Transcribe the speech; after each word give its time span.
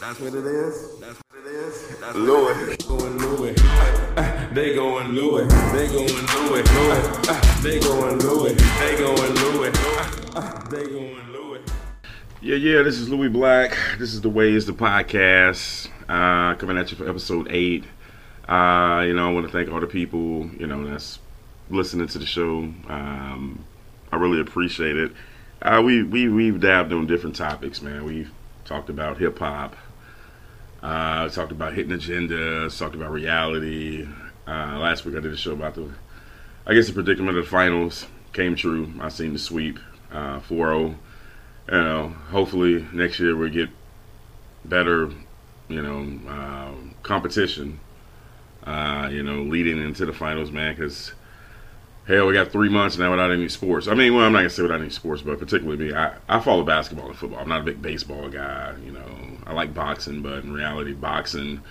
That's 0.00 0.18
what 0.18 0.32
it 0.32 0.46
is. 0.46 0.98
That's 0.98 1.20
what 1.28 1.44
it 1.44 1.46
is. 1.46 1.98
That's 1.98 2.16
Louis. 2.16 2.76
going 2.88 3.18
Louis. 3.18 3.52
They 4.54 4.74
going 4.74 5.08
Louis. 5.08 5.46
They 5.72 5.88
going 5.88 6.26
Louis. 6.26 6.62
Louis. 6.72 7.62
They 7.62 7.78
going 7.80 8.18
Louis. 8.20 8.54
They 8.54 8.96
going 8.96 9.34
Louis. 9.34 9.70
They 10.70 10.84
going 10.86 11.32
Louis. 11.32 11.60
Yeah, 12.40 12.56
yeah, 12.56 12.82
this 12.82 12.98
is 12.98 13.10
Louis 13.10 13.28
Black. 13.28 13.76
This 13.98 14.14
is 14.14 14.22
The 14.22 14.30
Way 14.30 14.54
is 14.54 14.64
the 14.64 14.72
podcast. 14.72 15.88
Uh, 16.08 16.54
coming 16.54 16.78
at 16.78 16.90
you 16.90 16.96
for 16.96 17.06
episode 17.06 17.48
eight. 17.50 17.84
Uh, 18.48 19.04
you 19.06 19.12
know, 19.12 19.28
I 19.28 19.32
want 19.32 19.46
to 19.46 19.52
thank 19.52 19.70
all 19.70 19.80
the 19.80 19.86
people, 19.86 20.48
you 20.58 20.66
know, 20.66 20.88
that's 20.88 21.18
listening 21.68 22.08
to 22.08 22.18
the 22.18 22.24
show. 22.26 22.60
Um, 22.88 23.62
I 24.10 24.16
really 24.16 24.40
appreciate 24.40 24.96
it. 24.96 25.12
Uh, 25.60 25.82
we, 25.84 26.02
we, 26.02 26.30
we've 26.30 26.58
dabbed 26.58 26.90
on 26.94 27.06
different 27.06 27.36
topics, 27.36 27.82
man. 27.82 28.04
We've 28.04 28.30
talked 28.64 28.88
about 28.88 29.18
hip 29.18 29.38
hop, 29.38 29.76
uh, 30.82 31.28
talked 31.28 31.52
about 31.52 31.74
hidden 31.74 31.98
agendas, 31.98 32.78
talked 32.78 32.94
about 32.94 33.10
reality. 33.10 34.08
Uh, 34.46 34.78
last 34.78 35.04
week 35.04 35.16
I 35.16 35.20
did 35.20 35.32
a 35.32 35.36
show 35.36 35.52
about 35.52 35.74
the, 35.74 35.90
I 36.66 36.74
guess 36.74 36.86
the 36.86 36.92
predicament 36.92 37.36
of 37.36 37.44
the 37.44 37.50
finals 37.50 38.06
came 38.32 38.56
true. 38.56 38.92
I 39.00 39.08
seen 39.08 39.32
the 39.32 39.38
sweep, 39.38 39.78
uh, 40.12 40.40
4-0. 40.40 40.96
You 41.70 41.76
know, 41.76 42.08
hopefully 42.30 42.86
next 42.92 43.20
year 43.20 43.36
we 43.36 43.50
get 43.50 43.68
better, 44.64 45.10
you 45.68 45.82
know, 45.82 45.98
um, 46.30 46.94
competition. 47.02 47.80
Uh, 48.64 49.08
you 49.10 49.22
know, 49.22 49.42
leading 49.42 49.82
into 49.82 50.04
the 50.04 50.12
finals, 50.12 50.50
man, 50.50 50.74
because 50.74 51.14
hell, 52.10 52.26
we 52.26 52.34
got 52.34 52.50
three 52.50 52.68
months 52.68 52.98
now 52.98 53.10
without 53.10 53.30
any 53.30 53.48
sports. 53.48 53.86
I 53.86 53.94
mean, 53.94 54.14
well, 54.14 54.24
I'm 54.24 54.32
not 54.32 54.40
gonna 54.40 54.50
say 54.50 54.62
without 54.62 54.80
any 54.80 54.90
sports, 54.90 55.22
but 55.22 55.38
particularly 55.38 55.84
me, 55.84 55.94
I, 55.94 56.14
I 56.28 56.40
follow 56.40 56.64
basketball 56.64 57.08
and 57.08 57.16
football. 57.16 57.38
I'm 57.38 57.48
not 57.48 57.60
a 57.60 57.64
big 57.64 57.80
baseball 57.80 58.28
guy. 58.28 58.74
You 58.84 58.92
know, 58.92 59.06
I 59.46 59.52
like 59.52 59.72
boxing, 59.72 60.20
but 60.20 60.44
in 60.44 60.52
reality, 60.52 60.92
boxing 60.92 61.62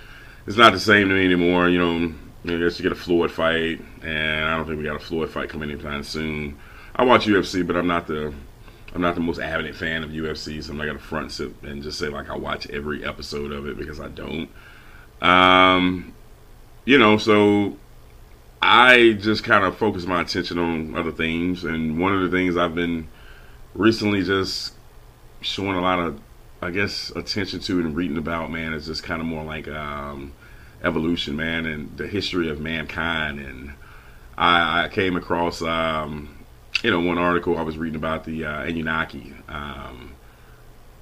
is 0.46 0.56
not 0.56 0.72
the 0.72 0.80
same 0.80 1.08
to 1.08 1.14
me 1.14 1.24
anymore. 1.24 1.68
You 1.68 1.78
know, 1.78 1.98
you 1.98 2.14
know, 2.44 2.58
just 2.58 2.78
to 2.78 2.82
get 2.82 2.92
a 2.92 2.96
Floyd 2.96 3.30
fight, 3.30 3.80
and 4.02 4.44
I 4.46 4.56
don't 4.56 4.66
think 4.66 4.78
we 4.78 4.84
got 4.84 4.96
a 4.96 5.04
Floyd 5.04 5.30
fight 5.30 5.50
coming 5.50 5.70
anytime 5.70 6.02
soon. 6.02 6.58
I 6.96 7.04
watch 7.04 7.26
UFC, 7.26 7.66
but 7.66 7.76
I'm 7.76 7.86
not 7.86 8.06
the 8.06 8.32
I'm 8.94 9.02
not 9.02 9.14
the 9.14 9.20
most 9.20 9.38
avid 9.38 9.76
fan 9.76 10.02
of 10.02 10.10
UFC, 10.10 10.62
so 10.62 10.72
I'm 10.72 10.78
not 10.78 10.86
gonna 10.86 10.98
front 10.98 11.32
sit 11.32 11.52
and 11.62 11.82
just 11.82 11.98
say 11.98 12.08
like 12.08 12.30
I 12.30 12.36
watch 12.36 12.68
every 12.70 13.04
episode 13.04 13.52
of 13.52 13.66
it 13.66 13.76
because 13.76 14.00
I 14.00 14.08
don't. 14.08 14.48
Um, 15.20 16.14
you 16.86 16.98
know, 16.98 17.18
so 17.18 17.76
I 18.62 19.12
just 19.12 19.42
kind 19.42 19.64
of 19.64 19.78
focus 19.78 20.04
my 20.04 20.20
attention 20.20 20.58
on 20.58 20.96
other 20.96 21.12
things, 21.12 21.64
and 21.64 21.98
one 21.98 22.14
of 22.14 22.20
the 22.20 22.36
things 22.36 22.56
I've 22.56 22.74
been 22.74 23.08
recently 23.74 24.22
just 24.22 24.74
showing 25.40 25.76
a 25.76 25.80
lot 25.80 25.98
of, 25.98 26.20
I 26.60 26.70
guess, 26.70 27.10
attention 27.16 27.60
to 27.60 27.80
and 27.80 27.96
reading 27.96 28.18
about, 28.18 28.50
man, 28.50 28.74
is 28.74 28.86
just 28.86 29.02
kind 29.02 29.20
of 29.22 29.26
more 29.26 29.44
like 29.44 29.66
um, 29.68 30.32
evolution, 30.82 31.36
man, 31.36 31.64
and 31.64 31.96
the 31.96 32.06
history 32.06 32.50
of 32.50 32.60
mankind. 32.60 33.40
And 33.40 33.72
I, 34.36 34.84
I 34.84 34.88
came 34.88 35.16
across, 35.16 35.62
um, 35.62 36.44
you 36.82 36.90
know, 36.90 37.00
one 37.00 37.16
article 37.16 37.56
I 37.56 37.62
was 37.62 37.78
reading 37.78 37.96
about 37.96 38.24
the 38.24 38.44
uh, 38.44 38.64
Anunnaki. 38.64 39.32
Um, 39.48 40.12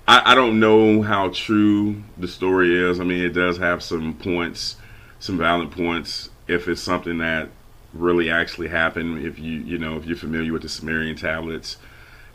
I, 0.07 0.33
I 0.33 0.35
don't 0.37 0.61
know 0.61 1.03
how 1.03 1.31
true 1.31 2.05
the 2.17 2.29
story 2.29 2.77
is. 2.89 3.01
I 3.01 3.05
mean, 3.05 3.25
it 3.25 3.31
does 3.31 3.59
have 3.59 3.83
some 3.83 4.15
points, 4.15 4.77
some 5.19 5.39
valid 5.39 5.73
points 5.73 6.31
if 6.49 6.67
it's 6.67 6.83
something 6.83 7.19
that 7.19 7.51
really 7.93 8.31
actually 8.31 8.69
happened. 8.69 9.25
If 9.25 9.39
you 9.39 9.61
you 9.61 9.79
know 9.79 9.97
if 9.97 10.07
you're 10.07 10.17
familiar 10.17 10.53
with 10.53 10.63
the 10.63 10.69
Sumerian 10.69 11.17
tablets, 11.17 11.77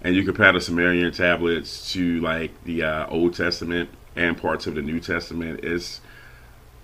and 0.01 0.15
you 0.15 0.23
compare 0.23 0.51
the 0.53 0.61
Sumerian 0.61 1.11
tablets 1.11 1.91
to 1.93 2.19
like 2.21 2.63
the 2.63 2.83
uh, 2.83 3.07
Old 3.07 3.35
Testament 3.35 3.89
and 4.15 4.37
parts 4.37 4.67
of 4.67 4.75
the 4.75 4.81
New 4.81 4.99
Testament, 4.99 5.61
it's 5.63 6.01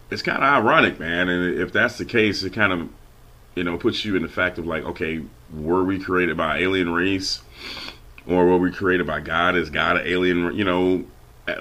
it's 0.10 0.22
kind 0.22 0.44
of 0.44 0.44
ironic, 0.44 1.00
man. 1.00 1.30
And 1.30 1.60
if 1.60 1.72
that's 1.72 1.98
the 1.98 2.06
case, 2.06 2.44
it 2.44 2.54
kind 2.54 2.74
of 2.74 2.90
you 3.56 3.64
know 3.64 3.78
puts 3.78 4.04
you 4.06 4.16
in 4.16 4.24
the 4.24 4.30
fact 4.30 4.58
of 4.58 4.66
like, 4.66 4.84
okay, 4.84 5.24
were 5.54 5.84
we 5.84 6.00
created 6.00 6.38
by 6.38 6.60
alien 6.60 6.92
race, 6.92 7.42
or 8.28 8.46
were 8.46 8.58
we 8.58 8.72
created 8.72 9.08
by 9.08 9.20
God? 9.20 9.56
Is 9.56 9.70
God 9.70 9.98
an 9.98 10.08
alien? 10.08 10.56
You 10.56 10.66
know, 10.66 11.06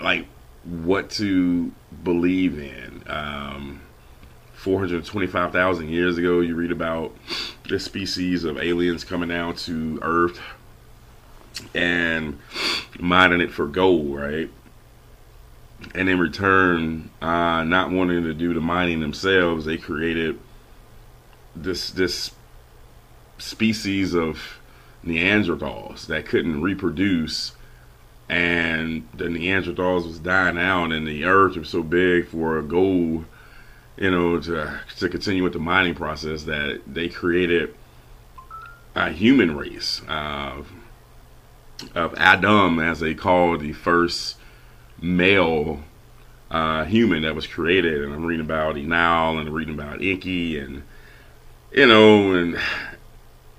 like 0.01 0.27
what 0.65 1.11
to 1.11 1.73
believe 2.03 2.59
in. 2.59 3.03
Um, 3.07 3.81
425,000 4.59 5.89
years 5.89 6.19
ago, 6.19 6.41
you 6.41 6.57
read 6.57 6.73
about 6.73 7.15
this 7.69 7.85
species 7.85 8.43
of 8.43 8.59
aliens 8.59 9.05
coming 9.05 9.29
down 9.29 9.55
to 9.55 10.01
Earth 10.03 10.41
and 11.77 12.41
mining 12.99 13.41
it 13.41 13.53
for 13.53 13.69
gold, 13.69 14.17
right? 14.17 14.51
And 15.95 16.09
in 16.09 16.19
return, 16.19 17.09
uh, 17.23 17.63
not 17.63 17.93
wanting 17.93 18.25
to 18.25 18.35
do 18.35 18.53
the 18.53 18.61
mining 18.61 18.99
themselves, 18.99 19.65
they 19.65 19.77
created 19.77 20.41
this 21.55 21.91
this 21.91 22.33
species 23.39 24.13
of 24.13 24.59
Neanderthals 25.05 26.07
that 26.09 26.27
couldn't 26.27 26.63
reproduce, 26.63 27.53
and 28.29 29.07
the 29.15 29.27
Neanderthals 29.27 30.05
was 30.05 30.19
dying 30.19 30.59
out, 30.59 30.91
and 30.91 31.07
the 31.07 31.25
Earth 31.25 31.57
was 31.57 31.69
so 31.69 31.85
big 31.85 32.27
for 32.27 32.61
gold 32.63 33.25
you 33.99 34.11
know, 34.11 34.39
to, 34.41 34.81
to 34.99 35.09
continue 35.09 35.43
with 35.43 35.53
the 35.53 35.59
mining 35.59 35.95
process, 35.95 36.45
that 36.45 36.83
they 36.87 37.09
created 37.09 37.75
a 38.95 39.11
human 39.11 39.57
race 39.57 40.03
uh, 40.09 40.63
of 41.95 42.15
Adam, 42.17 42.79
as 42.79 43.01
they 43.01 43.15
call 43.15 43.59
the 43.59 43.73
first 43.73 44.37
male 45.01 45.81
uh, 46.51 46.85
human 46.85 47.23
that 47.23 47.35
was 47.35 47.47
created. 47.47 48.03
And 48.05 48.15
I'm 48.15 48.25
reading 48.25 48.45
about 48.45 48.77
Enlil 48.77 49.39
and 49.39 49.49
I'm 49.49 49.55
reading 49.55 49.75
about 49.75 50.01
Enki 50.01 50.59
and, 50.59 50.83
you 51.73 51.87
know, 51.87 52.35
and 52.35 52.59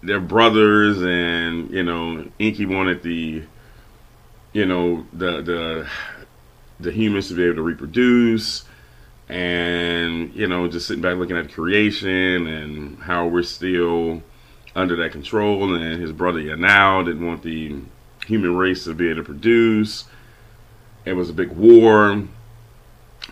their 0.01 0.19
brothers 0.21 1.01
and, 1.01 1.69
you 1.71 1.83
know, 1.83 2.25
Enki 2.39 2.65
wanted 2.65 3.03
the, 3.03 3.43
you 4.53 4.65
know, 4.65 5.05
the, 5.11 5.41
the, 5.41 5.89
the 6.79 6.91
humans 6.91 7.27
to 7.27 7.35
be 7.35 7.43
able 7.43 7.55
to 7.55 7.61
reproduce 7.61 8.63
and 9.29 10.33
you 10.33 10.47
know 10.47 10.67
just 10.67 10.87
sitting 10.87 11.03
back 11.03 11.15
looking 11.15 11.37
at 11.37 11.53
creation 11.53 12.47
and 12.47 12.97
how 12.99 13.27
we're 13.27 13.43
still 13.43 14.23
under 14.75 14.95
that 14.97 15.11
control. 15.11 15.73
And 15.73 16.01
his 16.01 16.11
brother 16.11 16.39
Yanao 16.39 17.05
didn't 17.05 17.25
want 17.25 17.43
the 17.43 17.77
human 18.25 18.55
race 18.55 18.83
to 18.85 18.93
be 18.93 19.09
able 19.09 19.21
to 19.21 19.23
produce. 19.23 20.05
It 21.05 21.13
was 21.13 21.29
a 21.29 21.33
big 21.33 21.51
war. 21.51 22.23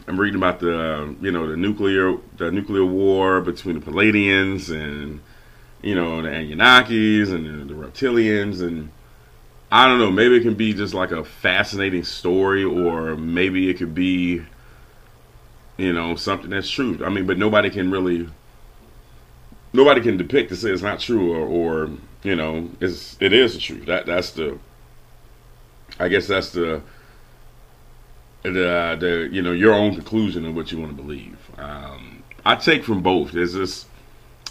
I'm 0.07 0.19
reading 0.19 0.37
about 0.37 0.59
the 0.59 1.15
you 1.21 1.31
know 1.31 1.47
the 1.47 1.57
nuclear 1.57 2.17
the 2.37 2.51
nuclear 2.51 2.85
war 2.85 3.41
between 3.41 3.79
the 3.79 3.85
Pleiadians 3.91 4.69
and 4.69 5.21
you 5.81 5.95
know 5.95 6.21
the 6.21 6.29
Anunnakis 6.29 7.33
and 7.33 7.69
the, 7.69 7.73
the 7.73 7.79
reptilians. 7.79 8.61
And 8.61 8.91
I 9.71 9.87
don't 9.87 9.97
know 9.97 10.11
maybe 10.11 10.37
it 10.37 10.43
can 10.43 10.53
be 10.53 10.73
just 10.73 10.93
like 10.93 11.11
a 11.11 11.23
fascinating 11.23 12.03
story 12.03 12.63
or 12.63 13.15
maybe 13.15 13.69
it 13.69 13.75
could 13.75 13.95
be 13.95 14.43
you 15.77 15.93
know, 15.93 16.15
something 16.15 16.49
that's 16.49 16.69
true. 16.69 16.99
I 17.05 17.09
mean, 17.09 17.25
but 17.27 17.37
nobody 17.37 17.69
can 17.69 17.91
really, 17.91 18.27
nobody 19.73 20.01
can 20.01 20.17
depict 20.17 20.49
to 20.49 20.55
say 20.55 20.71
it's 20.71 20.81
not 20.81 20.99
true 20.99 21.33
or, 21.33 21.45
or 21.45 21.89
you 22.23 22.35
know, 22.35 22.69
it's 22.79 23.15
it 23.19 23.33
is 23.33 23.53
the 23.53 23.59
truth. 23.59 23.85
That 23.85 24.05
that's 24.05 24.31
the, 24.31 24.57
I 25.99 26.07
guess 26.07 26.27
that's 26.27 26.49
the, 26.51 26.81
the 28.43 28.97
the 28.99 29.29
you 29.31 29.41
know 29.41 29.51
your 29.51 29.73
own 29.73 29.93
conclusion 29.93 30.45
of 30.45 30.55
what 30.55 30.71
you 30.71 30.79
want 30.79 30.95
to 30.95 31.01
believe. 31.01 31.37
Um, 31.57 32.23
I 32.45 32.55
take 32.55 32.83
from 32.83 33.01
both. 33.01 33.35
It's 33.35 33.53
just, 33.53 33.87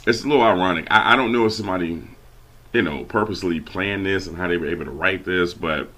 it's 0.07 0.23
a 0.23 0.29
little 0.29 0.43
ironic. 0.43 0.87
I, 0.91 1.15
I 1.15 1.17
don't 1.17 1.33
know 1.33 1.47
if 1.47 1.55
somebody, 1.55 2.03
you 2.75 2.83
know, 2.83 3.05
purposely 3.05 3.59
planned 3.59 4.05
this 4.05 4.27
and 4.27 4.37
how 4.37 4.49
they 4.49 4.59
were 4.59 4.67
able 4.67 4.85
to 4.85 4.91
write 4.91 5.25
this, 5.25 5.55
but 5.55 5.89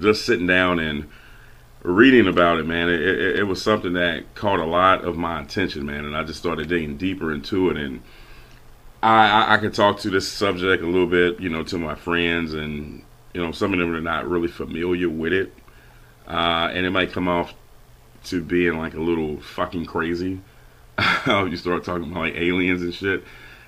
just 0.00 0.26
sitting 0.26 0.48
down 0.48 0.80
and 0.80 1.08
reading 1.86 2.26
about 2.26 2.58
it, 2.58 2.66
man, 2.66 2.88
it, 2.88 3.00
it, 3.00 3.38
it, 3.38 3.42
was 3.44 3.62
something 3.62 3.92
that 3.92 4.34
caught 4.34 4.58
a 4.58 4.64
lot 4.64 5.04
of 5.04 5.16
my 5.16 5.40
attention, 5.40 5.86
man, 5.86 6.04
and 6.04 6.16
I 6.16 6.24
just 6.24 6.40
started 6.40 6.68
digging 6.68 6.96
deeper 6.96 7.32
into 7.32 7.70
it. 7.70 7.76
And 7.76 8.02
I, 9.02 9.30
I, 9.30 9.54
I 9.54 9.58
could 9.58 9.72
talk 9.72 10.00
to 10.00 10.10
this 10.10 10.26
subject 10.26 10.82
a 10.82 10.86
little 10.86 11.06
bit, 11.06 11.38
you 11.38 11.48
know, 11.48 11.62
to 11.62 11.78
my 11.78 11.94
friends, 11.94 12.54
and 12.54 13.04
you 13.32 13.42
know, 13.42 13.52
some 13.52 13.72
of 13.72 13.78
them 13.78 13.94
are 13.94 14.00
not 14.00 14.28
really 14.28 14.48
familiar 14.48 15.08
with 15.08 15.32
it, 15.32 15.52
uh, 16.26 16.68
and 16.72 16.84
it 16.84 16.90
might 16.90 17.12
come 17.12 17.28
off 17.28 17.54
to 18.24 18.42
being 18.42 18.78
like 18.78 18.94
a 18.94 19.00
little 19.00 19.40
fucking 19.40 19.86
crazy. 19.86 20.40
you 21.26 21.56
start 21.56 21.84
talking 21.84 22.10
about 22.10 22.20
like 22.20 22.34
aliens 22.34 22.82
and 22.82 22.92
shit. 22.92 23.22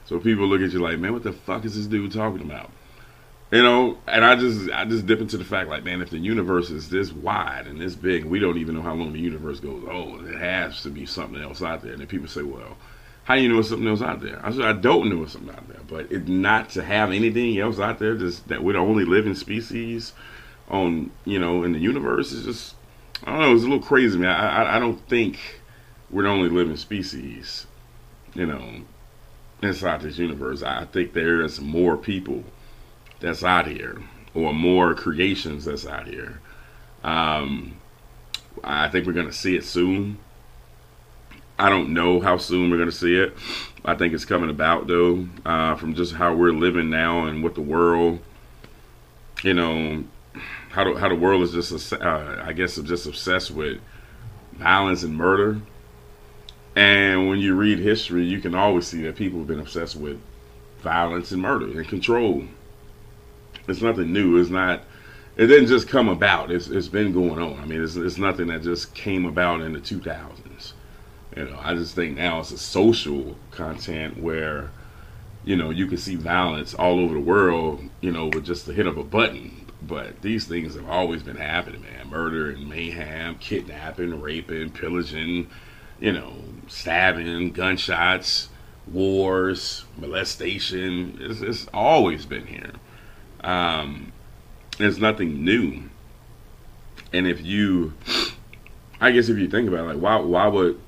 So 0.06 0.18
people 0.18 0.48
look 0.48 0.60
at 0.60 0.72
you 0.72 0.80
like, 0.80 0.98
man, 0.98 1.12
what 1.12 1.22
the 1.22 1.32
fuck 1.32 1.64
is 1.64 1.76
this 1.76 1.86
dude 1.86 2.10
talking 2.10 2.40
about? 2.40 2.70
You 3.50 3.62
know, 3.62 3.96
and 4.06 4.26
I 4.26 4.36
just 4.36 4.70
I 4.70 4.84
just 4.84 5.06
dip 5.06 5.20
into 5.20 5.38
the 5.38 5.44
fact 5.44 5.70
like, 5.70 5.82
man, 5.82 6.02
if 6.02 6.10
the 6.10 6.18
universe 6.18 6.68
is 6.68 6.90
this 6.90 7.12
wide 7.12 7.66
and 7.66 7.80
this 7.80 7.94
big, 7.94 8.26
we 8.26 8.38
don't 8.38 8.58
even 8.58 8.74
know 8.74 8.82
how 8.82 8.92
long 8.94 9.12
the 9.14 9.20
universe 9.20 9.58
goes. 9.58 9.84
Oh, 9.90 10.22
it 10.22 10.36
has 10.38 10.82
to 10.82 10.90
be 10.90 11.06
something 11.06 11.40
else 11.40 11.62
out 11.62 11.82
there. 11.82 11.92
And 11.92 12.00
then 12.00 12.08
people 12.08 12.28
say, 12.28 12.42
well, 12.42 12.76
how 13.24 13.36
do 13.36 13.40
you 13.40 13.48
know 13.48 13.62
something 13.62 13.88
else 13.88 14.02
out 14.02 14.20
there? 14.20 14.44
I 14.44 14.50
said, 14.50 14.62
I 14.62 14.74
don't 14.74 15.08
know 15.08 15.24
something 15.24 15.54
out 15.54 15.66
there, 15.66 15.80
but 15.88 16.12
it 16.12 16.28
not 16.28 16.68
to 16.70 16.82
have 16.82 17.10
anything 17.10 17.58
else 17.58 17.78
out 17.78 17.98
there, 17.98 18.16
just 18.16 18.48
that 18.48 18.62
we're 18.62 18.74
the 18.74 18.80
only 18.80 19.06
living 19.06 19.34
species 19.34 20.12
on, 20.68 21.10
you 21.24 21.38
know, 21.38 21.64
in 21.64 21.72
the 21.72 21.78
universe 21.78 22.32
is 22.32 22.44
just 22.44 22.74
I 23.24 23.32
don't 23.32 23.40
know. 23.40 23.54
It's 23.54 23.64
a 23.64 23.66
little 23.66 23.82
crazy, 23.82 24.18
man. 24.18 24.30
I, 24.30 24.62
I, 24.62 24.76
I 24.76 24.78
don't 24.78 25.00
think 25.08 25.38
we're 26.10 26.22
the 26.22 26.28
only 26.28 26.48
living 26.48 26.76
species, 26.76 27.66
you 28.34 28.46
know, 28.46 28.82
inside 29.62 30.02
this 30.02 30.18
universe. 30.18 30.62
I 30.62 30.84
think 30.84 31.14
there 31.14 31.42
is 31.42 31.60
more 31.60 31.96
people 31.96 32.44
that's 33.20 33.44
out 33.44 33.66
here, 33.66 34.00
or 34.34 34.52
more 34.52 34.94
creations 34.94 35.64
that's 35.64 35.86
out 35.86 36.06
here. 36.06 36.40
Um, 37.02 37.76
I 38.62 38.88
think 38.88 39.06
we're 39.06 39.12
going 39.12 39.26
to 39.26 39.32
see 39.32 39.56
it 39.56 39.64
soon. 39.64 40.18
I 41.58 41.68
don't 41.68 41.92
know 41.92 42.20
how 42.20 42.36
soon 42.36 42.70
we're 42.70 42.76
going 42.76 42.90
to 42.90 42.94
see 42.96 43.16
it. 43.16 43.34
I 43.84 43.94
think 43.94 44.14
it's 44.14 44.24
coming 44.24 44.50
about 44.50 44.86
though, 44.86 45.26
uh, 45.44 45.74
from 45.74 45.94
just 45.94 46.14
how 46.14 46.34
we're 46.34 46.52
living 46.52 46.90
now 46.90 47.26
and 47.26 47.42
what 47.42 47.54
the 47.54 47.62
world, 47.62 48.20
you 49.42 49.54
know, 49.54 50.04
how 50.70 50.84
the, 50.84 50.98
how 50.98 51.08
the 51.08 51.14
world 51.16 51.42
is 51.42 51.52
just, 51.52 51.92
uh, 51.92 52.42
I 52.44 52.52
guess, 52.52 52.76
just 52.76 53.06
obsessed 53.06 53.50
with 53.50 53.80
violence 54.52 55.02
and 55.02 55.16
murder. 55.16 55.60
And 56.76 57.28
when 57.28 57.40
you 57.40 57.56
read 57.56 57.80
history, 57.80 58.24
you 58.24 58.40
can 58.40 58.54
always 58.54 58.86
see 58.86 59.02
that 59.02 59.16
people 59.16 59.40
have 59.40 59.48
been 59.48 59.58
obsessed 59.58 59.96
with 59.96 60.20
violence 60.78 61.32
and 61.32 61.42
murder 61.42 61.66
and 61.66 61.88
control. 61.88 62.44
It's 63.68 63.82
nothing 63.82 64.12
new. 64.12 64.38
It's 64.38 64.50
not. 64.50 64.82
It 65.36 65.46
didn't 65.46 65.68
just 65.68 65.88
come 65.88 66.08
about. 66.08 66.50
It's 66.50 66.68
it's 66.68 66.88
been 66.88 67.12
going 67.12 67.38
on. 67.40 67.60
I 67.60 67.66
mean, 67.66 67.82
it's 67.82 67.96
it's 67.96 68.18
nothing 68.18 68.48
that 68.48 68.62
just 68.62 68.94
came 68.94 69.26
about 69.26 69.60
in 69.60 69.72
the 69.72 69.80
2000s. 69.80 70.72
You 71.36 71.44
know, 71.44 71.58
I 71.62 71.74
just 71.74 71.94
think 71.94 72.16
now 72.16 72.40
it's 72.40 72.50
a 72.50 72.58
social 72.58 73.36
content 73.50 74.20
where, 74.20 74.70
you 75.44 75.54
know, 75.54 75.70
you 75.70 75.86
can 75.86 75.98
see 75.98 76.16
violence 76.16 76.74
all 76.74 76.98
over 76.98 77.14
the 77.14 77.20
world. 77.20 77.82
You 78.00 78.10
know, 78.10 78.26
with 78.26 78.44
just 78.44 78.66
the 78.66 78.72
hit 78.72 78.86
of 78.86 78.96
a 78.96 79.04
button. 79.04 79.66
But 79.80 80.22
these 80.22 80.46
things 80.46 80.74
have 80.74 80.88
always 80.88 81.22
been 81.22 81.36
happening, 81.36 81.82
man. 81.82 82.10
Murder 82.10 82.50
and 82.50 82.68
mayhem, 82.68 83.36
kidnapping, 83.36 84.20
raping, 84.20 84.70
pillaging, 84.70 85.48
you 86.00 86.12
know, 86.12 86.34
stabbing, 86.66 87.52
gunshots, 87.52 88.48
wars, 88.86 89.84
molestation. 89.96 91.16
It's, 91.20 91.40
it's 91.40 91.68
always 91.72 92.26
been 92.26 92.46
here. 92.46 92.72
Um, 93.42 94.12
it's 94.78 94.98
nothing 94.98 95.44
new. 95.44 95.90
And 97.12 97.26
if 97.26 97.42
you, 97.42 97.94
I 99.00 99.12
guess 99.12 99.28
if 99.28 99.38
you 99.38 99.48
think 99.48 99.68
about 99.68 99.80
it, 99.80 99.94
like 99.94 100.02
why 100.02 100.16
why 100.16 100.46
would, 100.46 100.80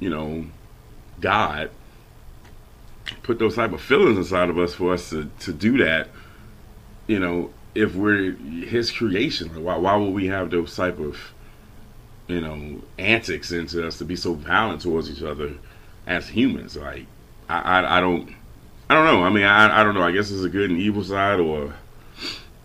you 0.00 0.10
know, 0.10 0.46
God 1.20 1.70
put 3.22 3.38
those 3.38 3.54
type 3.54 3.72
of 3.72 3.80
feelings 3.80 4.18
inside 4.18 4.50
of 4.50 4.58
us 4.58 4.74
for 4.74 4.92
us 4.92 5.10
to, 5.10 5.30
to 5.40 5.52
do 5.52 5.78
that, 5.78 6.08
you 7.06 7.18
know, 7.18 7.50
if 7.74 7.94
we're 7.94 8.32
his 8.32 8.90
creation, 8.90 9.48
like 9.54 9.64
why 9.64 9.76
why 9.76 9.96
would 9.96 10.12
we 10.12 10.26
have 10.26 10.50
those 10.50 10.74
type 10.74 10.98
of, 10.98 11.16
you 12.26 12.40
know, 12.40 12.82
antics 12.98 13.52
into 13.52 13.86
us 13.86 13.98
to 13.98 14.04
be 14.04 14.16
so 14.16 14.34
violent 14.34 14.82
towards 14.82 15.10
each 15.10 15.22
other 15.22 15.54
as 16.06 16.28
humans? 16.28 16.76
Like 16.76 17.06
I, 17.48 17.60
I, 17.60 17.98
I 17.98 18.00
don't 18.00 18.34
I 18.90 18.94
don't 18.94 19.04
know. 19.04 19.22
I 19.22 19.28
mean, 19.28 19.44
I, 19.44 19.80
I 19.80 19.82
don't 19.84 19.94
know. 19.94 20.02
I 20.02 20.12
guess 20.12 20.30
it's 20.30 20.44
a 20.44 20.48
good 20.48 20.70
and 20.70 20.80
evil 20.80 21.04
side, 21.04 21.40
or 21.40 21.74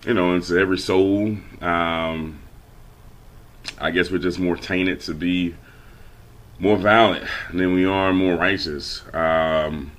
you 0.05 0.13
know, 0.13 0.35
it's 0.35 0.51
every 0.51 0.77
soul. 0.77 1.37
Um, 1.61 2.39
I 3.77 3.91
guess 3.91 4.09
we're 4.09 4.19
just 4.19 4.39
more 4.39 4.55
tainted 4.55 5.01
to 5.01 5.13
be 5.13 5.55
more 6.59 6.77
violent 6.77 7.25
than 7.53 7.73
we 7.73 7.85
are 7.85 8.13
more 8.13 8.35
righteous. 8.35 9.03
Um, 9.13 9.91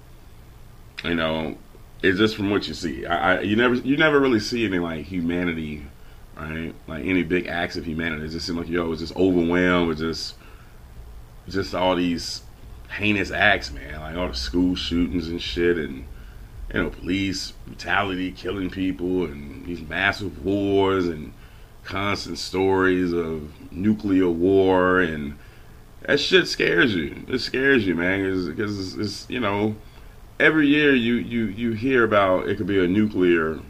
you 1.02 1.14
know, 1.14 1.58
it's 2.02 2.18
just 2.18 2.36
from 2.36 2.50
what 2.50 2.66
you 2.68 2.74
see. 2.74 3.04
I, 3.04 3.36
I, 3.36 3.40
you 3.40 3.56
never 3.56 3.74
you 3.74 3.96
never 3.96 4.18
really 4.18 4.40
see 4.40 4.64
any 4.64 4.78
like 4.78 5.04
humanity, 5.04 5.84
right? 6.36 6.74
Like 6.86 7.04
any 7.04 7.22
big 7.22 7.48
acts 7.48 7.76
of 7.76 7.84
humanity. 7.84 8.24
It 8.24 8.30
just 8.30 8.46
seems 8.46 8.58
like 8.58 8.68
yo, 8.68 8.90
it's 8.92 9.02
just 9.02 9.16
overwhelmed 9.16 9.88
with 9.88 9.98
just 9.98 10.36
just 11.48 11.74
all 11.74 11.96
these 11.96 12.42
heinous 12.96 13.30
acts, 13.30 13.70
man. 13.70 14.00
Like 14.00 14.16
all 14.16 14.28
the 14.28 14.34
school 14.34 14.74
shootings 14.74 15.28
and 15.28 15.40
shit, 15.40 15.76
and 15.76 16.06
you 16.72 16.82
know, 16.82 16.90
police 16.90 17.52
brutality, 17.66 18.32
killing 18.32 18.70
people, 18.70 19.24
and 19.24 19.66
these 19.66 19.82
massive 19.82 20.44
wars, 20.44 21.06
and 21.06 21.32
constant 21.84 22.38
stories 22.38 23.12
of 23.12 23.50
nuclear 23.70 24.28
war, 24.28 25.00
and 25.00 25.38
that 26.02 26.18
shit 26.18 26.48
scares 26.48 26.94
you. 26.94 27.24
It 27.28 27.38
scares 27.38 27.86
you, 27.86 27.94
man, 27.94 28.46
because 28.46 28.96
it's, 28.96 28.96
it's, 28.96 29.30
you 29.30 29.40
know, 29.40 29.76
every 30.40 30.66
year 30.66 30.94
you 30.94 31.14
you 31.14 31.46
you 31.46 31.72
hear 31.72 32.04
about 32.04 32.48
it 32.48 32.56
could 32.56 32.66
be 32.66 32.82
a 32.82 32.88
nuclear 32.88 33.60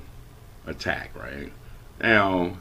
attack, 0.66 1.10
right? 1.14 1.52
Now, 2.00 2.56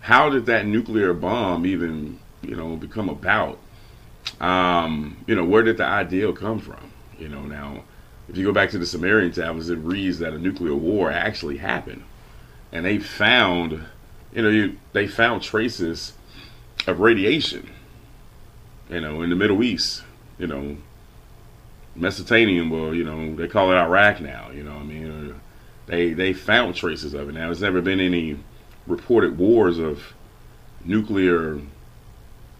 how 0.00 0.30
did 0.30 0.46
that 0.46 0.66
nuclear 0.66 1.12
bomb 1.14 1.66
even 1.66 2.18
you 2.42 2.56
know 2.56 2.76
become 2.76 3.08
about? 3.08 3.58
Um, 4.40 5.16
you 5.26 5.34
know, 5.34 5.44
where 5.44 5.62
did 5.62 5.78
the 5.78 5.84
ideal 5.84 6.32
come 6.32 6.58
from? 6.60 6.92
You 7.18 7.28
know, 7.28 7.42
now 7.42 7.84
if 8.30 8.36
you 8.36 8.44
go 8.44 8.52
back 8.52 8.70
to 8.70 8.78
the 8.78 8.86
Sumerian 8.86 9.32
tablets, 9.32 9.68
it 9.68 9.78
reads 9.78 10.20
that 10.20 10.32
a 10.32 10.38
nuclear 10.38 10.74
war 10.74 11.10
actually 11.10 11.56
happened, 11.56 12.04
and 12.70 12.86
they 12.86 12.98
found, 12.98 13.84
you 14.32 14.42
know, 14.42 14.48
you, 14.48 14.78
they 14.92 15.08
found 15.08 15.42
traces 15.42 16.12
of 16.86 17.00
radiation, 17.00 17.68
you 18.88 19.00
know, 19.00 19.22
in 19.22 19.30
the 19.30 19.36
Middle 19.36 19.64
East, 19.64 20.04
you 20.38 20.46
know, 20.46 20.76
Mesopotamia, 21.96 22.64
well, 22.68 22.94
you 22.94 23.02
know, 23.02 23.34
they 23.34 23.48
call 23.48 23.72
it 23.72 23.74
Iraq 23.74 24.20
now, 24.20 24.50
you 24.52 24.62
know, 24.62 24.76
I 24.76 24.84
mean, 24.84 25.34
they 25.86 26.12
they 26.12 26.32
found 26.32 26.76
traces 26.76 27.14
of 27.14 27.28
it. 27.28 27.32
Now, 27.32 27.46
there's 27.46 27.60
never 27.60 27.82
been 27.82 27.98
any 27.98 28.38
reported 28.86 29.38
wars 29.38 29.78
of 29.78 30.14
nuclear, 30.84 31.60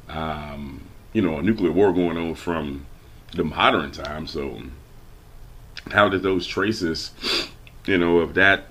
um, 0.09 0.83
you 1.13 1.23
know, 1.23 1.39
a 1.39 1.43
nuclear 1.43 1.71
war 1.71 1.93
going 1.93 2.17
on 2.17 2.35
from 2.35 2.87
the 3.35 3.45
modern 3.45 3.93
time, 3.93 4.27
so 4.27 4.61
how 5.93 6.09
did 6.09 6.23
those 6.23 6.47
traces, 6.47 7.11
you 7.87 7.99
know, 7.99 8.19
of 8.19 8.35
that 8.35 8.65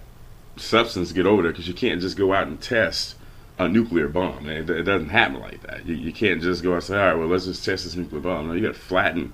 substance 0.57 1.11
get 1.11 1.25
over 1.25 1.41
there? 1.41 1.51
Because 1.51 1.67
you 1.67 1.73
can't 1.73 2.01
just 2.01 2.17
go 2.17 2.33
out 2.33 2.47
and 2.47 2.61
test 2.61 3.15
a 3.59 3.67
nuclear 3.67 4.07
bomb. 4.07 4.47
It, 4.47 4.69
it 4.69 4.83
doesn't 4.83 5.09
happen 5.09 5.39
like 5.39 5.61
that. 5.63 5.85
You, 5.85 5.95
you, 5.95 6.13
can't 6.13 6.41
just 6.41 6.63
go 6.63 6.71
out 6.71 6.75
and 6.75 6.83
say, 6.83 6.97
all 6.97 7.07
right, 7.07 7.15
well, 7.15 7.27
let's 7.27 7.45
just 7.45 7.65
test 7.65 7.83
this 7.83 7.95
nuclear 7.95 8.21
bomb. 8.21 8.47
No, 8.47 8.53
you 8.53 8.61
got 8.61 8.73
to 8.73 8.79
flatten 8.79 9.33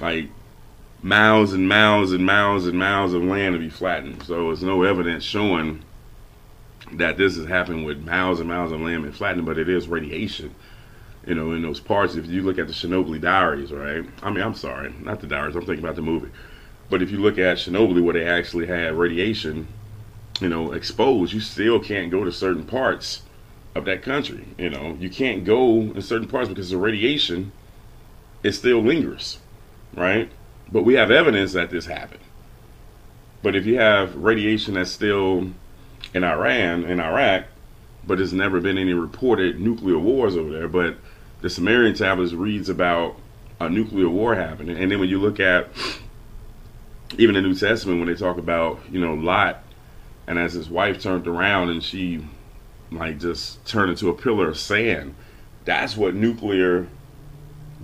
like 0.00 0.30
miles 1.02 1.52
and 1.52 1.68
miles 1.68 2.12
and 2.12 2.24
miles 2.24 2.66
and 2.66 2.78
miles 2.78 3.12
of 3.12 3.22
land 3.22 3.54
to 3.54 3.58
be 3.58 3.68
flattened. 3.68 4.22
So 4.22 4.46
there's 4.46 4.62
no 4.62 4.82
evidence 4.82 5.24
showing 5.24 5.82
that 6.92 7.16
this 7.16 7.36
is 7.36 7.46
happening 7.46 7.84
with 7.84 8.04
miles 8.04 8.40
and 8.40 8.48
miles 8.48 8.72
of 8.72 8.80
land 8.80 9.02
being 9.02 9.14
flattened, 9.14 9.46
but 9.46 9.58
it 9.58 9.68
is 9.68 9.88
radiation. 9.88 10.54
You 11.26 11.34
know, 11.34 11.52
in 11.52 11.62
those 11.62 11.80
parts, 11.80 12.14
if 12.14 12.26
you 12.26 12.42
look 12.42 12.58
at 12.58 12.66
the 12.66 12.72
Chernobyl 12.72 13.20
diaries, 13.20 13.72
right? 13.72 14.04
I 14.22 14.30
mean, 14.30 14.42
I'm 14.42 14.54
sorry, 14.54 14.94
not 15.00 15.20
the 15.20 15.26
diaries. 15.26 15.54
I'm 15.54 15.66
thinking 15.66 15.84
about 15.84 15.96
the 15.96 16.02
movie. 16.02 16.30
But 16.90 17.02
if 17.02 17.10
you 17.10 17.18
look 17.18 17.38
at 17.38 17.58
Chernobyl, 17.58 18.02
where 18.02 18.14
they 18.14 18.26
actually 18.26 18.66
had 18.66 18.94
radiation, 18.94 19.68
you 20.40 20.48
know, 20.48 20.72
exposed, 20.72 21.32
you 21.32 21.40
still 21.40 21.78
can't 21.78 22.10
go 22.10 22.24
to 22.24 22.32
certain 22.32 22.64
parts 22.64 23.22
of 23.74 23.84
that 23.84 24.02
country. 24.02 24.48
You 24.58 24.70
know, 24.70 24.96
you 24.98 25.08
can't 25.08 25.44
go 25.44 25.80
in 25.80 26.02
certain 26.02 26.28
parts 26.28 26.48
because 26.48 26.70
the 26.70 26.76
radiation 26.76 27.52
it 28.42 28.52
still 28.52 28.80
lingers, 28.80 29.38
right? 29.94 30.30
But 30.72 30.84
we 30.84 30.94
have 30.94 31.10
evidence 31.10 31.52
that 31.52 31.70
this 31.70 31.86
happened. 31.86 32.22
But 33.42 33.54
if 33.54 33.66
you 33.66 33.78
have 33.78 34.16
radiation 34.16 34.74
that's 34.74 34.90
still 34.90 35.50
in 36.14 36.24
Iran, 36.24 36.84
in 36.84 37.00
Iraq, 37.00 37.44
but 38.06 38.18
there's 38.18 38.32
never 38.32 38.60
been 38.60 38.78
any 38.78 38.94
reported 38.94 39.60
nuclear 39.60 39.98
wars 39.98 40.36
over 40.36 40.50
there, 40.50 40.68
but 40.68 40.96
the 41.40 41.50
Sumerian 41.50 41.94
tablets 41.94 42.32
reads 42.32 42.68
about 42.68 43.16
a 43.58 43.68
nuclear 43.68 44.08
war 44.08 44.34
happening. 44.34 44.76
And 44.76 44.90
then 44.90 45.00
when 45.00 45.08
you 45.08 45.20
look 45.20 45.38
at 45.38 45.68
even 47.18 47.34
the 47.34 47.42
New 47.42 47.54
Testament 47.54 47.98
when 47.98 48.08
they 48.08 48.14
talk 48.14 48.38
about 48.38 48.80
you 48.90 49.00
know 49.00 49.14
Lot, 49.14 49.62
and 50.26 50.38
as 50.38 50.52
his 50.52 50.68
wife 50.68 51.00
turned 51.00 51.26
around 51.26 51.70
and 51.70 51.82
she 51.82 52.24
like 52.92 53.18
just 53.18 53.64
turned 53.66 53.90
into 53.90 54.08
a 54.08 54.14
pillar 54.14 54.48
of 54.48 54.58
sand. 54.58 55.14
That's 55.64 55.96
what 55.96 56.14
nuclear 56.14 56.88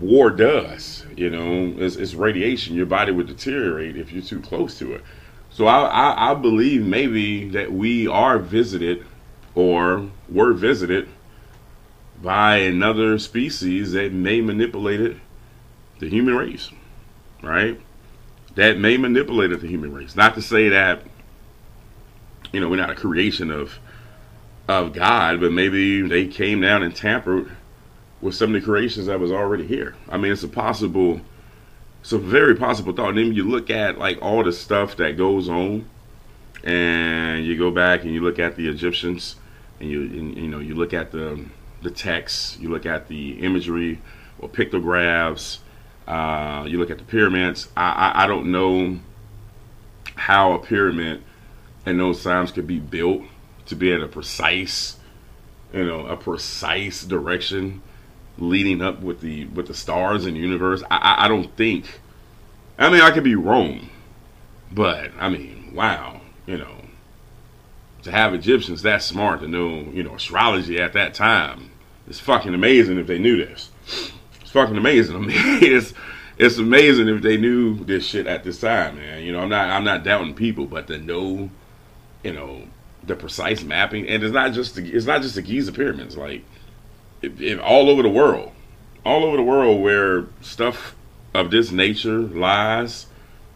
war 0.00 0.30
does. 0.30 1.04
You 1.16 1.30
know, 1.30 1.74
it's, 1.78 1.96
it's 1.96 2.14
radiation. 2.14 2.76
Your 2.76 2.86
body 2.86 3.12
would 3.12 3.26
deteriorate 3.26 3.96
if 3.96 4.12
you're 4.12 4.22
too 4.22 4.40
close 4.40 4.78
to 4.78 4.94
it. 4.94 5.02
So 5.50 5.66
I, 5.66 5.86
I, 5.86 6.30
I 6.32 6.34
believe 6.34 6.84
maybe 6.84 7.48
that 7.50 7.72
we 7.72 8.06
are 8.06 8.38
visited 8.38 9.06
or 9.54 10.10
were 10.28 10.52
visited 10.52 11.08
by 12.20 12.56
another 12.56 13.18
species 13.18 13.92
that 13.92 14.12
may 14.12 14.40
manipulate 14.40 15.00
it, 15.00 15.16
the 15.98 16.08
human 16.08 16.34
race, 16.34 16.70
right? 17.42 17.80
That 18.56 18.78
may 18.78 18.96
manipulate 18.96 19.58
the 19.60 19.68
human 19.68 19.92
race. 19.92 20.16
Not 20.16 20.34
to 20.34 20.42
say 20.42 20.70
that 20.70 21.02
you 22.52 22.60
know 22.60 22.68
we're 22.68 22.76
not 22.76 22.90
a 22.90 22.94
creation 22.94 23.50
of 23.50 23.78
of 24.68 24.92
God, 24.92 25.40
but 25.40 25.52
maybe 25.52 26.02
they 26.02 26.26
came 26.26 26.60
down 26.60 26.82
and 26.82 26.94
tampered 26.94 27.50
with 28.20 28.34
some 28.34 28.54
of 28.54 28.60
the 28.60 28.64
creations 28.64 29.06
that 29.06 29.20
was 29.20 29.30
already 29.30 29.66
here. 29.66 29.94
I 30.08 30.16
mean, 30.16 30.32
it's 30.32 30.42
a 30.42 30.48
possible, 30.48 31.20
it's 32.00 32.12
a 32.12 32.18
very 32.18 32.56
possible 32.56 32.92
thought. 32.92 33.10
And 33.10 33.18
then 33.18 33.32
you 33.32 33.44
look 33.44 33.70
at 33.70 33.98
like 33.98 34.20
all 34.20 34.42
the 34.42 34.52
stuff 34.52 34.96
that 34.96 35.16
goes 35.16 35.48
on, 35.48 35.88
and 36.64 37.44
you 37.44 37.56
go 37.56 37.70
back 37.70 38.02
and 38.02 38.12
you 38.12 38.22
look 38.22 38.38
at 38.38 38.56
the 38.56 38.68
Egyptians, 38.68 39.36
and 39.78 39.88
you 39.88 40.02
and, 40.02 40.36
you 40.36 40.48
know 40.48 40.58
you 40.58 40.74
look 40.74 40.94
at 40.94 41.12
the 41.12 41.44
the 41.82 41.90
text, 41.90 42.58
you 42.58 42.70
look 42.70 42.86
at 42.86 43.06
the 43.06 43.38
imagery 43.40 44.00
or 44.38 44.48
pictographs, 44.48 45.60
uh, 46.06 46.64
you 46.66 46.78
look 46.78 46.90
at 46.90 46.98
the 46.98 47.04
pyramids. 47.04 47.68
I, 47.76 47.90
I, 47.90 48.24
I 48.24 48.26
don't 48.26 48.50
know 48.50 48.98
how 50.14 50.52
a 50.52 50.58
pyramid 50.58 51.22
and 51.84 52.00
those 52.00 52.22
times 52.22 52.50
could 52.50 52.66
be 52.66 52.80
built 52.80 53.22
to 53.66 53.76
be 53.76 53.92
at 53.92 54.00
a 54.00 54.08
precise, 54.08 54.96
you 55.72 55.84
know, 55.84 56.06
a 56.06 56.16
precise 56.16 57.04
direction 57.04 57.82
leading 58.38 58.82
up 58.82 59.00
with 59.00 59.20
the 59.20 59.46
with 59.46 59.68
the 59.68 59.74
stars 59.74 60.26
and 60.26 60.36
universe. 60.36 60.82
I, 60.90 60.96
I, 60.96 61.24
I 61.24 61.28
don't 61.28 61.56
think. 61.56 62.00
I 62.78 62.90
mean, 62.90 63.00
I 63.00 63.10
could 63.10 63.24
be 63.24 63.36
wrong, 63.36 63.88
but 64.70 65.10
I 65.18 65.30
mean, 65.30 65.72
wow, 65.74 66.20
you 66.46 66.58
know, 66.58 66.84
to 68.02 68.10
have 68.10 68.34
Egyptians 68.34 68.82
that 68.82 69.02
smart 69.02 69.40
to 69.40 69.48
know, 69.48 69.88
you 69.92 70.02
know, 70.02 70.16
astrology 70.16 70.78
at 70.78 70.92
that 70.92 71.14
time 71.14 71.70
is 72.08 72.20
fucking 72.20 72.54
amazing 72.54 72.98
if 72.98 73.06
they 73.06 73.18
knew 73.18 73.36
this. 73.36 73.70
Fucking 74.56 74.78
amazing. 74.78 75.16
I 75.16 75.18
mean, 75.18 75.32
it's 75.36 75.92
it's 76.38 76.56
amazing 76.56 77.08
if 77.08 77.20
they 77.20 77.36
knew 77.36 77.84
this 77.84 78.06
shit 78.06 78.26
at 78.26 78.42
this 78.42 78.58
time, 78.58 78.96
man. 78.96 79.22
You 79.22 79.32
know, 79.32 79.40
I'm 79.40 79.50
not 79.50 79.68
I'm 79.68 79.84
not 79.84 80.02
doubting 80.02 80.32
people, 80.32 80.64
but 80.64 80.86
to 80.86 80.96
know, 80.96 81.50
you 82.24 82.32
know, 82.32 82.62
the 83.04 83.16
precise 83.16 83.62
mapping, 83.62 84.08
and 84.08 84.22
it's 84.22 84.32
not 84.32 84.54
just 84.54 84.76
the, 84.76 84.90
it's 84.90 85.04
not 85.04 85.20
just 85.20 85.34
the 85.34 85.42
Giza 85.42 85.72
pyramids, 85.72 86.16
like 86.16 86.42
all 87.62 87.90
over 87.90 88.02
the 88.02 88.08
world, 88.08 88.50
all 89.04 89.24
over 89.24 89.36
the 89.36 89.42
world 89.42 89.82
where 89.82 90.24
stuff 90.40 90.96
of 91.34 91.50
this 91.50 91.70
nature 91.70 92.20
lies. 92.20 93.08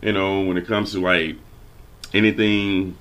You 0.03 0.13
know, 0.13 0.43
when 0.43 0.59
it 0.59 0.67
comes 0.67 0.93
to 0.93 1.01
like 1.01 1.37
anything 2.13 2.99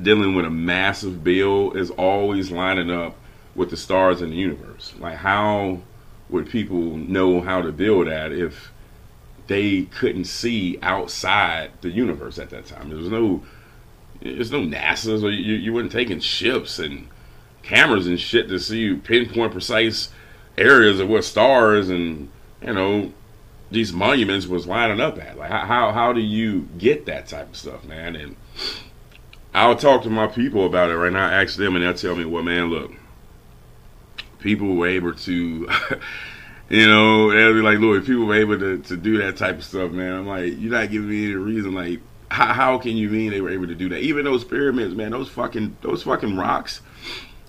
dealing 0.00 0.36
with 0.36 0.44
a 0.44 0.50
massive 0.50 1.24
bill, 1.24 1.72
is 1.72 1.90
always 1.90 2.52
lining 2.52 2.92
up 2.92 3.16
with 3.56 3.70
the 3.70 3.76
stars 3.76 4.22
in 4.22 4.30
the 4.30 4.36
universe. 4.36 4.94
Like 5.00 5.16
how 5.16 5.80
would 6.28 6.48
people 6.48 6.96
know 6.96 7.40
how 7.40 7.62
to 7.62 7.72
build 7.72 8.06
that 8.06 8.32
if 8.32 8.70
they 9.46 9.82
couldn't 9.82 10.24
see 10.24 10.78
outside 10.82 11.70
the 11.80 11.90
universe 11.90 12.38
at 12.38 12.50
that 12.50 12.66
time? 12.66 12.88
There 12.88 12.98
was 12.98 13.10
no, 13.10 13.42
there's 14.20 14.50
no 14.50 14.60
NASA's 14.60 15.22
or 15.22 15.30
you, 15.30 15.54
you 15.54 15.72
weren't 15.72 15.92
taking 15.92 16.20
ships 16.20 16.78
and 16.78 17.08
cameras 17.62 18.06
and 18.06 18.20
shit 18.20 18.48
to 18.48 18.58
see 18.58 18.94
pinpoint 18.94 19.52
precise 19.52 20.10
areas 20.56 21.00
of 21.00 21.08
what 21.08 21.24
stars 21.24 21.88
and 21.88 22.30
you 22.62 22.72
know 22.72 23.12
these 23.70 23.92
monuments 23.92 24.46
was 24.46 24.66
lining 24.66 25.00
up 25.00 25.18
at. 25.18 25.36
Like 25.36 25.50
how 25.50 25.92
how 25.92 26.12
do 26.12 26.20
you 26.20 26.68
get 26.78 27.06
that 27.06 27.26
type 27.26 27.50
of 27.50 27.56
stuff, 27.56 27.84
man? 27.84 28.16
And 28.16 28.36
I'll 29.52 29.76
talk 29.76 30.02
to 30.02 30.10
my 30.10 30.26
people 30.26 30.66
about 30.66 30.90
it 30.90 30.96
right 30.96 31.12
now. 31.12 31.28
Ask 31.28 31.56
them, 31.56 31.74
and 31.76 31.84
they'll 31.84 31.94
tell 31.94 32.16
me, 32.16 32.24
"Well, 32.24 32.42
man, 32.42 32.70
look, 32.70 32.92
people 34.44 34.76
were 34.76 34.86
able 34.86 35.14
to." 35.14 35.68
you 36.68 36.86
know, 36.86 37.32
they'll 37.32 37.54
be 37.54 37.62
like, 37.62 37.78
"Look, 37.80 38.06
people 38.06 38.26
were 38.26 38.36
able 38.36 38.58
to, 38.58 38.78
to 38.78 38.96
do 38.96 39.18
that 39.18 39.36
type 39.36 39.56
of 39.56 39.64
stuff, 39.64 39.90
man." 39.90 40.12
I'm 40.14 40.26
like, 40.26 40.54
"You're 40.58 40.70
not 40.70 40.90
giving 40.90 41.08
me 41.08 41.24
any 41.24 41.34
reason. 41.34 41.74
Like, 41.74 42.00
how, 42.30 42.52
how 42.52 42.78
can 42.78 42.96
you 42.96 43.08
mean 43.08 43.30
they 43.30 43.40
were 43.40 43.50
able 43.50 43.66
to 43.66 43.74
do 43.74 43.88
that? 43.88 44.00
Even 44.00 44.24
those 44.24 44.44
pyramids, 44.44 44.94
man, 44.94 45.10
those 45.10 45.28
fucking 45.28 45.78
those 45.80 46.04
fucking 46.04 46.36
rocks." 46.36 46.80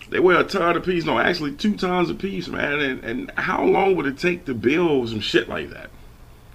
They 0.10 0.20
weigh 0.20 0.36
a 0.36 0.44
ton 0.44 0.78
of 0.78 0.86
piece, 0.86 1.04
no, 1.04 1.18
actually 1.18 1.54
two 1.54 1.76
tons 1.76 2.12
of 2.12 2.20
piece, 2.20 2.48
man. 2.48 2.80
And, 2.80 3.04
and 3.04 3.32
how 3.38 3.64
long 3.64 3.96
would 3.96 4.06
it 4.06 4.20
take 4.20 4.46
to 4.46 4.54
build 4.54 5.10
some 5.10 5.20
shit 5.20 5.50
like 5.50 5.72
that? 5.72 5.90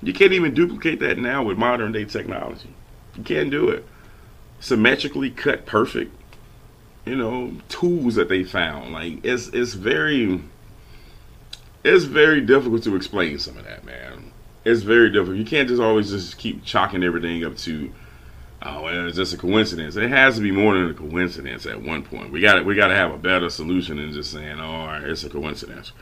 You 0.03 0.13
can't 0.13 0.33
even 0.33 0.55
duplicate 0.55 1.01
that 1.01 1.19
now 1.19 1.43
with 1.43 1.59
modern 1.59 1.93
day 1.93 2.05
technology. 2.05 2.73
You 3.17 3.25
can't 3.25 3.51
do 3.51 3.69
it. 3.69 3.85
Symmetrically 4.61 5.31
cut 5.31 5.67
perfect. 5.67 6.15
You 7.05 7.17
know, 7.17 7.53
tools 7.69 8.15
that 8.17 8.29
they 8.29 8.45
found. 8.45 8.93
Like 8.93 9.25
it's 9.25 9.49
it's 9.49 9.75
very 9.75 10.43
it's 11.83 12.05
very 12.05 12.41
difficult 12.41 12.83
to 12.85 12.97
explain 12.97 13.39
some 13.39 13.57
of 13.57 13.65
that, 13.65 13.85
man. 13.85 14.33
It's 14.65 14.83
very 14.83 15.11
difficult. 15.11 15.39
You 15.39 15.45
can't 15.45 15.69
just 15.69 15.81
always 15.81 16.11
just 16.11 16.37
keep 16.37 16.65
chalking 16.65 17.03
everything 17.03 17.45
up 17.45 17.57
to 17.59 17.93
oh, 18.63 18.87
it's 18.89 19.17
just 19.17 19.35
a 19.35 19.37
coincidence. 19.37 19.97
It 19.97 20.11
has 20.11 20.37
to 20.37 20.41
be 20.41 20.51
more 20.51 20.75
than 20.75 20.91
a 20.91 20.95
coincidence 20.95 21.67
at 21.67 21.83
one 21.83 22.03
point. 22.03 22.31
We 22.33 22.41
got 22.41 22.65
we 22.65 22.75
got 22.75 22.89
to 22.89 22.95
have 22.95 23.13
a 23.13 23.19
better 23.19 23.51
solution 23.51 23.97
than 23.97 24.13
just 24.13 24.33
saying, 24.33 24.61
oh, 24.61 25.01
it's 25.05 25.25
a 25.25 25.31
coincidence. 25.31 25.93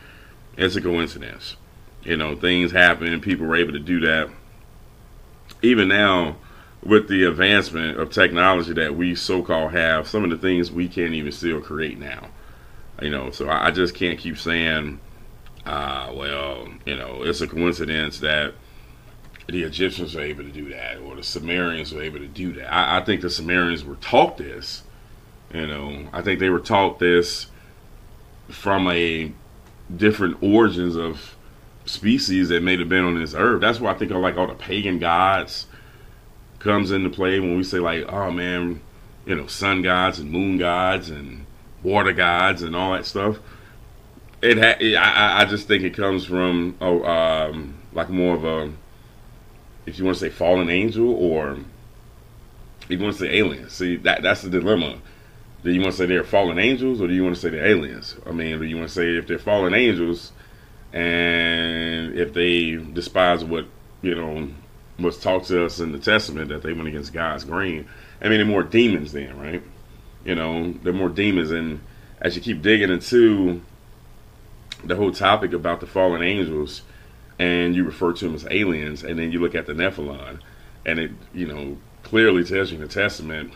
It's 0.57 0.77
a 0.77 0.81
coincidence. 0.81 1.57
You 2.03 2.17
know, 2.17 2.35
things 2.35 2.73
happen. 2.73 3.21
People 3.21 3.47
were 3.47 3.57
able 3.57 3.73
to 3.73 3.79
do 3.79 4.01
that. 4.01 4.31
Even 5.63 5.89
now, 5.89 6.37
with 6.83 7.09
the 7.09 7.25
advancement 7.25 7.99
of 7.99 8.11
technology 8.11 8.73
that 8.73 8.95
we 8.97 9.15
so-called 9.15 9.73
have, 9.73 10.09
some 10.09 10.25
of 10.25 10.31
the 10.31 10.39
things 10.39 10.71
we 10.71 10.89
can't 10.89 11.15
even 11.15 11.33
still 11.33 11.61
create 11.61 11.99
now. 11.99 12.29
You 13.03 13.11
know, 13.11 13.31
so 13.31 13.49
I, 13.49 13.71
just 13.71 13.95
can't 13.95 14.19
keep 14.19 14.39
saying, 14.39 14.99
uh, 15.65 16.13
well, 16.15 16.69
you 16.85 16.97
know, 16.97 17.23
it's 17.23 17.41
a 17.41 17.47
coincidence 17.47 18.19
that 18.21 18.55
the 19.47 19.63
Egyptians 19.63 20.15
were 20.15 20.21
able 20.21 20.43
to 20.43 20.51
do 20.51 20.69
that, 20.71 20.99
or 20.99 21.15
the 21.15 21.23
Sumerians 21.23 21.93
were 21.93 22.03
able 22.03 22.19
to 22.19 22.27
do 22.27 22.53
that. 22.55 22.73
I, 22.73 22.99
I 22.99 23.05
think 23.05 23.21
the 23.21 23.31
Sumerians 23.31 23.85
were 23.85 23.97
taught 23.97 24.37
this. 24.37 24.83
You 25.55 25.67
know, 25.67 26.09
I 26.13 26.23
think 26.23 26.41
they 26.41 26.51
were 26.51 26.61
taught 26.61 26.99
this 26.99 27.47
from 28.49 28.89
a 28.89 29.33
different 29.95 30.43
origins 30.43 30.97
of 30.97 31.37
species 31.87 32.49
that 32.51 32.63
may 32.63 32.77
have 32.77 32.89
been 32.89 33.05
on 33.05 33.19
this 33.19 33.35
earth. 33.35 33.61
That's 33.61 33.81
why 33.81 33.93
I 33.93 33.95
think 33.95 34.11
of 34.11 34.19
like 34.19 34.37
all 34.37 34.47
the 34.47 34.55
pagan 34.55 34.99
gods 34.99 35.67
comes 36.59 36.91
into 36.91 37.11
play 37.11 37.39
when 37.41 37.57
we 37.57 37.65
say 37.65 37.79
like, 37.79 38.05
oh 38.09 38.31
man, 38.31 38.81
you 39.27 39.35
know, 39.35 39.47
sun 39.47 39.83
gods 39.83 40.19
and 40.19 40.31
moon 40.31 40.59
gods 40.59 41.11
and 41.11 41.47
water 41.83 42.13
gods 42.13 42.63
and 42.63 42.75
all 42.75 42.93
that 42.93 43.07
stuff. 43.07 43.39
It, 44.41 44.59
ha- 44.59 45.01
I, 45.01 45.43
I 45.43 45.45
just 45.45 45.67
think 45.67 45.83
it 45.85 45.95
comes 45.95 46.25
from 46.25 46.77
oh, 46.81 47.05
um, 47.05 47.79
like 47.93 48.09
more 48.09 48.35
of 48.35 48.45
a 48.45 48.73
if 49.87 49.99
you 49.99 50.05
want 50.05 50.17
to 50.17 50.21
say 50.21 50.31
fallen 50.31 50.69
angel 50.71 51.13
or 51.13 51.59
you 52.89 52.99
want 52.99 53.15
to 53.15 53.21
say 53.21 53.37
aliens. 53.37 53.73
See, 53.73 53.97
that 53.97 54.23
that's 54.23 54.43
the 54.43 54.51
dilemma. 54.51 54.99
Do 55.65 55.73
you 55.73 55.81
want 55.81 55.93
to 55.93 55.99
say 55.99 56.07
they're 56.07 56.25
fallen 56.25 56.59
angels 56.59 57.01
or 57.01 57.09
do 57.09 57.15
you 57.15 57.25
want 57.25 57.35
to 57.35 57.41
say 57.41 57.51
they're 57.51 57.67
aliens? 57.67 58.17
I 58.27 58.31
mean, 58.31 58.59
do 58.59 58.65
you 58.65 58.77
want 58.77 58.89
to 58.89 58.95
say 58.95 59.17
if 59.17 59.27
they're 59.27 59.39
fallen 59.39 59.75
angels 59.75 60.33
and 60.93 62.17
if 62.19 62.33
they 62.33 62.77
despise 62.77 63.45
what, 63.45 63.67
you 64.03 64.15
know, 64.15 64.49
was 64.99 65.19
taught 65.19 65.45
to 65.45 65.65
us 65.65 65.81
in 65.81 65.93
the 65.93 65.99
Testament 65.99 66.49
that 66.49 66.63
they 66.63 66.73
went 66.73 66.89
against 66.89 67.13
God's 67.13 67.45
grain? 67.45 67.89
I 68.21 68.29
mean, 68.29 68.39
they're 68.39 68.47
more 68.47 68.63
demons 68.63 69.13
then, 69.13 69.39
right? 69.39 69.63
You 70.25 70.35
know, 70.35 70.73
they're 70.83 70.93
more 70.93 71.09
demons. 71.09 71.51
And 71.51 71.81
as 72.21 72.37
you 72.37 72.43
keep 72.43 72.63
digging 72.63 72.91
into 72.91 73.63
the 74.85 74.97
whole 74.97 75.13
topic 75.13 75.53
about 75.53 75.81
the 75.81 75.87
fallen 75.87 76.23
angels, 76.23 76.83
and 77.39 77.75
you 77.75 77.85
refer 77.85 78.13
to 78.13 78.25
them 78.25 78.35
as 78.35 78.47
aliens, 78.51 79.05
and 79.05 79.19
then 79.19 79.31
you 79.31 79.41
look 79.41 79.55
at 79.55 79.67
the 79.67 79.73
Nephilim, 79.73 80.41
and 80.85 80.99
it 80.99 81.13
you 81.33 81.47
know 81.47 81.79
clearly 82.03 82.45
tells 82.45 82.71
you 82.71 82.77
in 82.77 82.83
the 82.83 82.89
Testament 82.89 83.53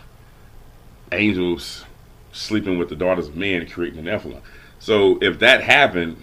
angels 1.11 1.84
sleeping 2.32 2.78
with 2.78 2.88
the 2.88 2.96
daughters 2.96 3.28
of 3.28 3.37
men 3.37 3.66
creating 3.68 4.02
the 4.02 4.11
Nephilim. 4.11 4.40
So 4.78 5.18
if 5.20 5.38
that 5.40 5.62
happened, 5.62 6.16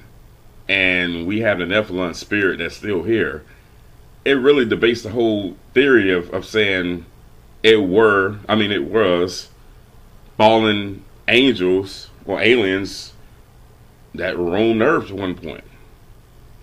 and 0.68 1.26
we 1.26 1.42
have 1.42 1.60
the 1.60 1.66
Nephilim 1.66 2.16
spirit 2.16 2.60
that's 2.60 2.78
still 2.78 3.04
here, 3.04 3.44
it 4.30 4.36
really 4.36 4.66
debates 4.66 5.02
the 5.02 5.10
whole 5.10 5.58
theory 5.74 6.12
of, 6.12 6.30
of 6.32 6.46
saying 6.46 7.06
it 7.64 7.78
were, 7.78 8.38
I 8.48 8.56
mean, 8.56 8.72
it 8.72 8.86
was 8.86 9.50
fallen 10.38 11.04
angels 11.28 12.10
or 12.26 12.40
aliens 12.40 13.14
that 14.14 14.38
roamed 14.38 14.82
Earth 14.82 15.10
at 15.10 15.16
one 15.16 15.36
point 15.36 15.64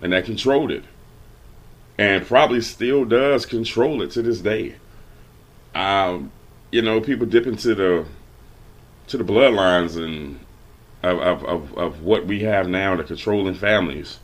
and 0.01 0.13
that 0.13 0.23
controlled 0.23 0.71
it, 0.71 0.85
and 1.97 2.25
probably 2.25 2.61
still 2.61 3.03
does 3.03 3.45
control 3.45 4.01
it 4.01 4.11
to 4.11 4.21
this 4.21 4.39
day. 4.39 4.75
Um, 5.75 6.31
you 6.71 6.81
know, 6.81 7.01
people 7.01 7.25
dip 7.25 7.47
into 7.47 7.75
the 7.75 8.05
to 9.07 9.17
the 9.17 9.23
bloodlines 9.23 10.01
and 10.01 10.39
of, 11.03 11.19
of, 11.19 11.43
of, 11.43 11.77
of 11.77 12.01
what 12.01 12.25
we 12.25 12.41
have 12.41 12.67
now, 12.67 12.95
the 12.95 13.03
controlling 13.03 13.55
families. 13.55 14.19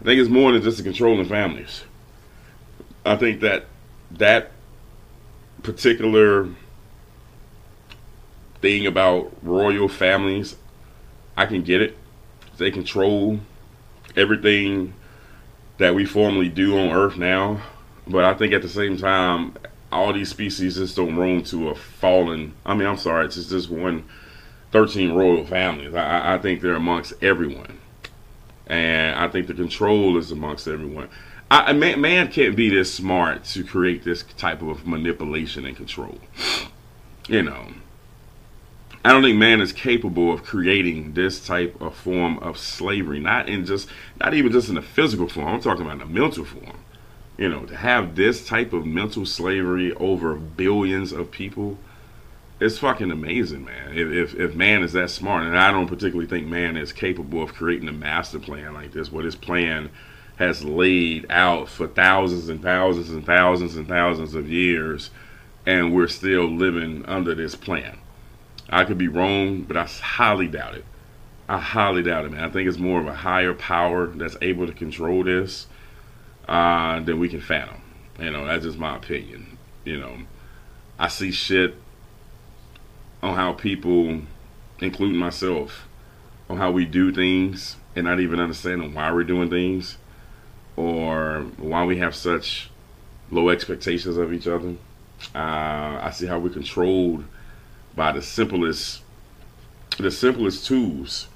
I 0.00 0.04
think 0.04 0.20
it's 0.20 0.30
more 0.30 0.52
than 0.52 0.62
just 0.62 0.78
the 0.78 0.82
controlling 0.82 1.28
families. 1.28 1.84
I 3.04 3.16
think 3.16 3.40
that 3.40 3.66
that 4.12 4.52
particular 5.62 6.48
thing 8.60 8.86
about 8.86 9.32
royal 9.42 9.88
families, 9.88 10.56
I 11.36 11.46
can 11.46 11.62
get 11.62 11.82
it. 11.82 11.96
They 12.58 12.70
control 12.70 13.40
everything 14.16 14.94
that 15.78 15.94
we 15.94 16.04
formally 16.04 16.48
do 16.48 16.78
on 16.78 16.90
Earth 16.90 17.16
now. 17.16 17.60
But 18.06 18.24
I 18.24 18.34
think 18.34 18.52
at 18.52 18.62
the 18.62 18.68
same 18.68 18.96
time, 18.96 19.54
all 19.90 20.12
these 20.12 20.30
species 20.30 20.76
just 20.76 20.96
don't 20.96 21.16
roam 21.16 21.42
to 21.44 21.70
a 21.70 21.74
fallen. 21.74 22.54
I 22.64 22.74
mean, 22.74 22.86
I'm 22.86 22.96
sorry, 22.96 23.26
it's 23.26 23.34
just 23.34 23.70
one 23.70 24.04
13 24.70 25.12
royal 25.12 25.44
families. 25.44 25.94
I, 25.94 26.34
I 26.34 26.38
think 26.38 26.60
they're 26.60 26.74
amongst 26.74 27.12
everyone. 27.22 27.78
And 28.66 29.18
I 29.18 29.28
think 29.28 29.48
the 29.48 29.54
control 29.54 30.16
is 30.16 30.30
amongst 30.30 30.66
everyone. 30.66 31.08
I, 31.52 31.72
man, 31.74 32.00
man 32.00 32.28
can't 32.32 32.56
be 32.56 32.70
this 32.70 32.94
smart 32.94 33.44
to 33.44 33.62
create 33.62 34.04
this 34.04 34.22
type 34.38 34.62
of 34.62 34.86
manipulation 34.86 35.66
and 35.66 35.76
control. 35.76 36.18
You 37.28 37.42
know, 37.42 37.74
I 39.04 39.12
don't 39.12 39.22
think 39.22 39.36
man 39.36 39.60
is 39.60 39.70
capable 39.70 40.32
of 40.32 40.44
creating 40.44 41.12
this 41.12 41.46
type 41.46 41.78
of 41.78 41.94
form 41.94 42.38
of 42.38 42.56
slavery. 42.56 43.20
Not 43.20 43.50
in 43.50 43.66
just, 43.66 43.86
not 44.18 44.32
even 44.32 44.50
just 44.50 44.70
in 44.70 44.76
the 44.76 44.82
physical 44.82 45.28
form. 45.28 45.48
I'm 45.48 45.60
talking 45.60 45.82
about 45.82 46.00
in 46.00 46.12
the 46.12 46.20
mental 46.20 46.46
form. 46.46 46.78
You 47.36 47.50
know, 47.50 47.66
to 47.66 47.76
have 47.76 48.16
this 48.16 48.46
type 48.46 48.72
of 48.72 48.86
mental 48.86 49.26
slavery 49.26 49.92
over 49.96 50.36
billions 50.36 51.12
of 51.12 51.30
people, 51.30 51.76
it's 52.60 52.78
fucking 52.78 53.10
amazing, 53.10 53.66
man. 53.66 53.92
If, 53.92 54.08
if, 54.08 54.40
if 54.40 54.54
man 54.54 54.82
is 54.82 54.94
that 54.94 55.10
smart, 55.10 55.44
and 55.44 55.58
I 55.58 55.70
don't 55.70 55.88
particularly 55.88 56.28
think 56.28 56.46
man 56.46 56.78
is 56.78 56.94
capable 56.94 57.42
of 57.42 57.52
creating 57.52 57.88
a 57.88 57.92
master 57.92 58.38
plan 58.38 58.72
like 58.72 58.92
this, 58.92 59.12
what 59.12 59.26
his 59.26 59.36
plan 59.36 59.90
has 60.42 60.64
laid 60.64 61.24
out 61.30 61.68
for 61.68 61.86
thousands 61.86 62.48
and 62.48 62.60
thousands 62.60 63.10
and 63.10 63.24
thousands 63.24 63.76
and 63.76 63.86
thousands 63.86 64.34
of 64.34 64.50
years, 64.50 65.10
and 65.64 65.94
we're 65.94 66.08
still 66.08 66.46
living 66.46 67.04
under 67.06 67.32
this 67.32 67.54
plan. 67.54 67.96
I 68.68 68.84
could 68.84 68.98
be 68.98 69.06
wrong, 69.06 69.62
but 69.62 69.76
I 69.76 69.84
highly 69.84 70.48
doubt 70.48 70.74
it. 70.74 70.84
I 71.48 71.58
highly 71.58 72.02
doubt 72.02 72.24
it, 72.24 72.32
man. 72.32 72.42
I 72.42 72.50
think 72.50 72.68
it's 72.68 72.78
more 72.78 73.00
of 73.00 73.06
a 73.06 73.14
higher 73.14 73.54
power 73.54 74.08
that's 74.08 74.36
able 74.42 74.66
to 74.66 74.72
control 74.72 75.22
this 75.22 75.68
uh, 76.48 76.98
than 77.00 77.20
we 77.20 77.28
can 77.28 77.40
fathom. 77.40 77.80
You 78.18 78.32
know, 78.32 78.44
that's 78.44 78.64
just 78.64 78.78
my 78.78 78.96
opinion. 78.96 79.58
You 79.84 80.00
know, 80.00 80.18
I 80.98 81.06
see 81.06 81.30
shit 81.30 81.76
on 83.22 83.36
how 83.36 83.52
people, 83.52 84.22
including 84.80 85.18
myself, 85.18 85.86
on 86.50 86.56
how 86.56 86.72
we 86.72 86.84
do 86.84 87.12
things 87.12 87.76
and 87.94 88.06
not 88.06 88.18
even 88.18 88.40
understanding 88.40 88.92
why 88.92 89.12
we're 89.12 89.22
doing 89.22 89.48
things 89.48 89.98
or 90.76 91.46
why 91.58 91.84
we 91.84 91.98
have 91.98 92.14
such 92.14 92.70
low 93.30 93.48
expectations 93.48 94.16
of 94.16 94.32
each 94.32 94.46
other. 94.46 94.74
Uh, 95.34 95.98
I 96.02 96.10
see 96.12 96.26
how 96.26 96.38
we're 96.38 96.50
controlled 96.50 97.24
by 97.94 98.12
the 98.12 98.22
simplest, 98.22 99.02
the 99.98 100.10
simplest 100.10 100.66
tools 100.66 101.28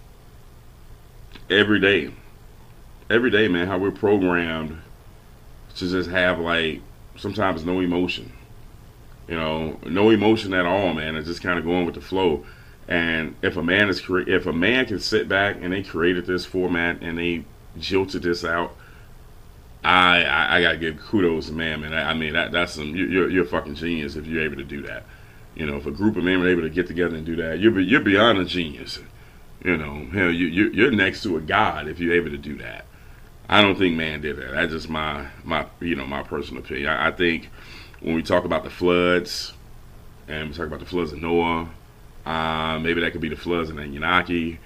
every 1.50 1.80
day. 1.80 2.12
Every 3.08 3.30
day, 3.30 3.46
man, 3.46 3.68
how 3.68 3.78
we're 3.78 3.92
programmed 3.92 4.78
to 5.76 5.88
just 5.88 6.10
have 6.10 6.40
like 6.40 6.80
sometimes 7.16 7.64
no 7.64 7.80
emotion. 7.80 8.32
You 9.28 9.36
know, 9.36 9.78
no 9.84 10.10
emotion 10.10 10.54
at 10.54 10.66
all, 10.66 10.94
man. 10.94 11.16
It's 11.16 11.28
just 11.28 11.42
kind 11.42 11.58
of 11.58 11.64
going 11.64 11.86
with 11.86 11.94
the 11.94 12.00
flow. 12.00 12.44
And 12.88 13.34
if 13.42 13.56
a 13.56 13.62
man 13.62 13.88
is 13.88 14.02
if 14.08 14.46
a 14.46 14.52
man 14.52 14.86
can 14.86 15.00
sit 15.00 15.28
back 15.28 15.56
and 15.60 15.72
they 15.72 15.82
created 15.82 16.26
this 16.26 16.44
format 16.44 17.00
and 17.02 17.18
they 17.18 17.44
jilted 17.78 18.22
this 18.22 18.44
out, 18.44 18.76
I 19.86 20.22
I, 20.24 20.56
I 20.56 20.62
gotta 20.62 20.78
give 20.78 20.98
kudos 20.98 21.46
to 21.46 21.52
man, 21.52 21.80
man. 21.80 21.94
I, 21.94 22.10
I 22.10 22.14
mean 22.14 22.32
that 22.32 22.50
that's 22.50 22.72
some 22.72 22.96
you're 22.96 23.30
you're 23.30 23.44
a 23.44 23.48
fucking 23.48 23.76
genius 23.76 24.16
if 24.16 24.26
you're 24.26 24.42
able 24.42 24.56
to 24.56 24.64
do 24.64 24.82
that. 24.82 25.04
You 25.54 25.64
know, 25.64 25.76
if 25.76 25.86
a 25.86 25.92
group 25.92 26.16
of 26.16 26.24
men 26.24 26.42
are 26.42 26.48
able 26.48 26.62
to 26.62 26.70
get 26.70 26.86
together 26.86 27.16
and 27.16 27.24
do 27.24 27.36
that, 27.36 27.60
you're 27.60 27.78
you're 27.80 28.00
beyond 28.00 28.38
a 28.38 28.44
genius. 28.44 28.98
You 29.64 29.76
know, 29.76 30.06
hell, 30.12 30.30
you 30.30 30.46
you're 30.46 30.90
next 30.90 31.22
to 31.22 31.36
a 31.36 31.40
god 31.40 31.88
if 31.88 32.00
you're 32.00 32.14
able 32.14 32.30
to 32.30 32.36
do 32.36 32.56
that. 32.58 32.84
I 33.48 33.62
don't 33.62 33.78
think 33.78 33.96
man 33.96 34.20
did 34.20 34.36
that. 34.38 34.52
That's 34.52 34.72
just 34.72 34.88
my 34.88 35.28
my 35.44 35.66
you 35.80 35.94
know 35.94 36.06
my 36.06 36.24
personal 36.24 36.62
opinion. 36.62 36.88
I, 36.88 37.08
I 37.08 37.10
think 37.12 37.48
when 38.00 38.16
we 38.16 38.22
talk 38.22 38.44
about 38.44 38.64
the 38.64 38.70
floods 38.70 39.52
and 40.26 40.48
we 40.48 40.54
talk 40.54 40.66
about 40.66 40.80
the 40.80 40.86
floods 40.86 41.12
of 41.12 41.22
Noah, 41.22 41.68
uh, 42.26 42.78
maybe 42.80 43.00
that 43.02 43.12
could 43.12 43.20
be 43.20 43.28
the 43.28 43.36
floods 43.36 43.70
in 43.70 43.78
Anunnaki. 43.78 44.58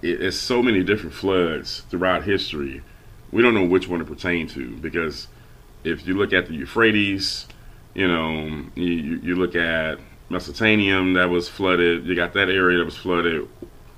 It, 0.00 0.22
it's 0.22 0.38
so 0.38 0.62
many 0.62 0.82
different 0.82 1.14
floods 1.14 1.82
throughout 1.90 2.24
history. 2.24 2.82
We 3.32 3.42
don't 3.42 3.54
know 3.54 3.64
which 3.64 3.88
one 3.88 4.00
to 4.00 4.04
pertain 4.04 4.48
to 4.48 4.76
because 4.76 5.28
if 5.84 6.06
you 6.06 6.14
look 6.14 6.32
at 6.32 6.46
the 6.46 6.54
Euphrates, 6.54 7.46
you 7.94 8.08
know, 8.08 8.66
you, 8.74 9.20
you 9.22 9.34
look 9.36 9.54
at 9.54 9.98
Mesopotamia 10.28 11.14
that 11.14 11.30
was 11.30 11.48
flooded. 11.48 12.06
You 12.06 12.14
got 12.14 12.32
that 12.34 12.48
area 12.48 12.78
that 12.78 12.84
was 12.84 12.96
flooded, 12.96 13.48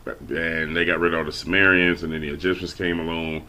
and 0.06 0.76
they 0.76 0.84
got 0.84 1.00
rid 1.00 1.14
of 1.14 1.20
all 1.20 1.24
the 1.24 1.32
Sumerians, 1.32 2.02
and 2.02 2.12
then 2.12 2.20
the 2.20 2.28
Egyptians 2.28 2.74
came 2.74 3.00
along 3.00 3.46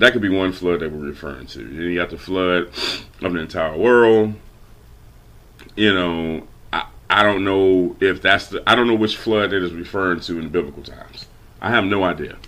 that 0.00 0.12
could 0.12 0.22
be 0.22 0.30
one 0.30 0.50
flood 0.52 0.80
that 0.80 0.90
we're 0.90 1.06
referring 1.06 1.46
to. 1.46 1.58
Then 1.58 1.82
you 1.82 1.94
got 1.94 2.08
the 2.08 2.18
flood 2.18 2.68
of 3.22 3.32
the 3.32 3.38
entire 3.38 3.76
world. 3.76 4.34
You 5.76 5.92
know, 5.94 6.48
I, 6.72 6.86
I 7.10 7.22
don't 7.22 7.44
know 7.44 7.96
if 8.00 8.22
that's 8.22 8.48
the 8.48 8.62
I 8.66 8.74
don't 8.74 8.86
know 8.86 8.94
which 8.94 9.16
flood 9.16 9.52
it 9.52 9.62
is 9.62 9.72
referring 9.72 10.20
to 10.20 10.38
in 10.38 10.48
biblical 10.48 10.82
times. 10.82 11.26
I 11.60 11.70
have 11.70 11.84
no 11.84 12.02
idea. 12.02 12.38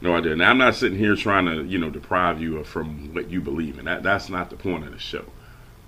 No 0.00 0.14
idea. 0.14 0.36
Now 0.36 0.50
I'm 0.50 0.58
not 0.58 0.76
sitting 0.76 0.98
here 0.98 1.16
trying 1.16 1.46
to, 1.46 1.64
you 1.64 1.78
know, 1.78 1.90
deprive 1.90 2.40
you 2.40 2.58
of 2.58 2.68
from 2.68 3.12
what 3.14 3.30
you 3.30 3.40
believe 3.40 3.78
in. 3.78 3.86
That 3.86 4.02
that's 4.02 4.28
not 4.28 4.50
the 4.50 4.56
point 4.56 4.84
of 4.84 4.92
the 4.92 4.98
show. 4.98 5.24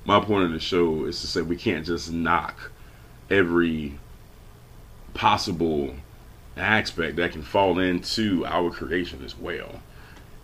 My 0.04 0.20
point 0.20 0.46
of 0.46 0.52
the 0.52 0.60
show 0.60 1.04
is 1.04 1.20
to 1.20 1.26
say 1.26 1.42
we 1.42 1.56
can't 1.56 1.86
just 1.86 2.10
knock 2.10 2.72
every 3.30 3.98
possible 5.14 5.94
aspect 6.56 7.16
that 7.16 7.32
can 7.32 7.42
fall 7.42 7.78
into 7.78 8.44
our 8.46 8.70
creation 8.70 9.24
as 9.24 9.36
well. 9.36 9.82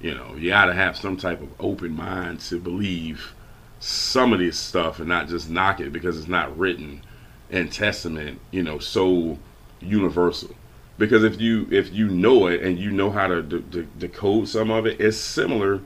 You 0.01 0.15
know, 0.15 0.35
you 0.37 0.51
got 0.51 0.67
to 0.67 0.75
have 0.75 0.97
some 0.97 1.17
type 1.17 1.41
of 1.41 1.49
open 1.59 1.97
mind 1.97 2.41
to 2.41 2.61
believe 2.61 3.33
some 3.81 4.33
of 4.33 4.39
this 4.39 4.59
stuff 4.59 4.99
and 4.99 5.09
not 5.09 5.29
just 5.29 5.51
knock 5.51 5.81
it 5.81 5.93
because 5.93 6.19
it's 6.19 6.29
not 6.29 6.57
written 6.57 7.03
in 7.51 7.69
testament, 7.69 8.41
you 8.51 8.63
know, 8.63 8.79
so 8.79 9.39
universal. 9.81 10.55
Because 10.99 11.25
if 11.25 11.41
you 11.41 11.69
if 11.71 11.93
you 11.93 12.09
know 12.09 12.47
it 12.47 12.63
and 12.63 12.79
you 12.79 12.91
know 12.91 13.11
how 13.11 13.27
to 13.27 13.43
de- 13.43 13.61
de- 13.61 13.83
decode 13.99 14.49
some 14.49 14.71
of 14.71 14.87
it, 14.87 15.01
it's 15.01 15.17
similar 15.17 15.81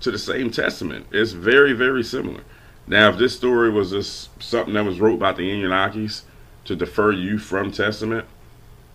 to 0.00 0.10
the 0.10 0.18
same 0.18 0.50
testament. 0.50 1.06
It's 1.10 1.32
very 1.32 1.72
very 1.72 2.04
similar. 2.04 2.42
Now, 2.86 3.08
if 3.08 3.18
this 3.18 3.36
story 3.36 3.70
was 3.70 3.90
just 3.90 4.42
something 4.42 4.74
that 4.74 4.84
was 4.84 5.00
wrote 5.00 5.18
by 5.18 5.32
the 5.32 5.48
Anunnakis 5.48 6.22
to 6.64 6.74
defer 6.74 7.12
you 7.12 7.38
from 7.38 7.70
testament, 7.70 8.26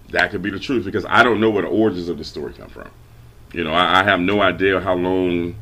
that 0.10 0.32
could 0.32 0.41
be 0.41 0.49
the 0.49 0.60
truth 0.60 0.86
because 0.86 1.06
I 1.06 1.23
don't 1.23 1.39
know 1.39 1.49
where 1.49 1.63
the 1.63 1.69
origins 1.69 2.10
of 2.10 2.17
the 2.17 2.23
story 2.23 2.54
come 2.54 2.69
from. 2.69 2.89
You 3.54 3.63
know, 3.63 3.73
I, 3.73 4.01
I 4.01 4.04
have 4.04 4.19
no 4.19 4.41
idea 4.41 4.82
how 4.82 4.95
long 4.95 5.56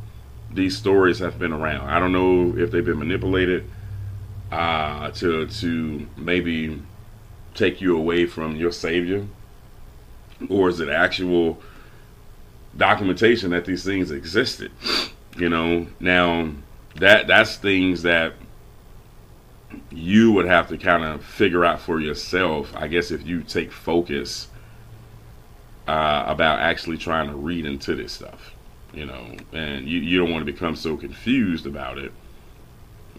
these 0.52 0.78
stories 0.78 1.20
have 1.20 1.40
been 1.40 1.54
around. 1.54 1.90
I 1.90 2.00
don't 2.00 2.12
know 2.12 2.58
if 2.58 2.72
they've 2.72 2.84
been 2.84 3.00
manipulated 3.00 3.70
uh, 4.52 5.12
to 5.12 5.48
to 5.48 6.08
maybe 6.18 6.82
take 7.54 7.82
you 7.82 7.98
away 7.98 8.26
from 8.26 8.56
your 8.56 8.72
savior, 8.72 9.28
or 10.50 10.70
is 10.70 10.80
it 10.80 10.90
actual 10.90 11.60
documentation 12.78 13.52
that 13.52 13.66
these 13.66 13.84
things 13.84 14.12
existed? 14.12 14.72
You 15.38 15.50
know, 15.50 15.88
now 16.00 16.52
that 16.96 17.28
that's 17.28 17.58
things 17.58 18.04
that 18.04 18.34
you 19.92 20.32
would 20.32 20.46
have 20.46 20.68
to 20.70 20.78
kind 20.78 21.04
of 21.04 21.24
figure 21.24 21.66
out 21.66 21.80
for 21.80 22.00
yourself. 22.00 22.72
I 22.76 22.88
guess 22.88 23.12
if 23.12 23.26
you 23.26 23.42
take 23.44 23.72
focus 23.72 24.48
uh, 25.88 26.24
about 26.28 26.60
actually 26.60 26.98
trying 26.98 27.30
to 27.30 27.36
read 27.36 27.66
into 27.66 27.96
this 27.96 28.14
stuff, 28.14 28.54
you 28.94 29.06
know, 29.06 29.36
and 29.52 29.88
you, 29.88 30.00
you 30.00 30.20
don't 30.20 30.32
want 30.32 30.46
to 30.46 30.52
become 30.52 30.76
so 30.76 30.96
confused 30.96 31.66
about 31.66 31.98
it. 31.98 32.12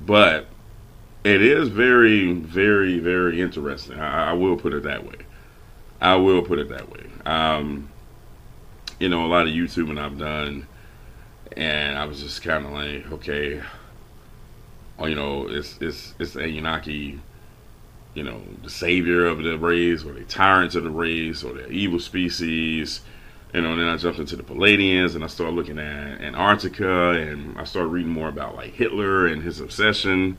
But 0.07 0.47
it 1.25 1.43
is 1.43 1.69
very, 1.69 2.33
very, 2.33 2.99
very 2.99 3.41
interesting. 3.41 3.99
I, 3.99 4.31
I 4.31 4.33
will 4.33 4.57
put 4.57 4.73
it 4.73 4.83
that 4.85 5.05
way. 5.05 5.17
I 6.01 6.17
will 6.17 6.43
put 6.43 6.59
it 6.59 6.69
that 6.69 6.91
way. 6.91 7.04
Um, 7.25 7.91
you 8.99 9.09
know, 9.09 9.25
a 9.25 9.29
lot 9.29 9.47
of 9.47 9.53
YouTubing 9.53 9.99
I've 9.99 10.19
done, 10.19 10.67
and 11.57 11.99
I 11.99 12.05
was 12.05 12.21
just 12.21 12.43
kind 12.43 12.65
of 12.65 12.73
like, 12.73 13.13
okay, 13.13 13.63
you 15.01 15.15
know, 15.15 15.49
it's 15.49 15.79
it's 15.81 16.15
it's 16.19 16.37
Anunnaki 16.37 17.21
you 18.15 18.23
know, 18.23 18.41
the 18.63 18.71
savior 18.71 19.27
of 19.27 19.43
the 19.43 19.59
race, 19.59 20.05
or 20.05 20.13
the 20.13 20.25
tyrants 20.25 20.77
of 20.77 20.85
the 20.85 20.91
race, 20.91 21.43
or 21.43 21.53
the 21.53 21.69
evil 21.69 21.99
species. 21.99 23.01
You 23.53 23.61
know, 23.61 23.73
and 23.73 23.81
then 23.81 23.89
I 23.89 23.97
jumped 23.97 24.19
into 24.19 24.37
the 24.37 24.43
Pleiadians, 24.43 25.15
and 25.15 25.23
I 25.23 25.27
started 25.27 25.55
looking 25.55 25.79
at 25.79 26.21
Antarctica, 26.21 27.11
and 27.11 27.59
I 27.59 27.65
started 27.65 27.89
reading 27.89 28.13
more 28.13 28.29
about 28.29 28.57
like 28.57 28.73
Hitler 28.75 29.27
and 29.27 29.43
his 29.43 29.61
obsession, 29.61 30.39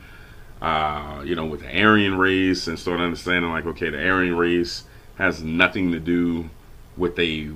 uh, 0.61 1.21
you 1.25 1.35
know, 1.35 1.45
with 1.45 1.61
the 1.61 1.81
Aryan 1.81 2.17
race, 2.17 2.67
and 2.67 2.79
started 2.79 3.03
understanding 3.03 3.51
like, 3.51 3.65
okay, 3.65 3.89
the 3.89 4.05
Aryan 4.09 4.35
race 4.35 4.85
has 5.17 5.43
nothing 5.43 5.91
to 5.91 5.99
do 5.99 6.49
with 6.97 7.17
a 7.19 7.51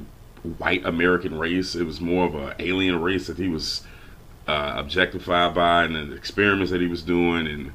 white 0.57 0.85
American 0.85 1.37
race. 1.37 1.75
It 1.75 1.83
was 1.83 1.99
more 1.99 2.25
of 2.25 2.35
an 2.35 2.53
alien 2.59 3.01
race 3.01 3.27
that 3.27 3.37
he 3.37 3.49
was 3.49 3.83
uh, 4.47 4.73
objectified 4.77 5.53
by, 5.53 5.83
and 5.83 5.95
the 5.95 6.15
experiments 6.15 6.71
that 6.71 6.81
he 6.81 6.87
was 6.87 7.03
doing, 7.03 7.47
and 7.47 7.71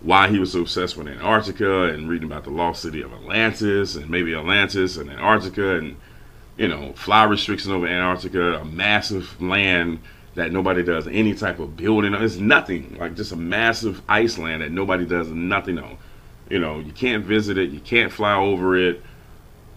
why 0.00 0.28
he 0.28 0.38
was 0.38 0.52
so 0.52 0.60
obsessed 0.60 0.96
with 0.96 1.08
Antarctica 1.08 1.84
and 1.84 2.08
reading 2.08 2.30
about 2.30 2.44
the 2.44 2.50
lost 2.50 2.82
city 2.82 3.02
of 3.02 3.12
Atlantis 3.12 3.96
and 3.96 4.08
maybe 4.08 4.34
Atlantis 4.34 4.96
and 4.96 5.10
Antarctica 5.10 5.76
and 5.76 5.96
you 6.56 6.68
know 6.68 6.92
fly 6.92 7.24
restriction 7.24 7.72
over 7.72 7.86
Antarctica, 7.86 8.60
a 8.60 8.64
massive 8.64 9.40
land 9.40 10.00
that 10.34 10.52
nobody 10.52 10.84
does 10.84 11.08
any 11.08 11.34
type 11.34 11.58
of 11.58 11.76
building. 11.76 12.14
on. 12.14 12.22
It's 12.22 12.36
nothing 12.36 12.96
like 12.98 13.16
just 13.16 13.32
a 13.32 13.36
massive 13.36 14.02
ice 14.08 14.38
land 14.38 14.62
that 14.62 14.70
nobody 14.70 15.04
does 15.04 15.28
nothing 15.28 15.78
on. 15.78 15.98
You 16.48 16.60
know, 16.60 16.78
you 16.78 16.92
can't 16.92 17.24
visit 17.24 17.58
it, 17.58 17.70
you 17.70 17.80
can't 17.80 18.12
fly 18.12 18.34
over 18.34 18.76
it. 18.76 19.02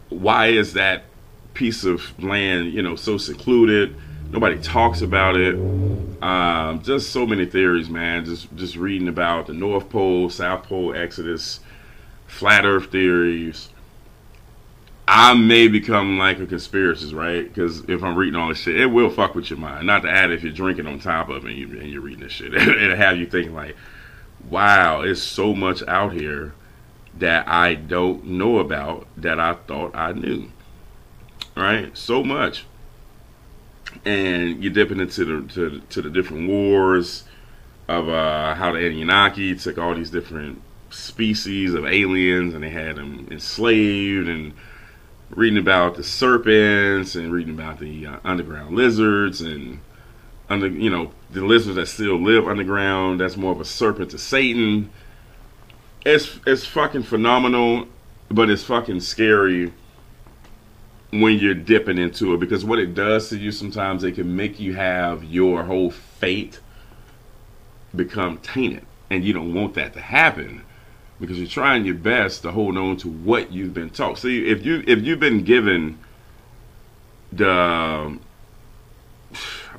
Why 0.10 0.48
is 0.48 0.74
that 0.74 1.06
piece 1.54 1.84
of 1.84 2.22
land, 2.24 2.74
you 2.74 2.82
know, 2.82 2.96
so 2.96 3.18
secluded? 3.18 3.96
Nobody 4.32 4.60
talks 4.60 5.02
about 5.02 5.36
it. 5.36 5.56
Um, 6.24 6.82
just 6.84 7.12
so 7.12 7.26
many 7.26 7.46
theories, 7.46 7.90
man. 7.90 8.24
Just 8.24 8.54
just 8.56 8.76
reading 8.78 9.08
about 9.10 9.48
the 9.48 9.54
North 9.54 9.90
Pole, 9.90 10.30
South 10.30 10.64
Pole 10.64 10.96
exodus, 10.96 11.60
flat 12.28 12.66
Earth 12.66 12.92
theories. 12.92 13.70
I 15.08 15.34
may 15.34 15.68
become 15.68 16.18
like 16.18 16.40
a 16.40 16.46
conspiracist, 16.46 17.14
right? 17.14 17.46
Because 17.46 17.84
if 17.90 18.02
I'm 18.02 18.16
reading 18.16 18.40
all 18.40 18.48
this 18.48 18.60
shit, 18.60 18.80
it 18.80 18.86
will 18.86 19.10
fuck 19.10 19.36
with 19.36 19.50
your 19.50 19.60
mind. 19.60 19.86
Not 19.86 20.04
to 20.04 20.10
add 20.10 20.32
if 20.32 20.44
you're 20.44 20.54
drinking 20.54 20.88
on 20.88 21.00
top 21.00 21.28
of 21.28 21.44
it 21.44 21.50
and, 21.50 21.58
you, 21.58 21.80
and 21.80 21.90
you're 21.90 22.02
reading 22.02 22.24
this 22.24 22.32
shit, 22.32 22.54
it'll 22.56 22.96
have 22.96 23.18
you 23.18 23.26
thinking 23.26 23.54
like, 23.54 23.76
"Wow, 24.50 25.02
it's 25.02 25.22
so 25.22 25.54
much 25.54 25.84
out 25.88 26.14
here 26.14 26.54
that 27.18 27.50
I 27.50 27.74
don't 27.74 28.26
know 28.26 28.60
about 28.60 29.08
that 29.18 29.42
I 29.42 29.56
thought 29.56 29.94
I 29.94 30.14
knew." 30.14 30.50
Right? 31.56 31.96
So 31.98 32.24
much, 32.24 32.66
and 34.06 34.64
you're 34.64 34.74
dipping 34.74 35.00
into 35.00 35.26
the 35.26 35.54
to, 35.54 35.82
to 35.90 36.02
the 36.02 36.10
different 36.10 36.48
wars 36.48 37.24
of 37.88 38.08
uh, 38.08 38.56
how 38.56 38.72
the 38.72 38.86
Anunnaki 38.86 39.56
took 39.56 39.78
all 39.78 39.94
these 39.94 40.10
different 40.10 40.62
species 40.90 41.74
of 41.74 41.86
aliens 41.86 42.54
and 42.54 42.64
they 42.64 42.70
had 42.70 42.96
them 42.96 43.28
enslaved 43.32 44.28
and 44.28 44.54
reading 45.30 45.58
about 45.58 45.96
the 45.96 46.04
serpents 46.04 47.16
and 47.16 47.32
reading 47.32 47.54
about 47.54 47.80
the 47.80 48.06
uh, 48.06 48.18
underground 48.24 48.76
lizards 48.76 49.42
and 49.42 49.80
under 50.50 50.68
you 50.68 50.90
know 50.90 51.12
the 51.32 51.42
lizards 51.42 51.78
that 51.78 51.86
still 51.86 52.22
live 52.22 52.48
underground 52.48 53.20
that's 53.20 53.38
more 53.38 53.54
of 53.54 53.62
a 53.62 53.66
serpent 53.66 54.12
to 54.12 54.18
satan 54.18 54.90
it's 56.06 56.40
it's 56.46 56.66
fucking 56.66 57.04
phenomenal 57.04 57.88
but 58.30 58.50
it's 58.50 58.64
fucking 58.64 59.00
scary 59.00 59.72
when 61.12 61.38
you're 61.38 61.54
dipping 61.54 61.98
into 61.98 62.34
it 62.34 62.40
because 62.40 62.64
what 62.64 62.80
it 62.80 62.94
does 62.94 63.30
to 63.30 63.38
you 63.38 63.52
sometimes 63.52 64.04
it 64.04 64.14
can 64.14 64.36
make 64.36 64.60
you 64.60 64.74
have 64.74 65.24
your 65.24 65.64
whole 65.64 65.92
fate 65.92 66.60
become 67.96 68.38
tainted 68.38 68.86
and 69.10 69.26
you 69.26 69.34
don't 69.34 69.54
want 69.54 69.74
that 69.74 69.94
to 69.94 70.00
happen 70.00 70.64
because 71.22 71.38
you're 71.38 71.48
trying 71.48 71.86
your 71.86 71.96
best 71.96 72.42
to 72.42 72.52
hold 72.52 72.78
on 72.78 72.98
to 72.98 73.08
what 73.08 73.52
you've 73.52 73.74
been 73.74 73.92
taught. 73.92 74.18
See, 74.18 74.48
if 74.48 74.66
you 74.66 74.84
if 74.88 75.02
you've 75.02 75.20
been 75.20 75.44
given 75.44 76.00
the 77.32 77.46
I'm 77.46 78.20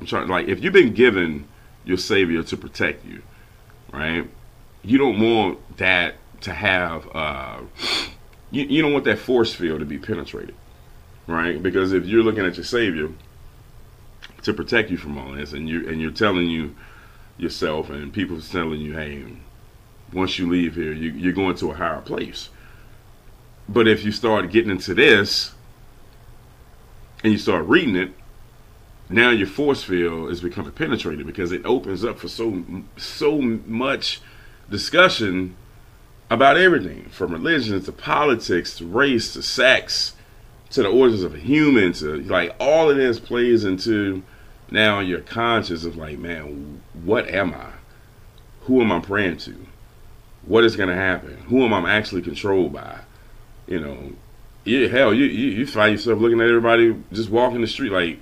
trying 0.05 0.27
like 0.29 0.47
if 0.47 0.63
you've 0.63 0.73
been 0.73 0.93
given 0.93 1.47
your 1.83 1.97
savior 1.97 2.41
to 2.43 2.57
protect 2.57 3.05
you, 3.05 3.21
right? 3.91 4.27
You 4.83 4.97
don't 4.97 5.19
want 5.19 5.77
that 5.77 6.15
to 6.41 6.53
have 6.53 7.13
uh 7.13 7.59
you, 8.51 8.63
you 8.63 8.81
don't 8.81 8.93
want 8.93 9.05
that 9.05 9.19
force 9.19 9.53
field 9.53 9.79
to 9.79 9.85
be 9.85 9.97
penetrated. 9.97 10.55
Right? 11.27 11.61
Because 11.61 11.93
if 11.93 12.05
you're 12.05 12.23
looking 12.23 12.45
at 12.45 12.57
your 12.57 12.65
savior 12.65 13.09
to 14.43 14.53
protect 14.53 14.89
you 14.91 14.97
from 14.97 15.17
all 15.17 15.33
this 15.33 15.53
and 15.53 15.69
you 15.69 15.87
and 15.87 16.01
you're 16.01 16.11
telling 16.11 16.49
you 16.49 16.75
yourself 17.37 17.89
and 17.89 18.13
people 18.13 18.39
telling 18.41 18.81
you, 18.81 18.93
hey, 18.93 19.23
once 20.11 20.37
you 20.37 20.49
leave 20.49 20.75
here, 20.75 20.93
you, 20.93 21.11
you're 21.11 21.33
going 21.33 21.55
to 21.57 21.71
a 21.71 21.75
higher 21.75 22.01
place. 22.01 22.49
But 23.67 23.87
if 23.87 24.03
you 24.03 24.11
start 24.11 24.51
getting 24.51 24.71
into 24.71 24.93
this 24.93 25.53
and 27.23 27.31
you 27.31 27.39
start 27.39 27.65
reading 27.65 27.95
it, 27.95 28.11
now 29.09 29.29
your 29.29 29.47
force 29.47 29.83
field 29.83 30.31
is 30.31 30.41
becoming 30.41 30.71
penetrated 30.71 31.25
because 31.25 31.51
it 31.51 31.65
opens 31.65 32.03
up 32.03 32.19
for 32.19 32.27
so 32.27 32.63
so 32.97 33.41
much 33.41 34.21
discussion 34.69 35.55
about 36.29 36.57
everything 36.57 37.05
from 37.09 37.31
religion 37.31 37.81
to 37.81 37.91
politics 37.91 38.75
to 38.77 38.85
race 38.85 39.33
to 39.33 39.43
sex 39.43 40.13
to 40.73 40.83
the 40.83 40.89
origins 40.89 41.23
of 41.23 41.33
a 41.33 41.39
human 41.39 41.93
to 41.93 42.21
like 42.23 42.55
all 42.59 42.89
of 42.89 42.97
this 42.97 43.19
plays 43.19 43.63
into 43.63 44.21
now 44.69 44.99
your 44.99 45.21
conscious 45.21 45.85
of 45.85 45.95
like 45.95 46.17
man 46.19 46.81
what 47.03 47.29
am 47.29 47.53
i 47.53 47.71
who 48.61 48.81
am 48.81 48.91
i 48.91 48.99
praying 48.99 49.37
to 49.37 49.55
what 50.45 50.63
is 50.63 50.75
going 50.75 50.89
to 50.89 50.95
happen? 50.95 51.37
Who 51.47 51.63
am 51.63 51.73
I 51.73 51.93
actually 51.93 52.21
controlled 52.21 52.73
by? 52.73 52.99
You 53.67 53.79
know, 53.79 54.11
yeah, 54.65 54.87
hell, 54.87 55.13
you, 55.13 55.25
you, 55.25 55.51
you 55.51 55.67
find 55.67 55.93
yourself 55.93 56.19
looking 56.19 56.41
at 56.41 56.47
everybody 56.47 56.95
just 57.11 57.29
walking 57.29 57.61
the 57.61 57.67
street 57.67 57.91
like, 57.91 58.19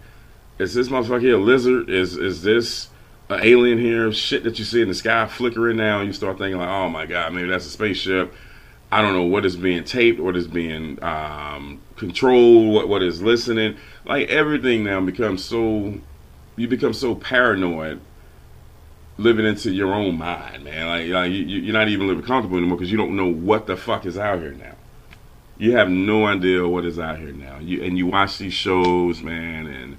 is 0.60 0.74
this 0.74 0.90
motherfucker 0.90 1.22
here 1.22 1.36
a 1.36 1.40
lizard? 1.40 1.90
Is 1.90 2.16
is 2.16 2.44
this 2.44 2.90
an 3.30 3.40
alien 3.42 3.80
here? 3.80 4.12
Shit 4.12 4.44
that 4.44 4.60
you 4.60 4.66
see 4.66 4.82
in 4.82 4.88
the 4.88 4.94
sky 4.94 5.26
flickering 5.26 5.78
now, 5.78 6.02
you 6.02 6.14
start 6.14 6.38
thinking 6.38 6.60
like, 6.60 6.70
oh 6.70 6.90
my 6.90 7.08
god, 7.08 7.34
maybe 7.34 7.48
that's 7.50 7.66
a 7.66 7.70
spaceship. 7.70 8.34
I 8.92 9.02
don't 9.02 9.14
know 9.14 9.24
what 9.24 9.46
is 9.46 9.56
being 9.56 9.84
taped, 9.84 10.20
what 10.20 10.36
is 10.36 10.48
being 10.48 11.02
um, 11.04 11.82
controlled, 12.02 12.74
what 12.74 12.90
what 12.90 13.04
is 13.04 13.22
listening. 13.22 13.78
Like 14.06 14.28
everything 14.30 14.84
now 14.84 15.00
becomes 15.00 15.46
so, 15.46 15.94
you 16.58 16.68
become 16.68 16.94
so 16.94 17.16
paranoid 17.16 18.02
living 19.18 19.46
into 19.46 19.72
your 19.72 19.94
own 19.94 20.18
mind, 20.18 20.64
man. 20.64 20.88
Like, 20.88 21.08
like 21.10 21.32
you, 21.32 21.44
you're 21.44 21.74
not 21.74 21.88
even 21.88 22.08
living 22.08 22.24
comfortable 22.24 22.58
anymore 22.58 22.78
because 22.78 22.92
you 22.92 22.98
don't 22.98 23.16
know 23.16 23.32
what 23.32 23.68
the 23.68 23.78
fuck 23.78 24.06
is 24.06 24.18
out 24.18 24.40
here 24.40 24.52
now. 24.52 24.76
You 25.58 25.78
have 25.78 25.90
no 25.90 26.26
idea 26.26 26.68
what 26.68 26.86
is 26.86 26.98
out 26.98 27.20
here 27.20 27.32
now. 27.32 27.60
You 27.60 27.84
and 27.84 27.98
you 27.98 28.08
watch 28.08 28.40
these 28.40 28.54
shows, 28.54 29.22
man, 29.22 29.68
and 29.68 29.98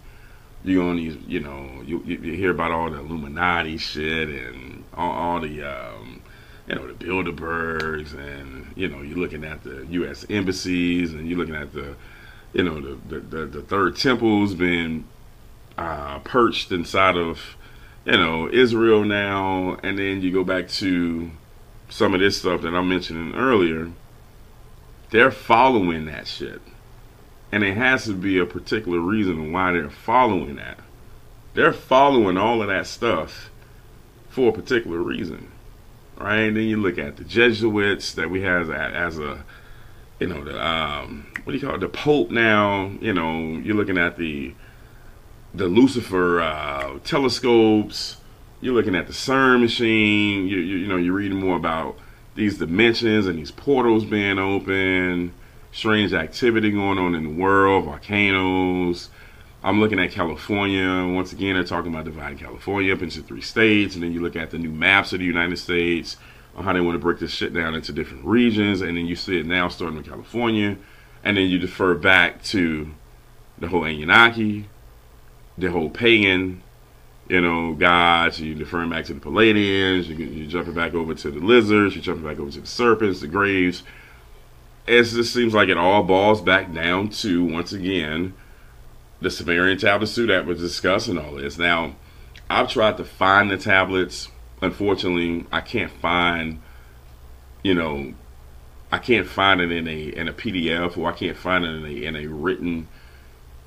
you 0.65 0.83
on 0.83 0.97
these, 0.97 1.17
you 1.27 1.38
know, 1.38 1.83
you, 1.87 2.03
you, 2.05 2.33
hear 2.35 2.51
about 2.51 2.73
all 2.73 2.91
the 2.91 2.99
Illuminati 2.99 3.77
shit 3.77 4.29
and 4.29 4.85
all, 4.95 5.12
all 5.12 5.41
the, 5.41 5.62
um, 5.62 6.21
you 6.67 6.75
know, 6.75 6.93
the 6.93 7.05
Bilderbergs, 7.05 8.15
and 8.15 8.62
you 8.77 8.89
know, 8.89 9.03
you're 9.03 9.19
looking 9.19 9.45
at 9.45 9.63
the 9.63 9.87
U.S. 9.91 10.27
embassies, 10.29 11.13
and 11.13 11.29
you're 11.29 11.39
looking 11.39 11.55
at 11.55 11.73
the, 11.73 11.95
you 12.53 12.63
know, 12.63 12.81
the 12.81 12.99
the, 13.09 13.21
the, 13.21 13.47
the 13.47 13.63
third 13.63 13.97
temple's 13.97 14.55
been 14.55 15.07
uh, 15.79 16.19
perched 16.21 16.73
inside 16.73 17.17
of 17.17 17.57
you 18.05 18.13
know, 18.13 18.49
Israel 18.49 19.05
now, 19.05 19.77
and 19.83 19.99
then 19.99 20.23
you 20.23 20.33
go 20.33 20.45
back 20.45 20.69
to 20.69 21.31
some 21.89 22.15
of 22.15 22.21
this 22.21 22.39
stuff 22.39 22.63
that 22.63 22.75
I'm 22.75 22.89
mentioning 22.89 23.35
earlier, 23.35 23.91
they're 25.11 25.31
following 25.31 26.07
that 26.07 26.27
shit. 26.27 26.61
And 27.53 27.63
it 27.63 27.77
has 27.77 28.05
to 28.07 28.15
be 28.15 28.39
a 28.39 28.47
particular 28.47 28.99
reason 28.99 29.53
why 29.53 29.73
they're 29.73 29.91
following 29.91 30.57
that. 30.57 30.79
They're 31.55 31.73
following 31.73 32.39
all 32.39 32.63
of 32.63 32.69
that 32.69 32.87
stuff 32.87 33.51
for 34.31 34.49
a 34.49 34.53
particular 34.53 34.99
reason. 34.99 35.52
Right? 36.23 36.43
And 36.43 36.57
then 36.57 36.65
you 36.65 36.77
look 36.77 36.99
at 36.99 37.17
the 37.17 37.25
Jesuits 37.25 38.15
that 38.15 38.31
we 38.31 38.43
have 38.43 38.71
as 38.71 39.19
a, 39.19 39.45
you 40.21 40.29
know, 40.29 40.45
the, 40.45 40.65
um, 40.65 41.27
what 41.43 41.53
do 41.53 41.59
you 41.59 41.67
call 41.67 41.75
it? 41.75 41.81
The 41.81 41.89
Pope 41.89 42.31
now, 42.31 42.93
you 43.01 43.13
know, 43.13 43.59
you're 43.59 43.75
looking 43.75 43.99
at 43.99 44.17
the, 44.17 44.55
the 45.53 45.67
Lucifer 45.67 46.41
uh, 46.41 46.99
telescopes. 47.03 48.19
You're 48.61 48.75
looking 48.75 48.95
at 48.95 49.09
the 49.09 49.13
CERN 49.13 49.61
machine. 49.61 50.47
You, 50.47 50.59
you, 50.59 50.77
you 50.79 50.87
know 50.87 50.97
you're 50.97 51.15
reading 51.15 51.41
more 51.41 51.57
about 51.57 51.99
these 52.37 52.59
dimensions 52.59 53.27
and 53.27 53.37
these 53.39 53.51
portals 53.51 54.05
being 54.05 54.39
open, 54.39 55.35
strange 55.73 56.13
activity 56.13 56.71
going 56.71 56.99
on 56.99 57.15
in 57.17 57.25
the 57.25 57.43
world, 57.43 57.87
volcanoes. 57.87 59.11
I'm 59.64 59.79
looking 59.81 60.01
at 60.01 60.11
California. 60.11 61.07
Once 61.14 61.33
again, 61.33 61.55
they're 61.55 61.62
talking 61.62 61.92
about 61.92 62.05
dividing 62.05 62.38
California 62.38 62.92
up 62.92 63.03
into 63.03 63.22
three 63.22 63.40
states, 63.40 63.94
and 63.94 64.03
then 64.03 64.12
you 64.12 64.20
look 64.20 64.35
at 64.35 64.51
the 64.51 64.59
new 64.59 64.70
maps 64.70 65.12
of 65.12 65.20
the 65.20 65.25
United 65.25 65.57
States 65.57 66.16
on 66.57 66.64
how 66.64 66.72
they 66.72 66.81
want 66.81 66.96
to 66.96 66.98
break 66.98 67.20
this 67.20 67.31
shit 67.31 67.55
down 67.55 67.75
into 67.75 67.92
different 67.92 68.25
regions, 68.25 68.81
and 68.81 68.96
then 68.96 69.07
you 69.07 69.14
see 69.14 69.38
it 69.38 69.46
now 69.46 69.68
starting 69.68 69.98
in 69.98 70.03
California, 70.03 70.77
and 71.22 71.37
then 71.37 71.46
you 71.46 71.61
defer 71.61 71.94
back 71.94 72.42
to 72.42 72.90
the 73.59 73.68
whole 73.68 73.85
Anunnaki, 73.85 74.68
the 75.57 75.70
whole 75.70 75.90
pagan, 75.90 76.61
you 77.29 77.40
know, 77.40 77.72
gods. 77.75 78.40
You 78.40 78.57
deferring 78.57 78.90
back 78.90 79.05
to 79.05 79.14
the 79.14 79.20
Pleiadians. 79.20 80.07
You, 80.07 80.16
you're 80.16 80.51
jumping 80.51 80.75
back 80.75 80.92
over 80.92 81.14
to 81.14 81.31
the 81.31 81.38
lizards. 81.38 81.94
You're 81.94 82.03
jumping 82.03 82.25
back 82.25 82.40
over 82.40 82.51
to 82.51 82.61
the 82.61 82.66
serpents, 82.66 83.20
the 83.20 83.29
graves. 83.29 83.85
It 84.88 85.05
just 85.05 85.33
seems 85.33 85.55
like 85.55 85.68
it 85.68 85.77
all 85.77 86.03
balls 86.03 86.40
back 86.40 86.75
down 86.75 87.11
to 87.11 87.44
once 87.44 87.72
again 87.72 88.35
the 89.23 89.31
Sumerian 89.31 89.79
tablets 89.79 90.15
too 90.15 90.27
that 90.27 90.47
was 90.47 90.59
discussing 90.59 91.19
all 91.19 91.35
this. 91.35 91.59
Now, 91.59 91.95
I've 92.51 92.69
tried 92.69 92.97
to 92.99 93.05
find 93.05 93.51
the 93.51 93.57
tablets. 93.57 94.29
Unfortunately, 94.61 95.47
I 95.51 95.61
can't 95.61 95.91
find, 95.91 96.61
you 97.63 97.75
know, 97.75 98.15
I 98.91 98.99
can't 98.99 99.27
find 99.27 99.61
it 99.61 99.73
in 99.73 99.89
a 99.89 100.01
in 100.09 100.29
a 100.29 100.33
PDF 100.33 100.99
or 100.99 101.11
I 101.11 101.13
can't 101.15 101.37
find 101.37 101.65
it 101.65 101.69
in 101.69 101.85
a 101.85 102.05
in 102.05 102.17
a 102.17 102.27
written 102.27 102.89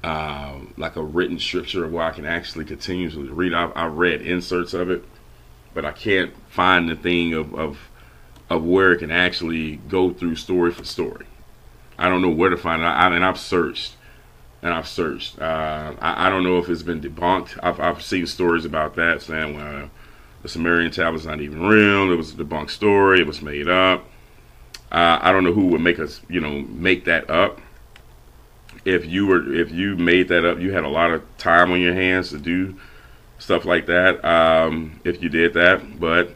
uh, 0.04 0.60
like 0.78 0.96
a 0.98 1.04
written 1.04 1.40
scripture 1.40 1.84
of 1.84 1.92
where 1.92 2.04
I 2.04 2.12
can 2.12 2.26
actually 2.26 2.66
continuously 2.66 3.24
read. 3.24 3.56
I've, 3.56 3.72
I've, 3.76 3.98
read 3.98 4.22
inserts 4.22 4.76
of 4.76 4.92
it, 4.92 5.04
but 5.74 5.84
I 5.84 5.92
can't 5.94 6.32
find 6.48 6.88
the 6.88 6.96
thing 6.96 7.34
of, 7.34 7.56
of 7.56 7.90
of 8.48 8.64
where 8.64 8.92
it 8.92 9.00
can 9.00 9.10
actually 9.10 9.78
go 9.78 10.14
through 10.14 10.36
story 10.36 10.72
for 10.72 10.84
story. 10.84 11.26
I 11.98 12.08
don't 12.08 12.22
know 12.22 12.30
where 12.30 12.52
to 12.52 12.58
find 12.58 12.84
it. 12.84 12.86
I, 12.86 13.08
I 13.08 13.10
mean, 13.10 13.24
I've 13.24 13.40
searched 13.40 13.96
and 14.66 14.74
I've 14.74 14.88
searched. 14.88 15.40
Uh, 15.40 15.94
I, 16.02 16.26
I, 16.26 16.30
don't 16.30 16.44
know 16.44 16.58
if 16.58 16.68
it's 16.68 16.82
been 16.82 17.00
debunked. 17.00 17.60
I've, 17.62 17.80
I've 17.80 18.02
seen 18.02 18.26
stories 18.26 18.66
about 18.66 18.96
that 18.96 19.22
saying 19.22 19.56
well, 19.56 19.92
the 20.42 20.50
Sumerian 20.50 20.92
tablet's 20.92 21.26
not 21.26 21.40
even 21.40 21.62
real. 21.62 22.12
It 22.12 22.16
was 22.16 22.32
a 22.32 22.36
debunked 22.36 22.72
story. 22.72 23.22
It 23.22 23.28
was 23.28 23.44
made 23.44 23.70
up. 23.70 24.04
Uh, 24.92 25.20
I 25.22 25.32
don't 25.32 25.44
know 25.44 25.54
who 25.54 25.68
would 25.68 25.82
make 25.82 26.00
us, 26.00 26.20
you 26.30 26.40
know, 26.40 26.62
make 26.62 27.06
that 27.06 27.30
up 27.30 27.62
if 28.86 29.06
you 29.06 29.26
were 29.26 29.54
if 29.54 29.72
you 29.72 29.96
made 29.96 30.28
that 30.30 30.46
up, 30.46 30.60
you 30.60 30.72
had 30.72 30.84
a 30.84 30.90
lot 30.90 31.12
of 31.12 31.24
time 31.38 31.72
on 31.72 31.82
your 31.82 31.94
hands 31.94 32.30
to 32.30 32.38
do 32.38 32.76
stuff 33.40 33.66
like 33.66 33.88
that. 33.88 34.24
Um, 34.24 35.00
if 35.04 35.22
you 35.22 35.30
did 35.30 35.54
that, 35.54 36.00
but 36.00 36.36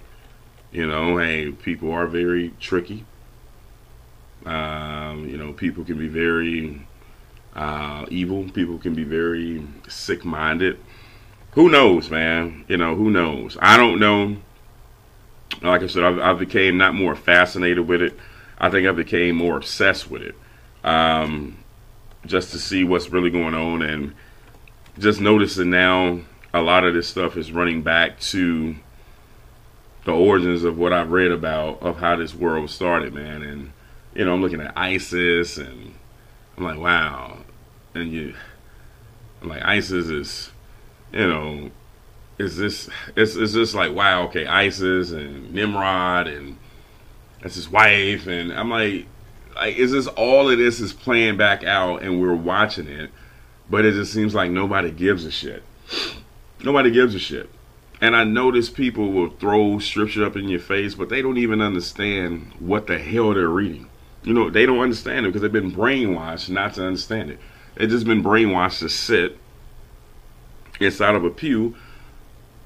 you 0.72 0.88
know, 0.88 1.18
hey, 1.18 1.52
people 1.52 1.92
are 1.92 2.08
very 2.08 2.54
tricky. 2.60 3.06
Um, 4.46 5.28
you 5.28 5.38
know, 5.38 5.54
people 5.54 5.84
can 5.84 5.98
be 5.98 6.08
very 6.08 6.88
uh, 7.56 8.06
evil. 8.10 8.50
People 8.50 8.78
can 8.78 8.94
be 8.94 9.04
very 9.04 9.66
sick 9.88 10.24
minded. 10.26 10.80
Who 11.52 11.70
knows, 11.70 12.10
man? 12.10 12.66
You 12.68 12.78
know, 12.78 12.96
who 12.96 13.10
knows? 13.10 13.58
I 13.62 13.78
don't 13.78 14.00
know. 14.00 14.38
Like 15.62 15.82
I 15.82 15.88
said, 15.88 16.04
I, 16.04 16.32
I 16.32 16.34
became 16.34 16.78
not 16.78 16.94
more 16.94 17.16
fascinated 17.16 17.88
with 17.88 18.02
it. 18.02 18.18
I 18.58 18.70
think 18.70 18.88
I 18.88 18.92
became 18.92 19.36
more 19.36 19.58
obsessed 19.58 20.10
with 20.10 20.22
it. 20.22 20.36
Um, 20.84 21.58
just 22.26 22.52
to 22.52 22.60
see 22.60 22.84
what's 22.84 23.10
really 23.10 23.30
going 23.30 23.54
on 23.54 23.82
and 23.82 24.14
just 24.98 25.22
noticing 25.22 25.70
now 25.70 26.20
a 26.54 26.62
lot 26.62 26.84
of 26.84 26.94
this 26.94 27.08
stuff 27.08 27.38
is 27.38 27.52
running 27.52 27.82
back 27.82 28.20
to 28.20 28.76
the 30.06 30.12
origins 30.12 30.64
of 30.64 30.78
what 30.78 30.94
I've 30.94 31.12
read 31.12 31.32
about 31.32 31.82
of 31.82 31.98
how 31.98 32.16
this 32.16 32.34
world 32.34 32.70
started, 32.70 33.14
man. 33.14 33.42
And 33.44 33.72
you 34.14 34.26
know, 34.26 34.34
I'm 34.34 34.42
looking 34.42 34.62
at 34.62 34.78
ISIS 34.78 35.58
and 35.58 35.94
I'm 36.58 36.64
like, 36.64 36.80
wow. 36.80 37.39
And 37.94 38.12
you, 38.12 38.36
like, 39.42 39.64
ISIS 39.64 40.08
is, 40.08 40.52
you 41.12 41.28
know, 41.28 41.72
is 42.38 42.58
this, 42.58 42.90
it's, 43.16 43.36
it's 43.36 43.54
just 43.54 43.76
like, 43.76 43.94
wow, 43.94 44.24
okay, 44.24 44.46
ISIS 44.46 45.12
and 45.12 45.54
Nimrod 45.54 46.28
and 46.28 46.58
that's 47.42 47.56
his 47.56 47.70
wife. 47.70 48.28
And 48.28 48.52
I'm 48.54 48.70
like, 48.70 49.06
like, 49.56 49.76
is 49.76 49.92
this 49.92 50.08
all 50.08 50.50
of 50.50 50.58
this 50.58 50.80
is 50.80 50.94
playing 50.94 51.38
back 51.38 51.64
out 51.64 52.02
and 52.02 52.22
we're 52.22 52.36
watching 52.36 52.88
it, 52.88 53.12
but 53.70 53.86
it 53.86 53.94
just 53.94 54.14
seems 54.14 54.34
like 54.34 54.52
nobody 54.52 54.92
gives 54.92 55.26
a 55.26 55.32
shit. 55.32 55.64
Nobody 56.62 56.92
gives 56.92 57.16
a 57.16 57.20
shit. 57.20 57.50
And 58.02 58.18
I 58.18 58.26
notice 58.26 58.70
people 58.70 59.14
will 59.14 59.30
throw 59.30 59.80
scripture 59.80 60.26
up 60.26 60.36
in 60.36 60.50
your 60.50 60.60
face, 60.60 60.94
but 60.94 61.08
they 61.08 61.22
don't 61.22 61.38
even 61.38 61.62
understand 61.62 62.52
what 62.60 62.88
the 62.88 63.00
hell 63.00 63.34
they're 63.34 63.48
reading. 63.48 63.88
You 64.24 64.34
know, 64.34 64.50
they 64.50 64.66
don't 64.66 64.80
understand 64.80 65.26
it 65.26 65.30
because 65.30 65.42
they've 65.42 65.52
been 65.52 65.72
brainwashed 65.72 66.50
not 66.50 66.74
to 66.74 66.86
understand 66.86 67.32
it. 67.32 67.40
They've 67.76 67.90
just 67.90 68.06
been 68.06 68.24
brainwashed 68.24 68.80
to 68.80 68.90
sit 68.90 69.38
inside 70.80 71.16
of 71.16 71.24
a 71.24 71.30
pew 71.30 71.76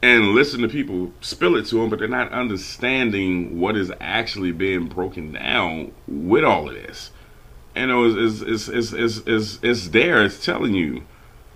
and 0.01 0.33
listen 0.33 0.61
to 0.61 0.67
people 0.67 1.13
spill 1.21 1.55
it 1.55 1.65
to 1.67 1.75
them, 1.75 1.89
but 1.89 1.99
they're 1.99 2.07
not 2.07 2.31
understanding 2.31 3.59
what 3.59 3.77
is 3.77 3.91
actually 3.99 4.51
being 4.51 4.87
broken 4.87 5.31
down 5.31 5.93
with 6.07 6.43
all 6.43 6.67
of 6.67 6.75
this. 6.75 7.11
And 7.75 7.89
it 7.89 7.95
was, 7.95 8.41
it's, 8.41 8.67
it's, 8.67 8.93
it's, 8.93 9.17
it's, 9.25 9.59
it's, 9.63 9.87
there, 9.89 10.23
it's 10.23 10.43
telling 10.43 10.73
you 10.73 11.03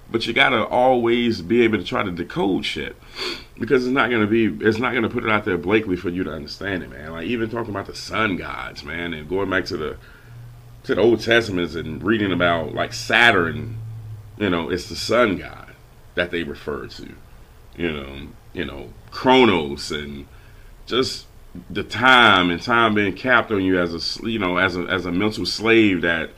but 0.09 0.25
you 0.25 0.33
gotta 0.33 0.65
always 0.65 1.41
be 1.41 1.61
able 1.63 1.77
to 1.77 1.83
try 1.83 2.03
to 2.03 2.11
decode 2.11 2.65
shit 2.65 2.95
because 3.59 3.85
it's 3.85 3.93
not 3.93 4.09
gonna 4.09 4.27
be 4.27 4.45
it's 4.45 4.79
not 4.79 4.93
gonna 4.93 5.09
put 5.09 5.23
it 5.23 5.29
out 5.29 5.45
there 5.45 5.57
blatantly 5.57 5.97
for 5.97 6.09
you 6.09 6.23
to 6.23 6.31
understand 6.31 6.83
it, 6.83 6.89
man. 6.89 7.11
Like 7.11 7.27
even 7.27 7.49
talking 7.49 7.71
about 7.71 7.87
the 7.87 7.95
sun 7.95 8.37
gods, 8.37 8.83
man, 8.83 9.13
and 9.13 9.27
going 9.27 9.49
back 9.49 9.65
to 9.65 9.77
the 9.77 9.97
to 10.87 10.95
the 10.95 11.01
Old 11.01 11.19
Testaments 11.19 11.75
and 11.75 12.01
reading 12.01 12.31
about 12.31 12.73
like 12.73 12.93
Saturn, 12.93 13.77
you 14.37 14.49
know, 14.49 14.69
it's 14.69 14.87
the 14.87 14.95
sun 14.95 15.37
god 15.37 15.73
that 16.15 16.31
they 16.31 16.43
refer 16.43 16.87
to, 16.87 17.13
you 17.75 17.91
know, 17.91 18.27
you 18.53 18.63
know, 18.63 18.93
Kronos 19.11 19.91
and 19.91 20.25
just 20.85 21.25
the 21.69 21.83
time 21.83 22.49
and 22.49 22.61
time 22.61 22.95
being 22.95 23.13
capped 23.13 23.51
on 23.51 23.63
you 23.63 23.77
as 23.77 23.93
a 23.93 24.29
you 24.29 24.39
know 24.39 24.57
as 24.57 24.77
a 24.77 24.83
as 24.83 25.05
a 25.05 25.11
mental 25.11 25.45
slave 25.45 26.03
that 26.03 26.29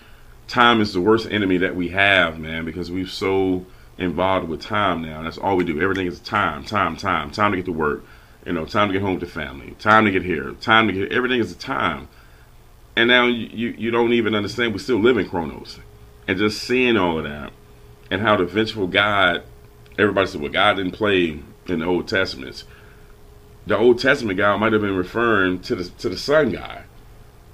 time 0.47 0.81
is 0.81 0.93
the 0.93 1.01
worst 1.01 1.27
enemy 1.29 1.57
that 1.57 1.75
we 1.75 1.89
have, 1.89 2.39
man, 2.39 2.65
because 2.65 2.89
we've 2.89 3.11
so 3.11 3.67
involved 3.99 4.49
with 4.49 4.61
time 4.61 5.03
now. 5.03 5.21
That's 5.21 5.37
all 5.37 5.57
we 5.57 5.63
do. 5.63 5.79
Everything 5.79 6.07
is 6.07 6.19
time, 6.21 6.63
time, 6.63 6.97
time, 6.97 7.29
time 7.29 7.51
to 7.51 7.57
get 7.57 7.65
to 7.67 7.71
work, 7.71 8.03
you 8.47 8.53
know, 8.53 8.65
time 8.65 8.87
to 8.87 8.93
get 8.93 9.03
home 9.03 9.19
to 9.19 9.27
family, 9.27 9.75
time 9.77 10.05
to 10.05 10.11
get 10.11 10.23
here, 10.23 10.53
time 10.53 10.87
to 10.87 10.93
get 10.93 11.11
everything 11.11 11.39
is 11.39 11.51
a 11.51 11.55
time. 11.55 12.07
And 12.95 13.07
now 13.07 13.27
you, 13.27 13.69
you, 13.77 13.91
don't 13.91 14.13
even 14.13 14.35
understand 14.35 14.73
we 14.73 14.79
still 14.79 14.99
live 14.99 15.17
in 15.17 15.29
Chronos. 15.29 15.79
And 16.27 16.37
just 16.37 16.61
seeing 16.61 16.97
all 16.97 17.17
of 17.17 17.23
that 17.23 17.53
and 18.11 18.21
how 18.21 18.35
the 18.35 18.45
vengeful 18.45 18.87
God 18.87 19.43
everybody 19.97 20.27
said, 20.27 20.41
well, 20.41 20.51
God 20.51 20.75
didn't 20.77 20.93
play 20.93 21.39
in 21.67 21.79
the 21.79 21.85
Old 21.85 22.07
Testament. 22.07 22.63
The 23.67 23.77
Old 23.77 23.99
Testament 23.99 24.37
guy 24.37 24.55
might 24.57 24.73
have 24.73 24.81
been 24.81 24.95
referring 24.95 25.61
to 25.63 25.75
the 25.75 25.83
to 25.89 26.09
the 26.09 26.17
sun 26.17 26.51
guy, 26.51 26.83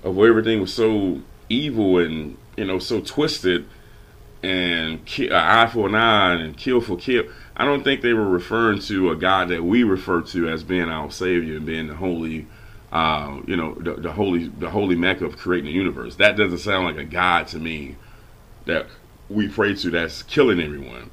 of 0.03 0.15
where 0.15 0.29
everything 0.29 0.61
was 0.61 0.73
so 0.73 1.21
evil 1.49 1.97
and 1.97 2.37
you 2.55 2.65
know, 2.65 2.79
so 2.79 3.01
twisted 3.01 3.67
and 4.41 5.03
ki- 5.05 5.31
uh, 5.31 5.63
eye 5.63 5.67
for 5.67 5.87
an 5.87 5.95
eye 5.95 6.33
and 6.33 6.55
kill 6.55 6.79
for 6.79 6.95
kill. 6.95 7.23
I 7.57 7.65
don't 7.65 7.83
think 7.83 8.01
they 8.01 8.13
were 8.13 8.27
referring 8.27 8.79
to 8.81 9.11
a 9.11 9.15
God 9.15 9.49
that 9.49 9.63
we 9.63 9.83
refer 9.83 10.21
to 10.21 10.49
as 10.49 10.63
being 10.63 10.89
our 10.89 11.11
Savior 11.11 11.57
and 11.57 11.65
being 11.65 11.87
the 11.87 11.95
holy, 11.95 12.47
uh, 12.95 13.41
you 13.45 13.57
know, 13.57 13.73
the, 13.73 13.95
the 13.95 14.11
holy, 14.13 14.47
the 14.47 14.69
holy 14.69 14.95
Mecca 14.95 15.25
of 15.25 15.35
creating 15.35 15.65
the 15.65 15.73
universe. 15.73 16.15
That 16.15 16.37
doesn't 16.37 16.59
sound 16.59 16.85
like 16.85 16.95
a 16.95 17.03
God 17.03 17.45
to 17.49 17.59
me 17.59 17.97
that 18.67 18.87
we 19.29 19.49
pray 19.49 19.75
to 19.75 19.89
that's 19.89 20.23
killing 20.23 20.61
everyone 20.61 21.11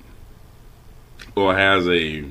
or 1.34 1.56
has 1.56 1.88
a 1.88 2.24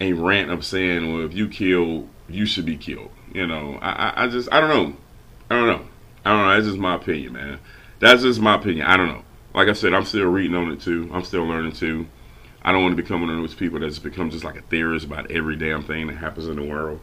a 0.00 0.12
rant 0.12 0.52
of 0.52 0.64
saying, 0.64 1.12
well, 1.12 1.26
if 1.26 1.34
you 1.34 1.48
kill, 1.48 2.08
you 2.28 2.46
should 2.46 2.64
be 2.66 2.76
killed. 2.76 3.10
You 3.34 3.48
know, 3.48 3.80
I, 3.82 4.24
I, 4.24 4.28
just, 4.28 4.48
I 4.52 4.60
don't 4.60 4.68
know. 4.68 4.96
I 5.50 5.56
don't 5.56 5.66
know. 5.66 5.86
I 6.24 6.30
don't 6.30 6.42
know. 6.42 6.54
That's 6.54 6.66
just 6.66 6.78
my 6.78 6.94
opinion, 6.94 7.32
man. 7.32 7.58
That's 7.98 8.22
just 8.22 8.40
my 8.40 8.54
opinion. 8.54 8.86
I 8.86 8.96
don't 8.96 9.08
know. 9.08 9.24
Like 9.54 9.66
I 9.66 9.72
said, 9.72 9.92
I'm 9.92 10.04
still 10.04 10.26
reading 10.26 10.54
on 10.54 10.70
it 10.70 10.80
too. 10.80 11.10
I'm 11.12 11.24
still 11.24 11.44
learning 11.46 11.72
too. 11.72 12.06
I 12.62 12.70
don't 12.70 12.82
want 12.82 12.96
to 12.96 13.02
become 13.02 13.22
one 13.22 13.30
of 13.30 13.38
those 13.38 13.56
people 13.56 13.80
that's 13.80 13.98
become 13.98 14.30
just 14.30 14.44
like 14.44 14.56
a 14.56 14.62
theorist 14.62 15.04
about 15.04 15.32
every 15.32 15.56
damn 15.56 15.82
thing 15.82 16.06
that 16.06 16.18
happens 16.18 16.46
in 16.46 16.54
the 16.54 16.64
world. 16.64 17.00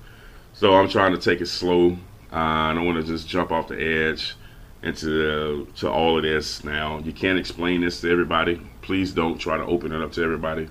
So 0.56 0.74
I'm 0.74 0.88
trying 0.88 1.12
to 1.12 1.18
take 1.18 1.42
it 1.42 1.48
slow. 1.48 1.92
Uh, 2.32 2.36
I 2.36 2.74
don't 2.74 2.86
want 2.86 3.06
to 3.06 3.12
just 3.12 3.28
jump 3.28 3.52
off 3.52 3.68
the 3.68 3.76
edge 3.76 4.36
into 4.82 5.66
uh, 5.68 5.80
to 5.80 5.92
all 5.92 6.16
of 6.16 6.24
this. 6.24 6.64
Now 6.64 7.00
you 7.00 7.12
can't 7.12 7.38
explain 7.38 7.82
this 7.82 8.00
to 8.02 8.10
everybody. 8.10 8.62
Please 8.82 9.12
don't 9.12 9.38
try 9.38 9.58
to 9.58 9.66
open 9.66 9.92
it 9.92 10.02
up 10.02 10.14
to 10.14 10.24
everybody. 10.24 10.70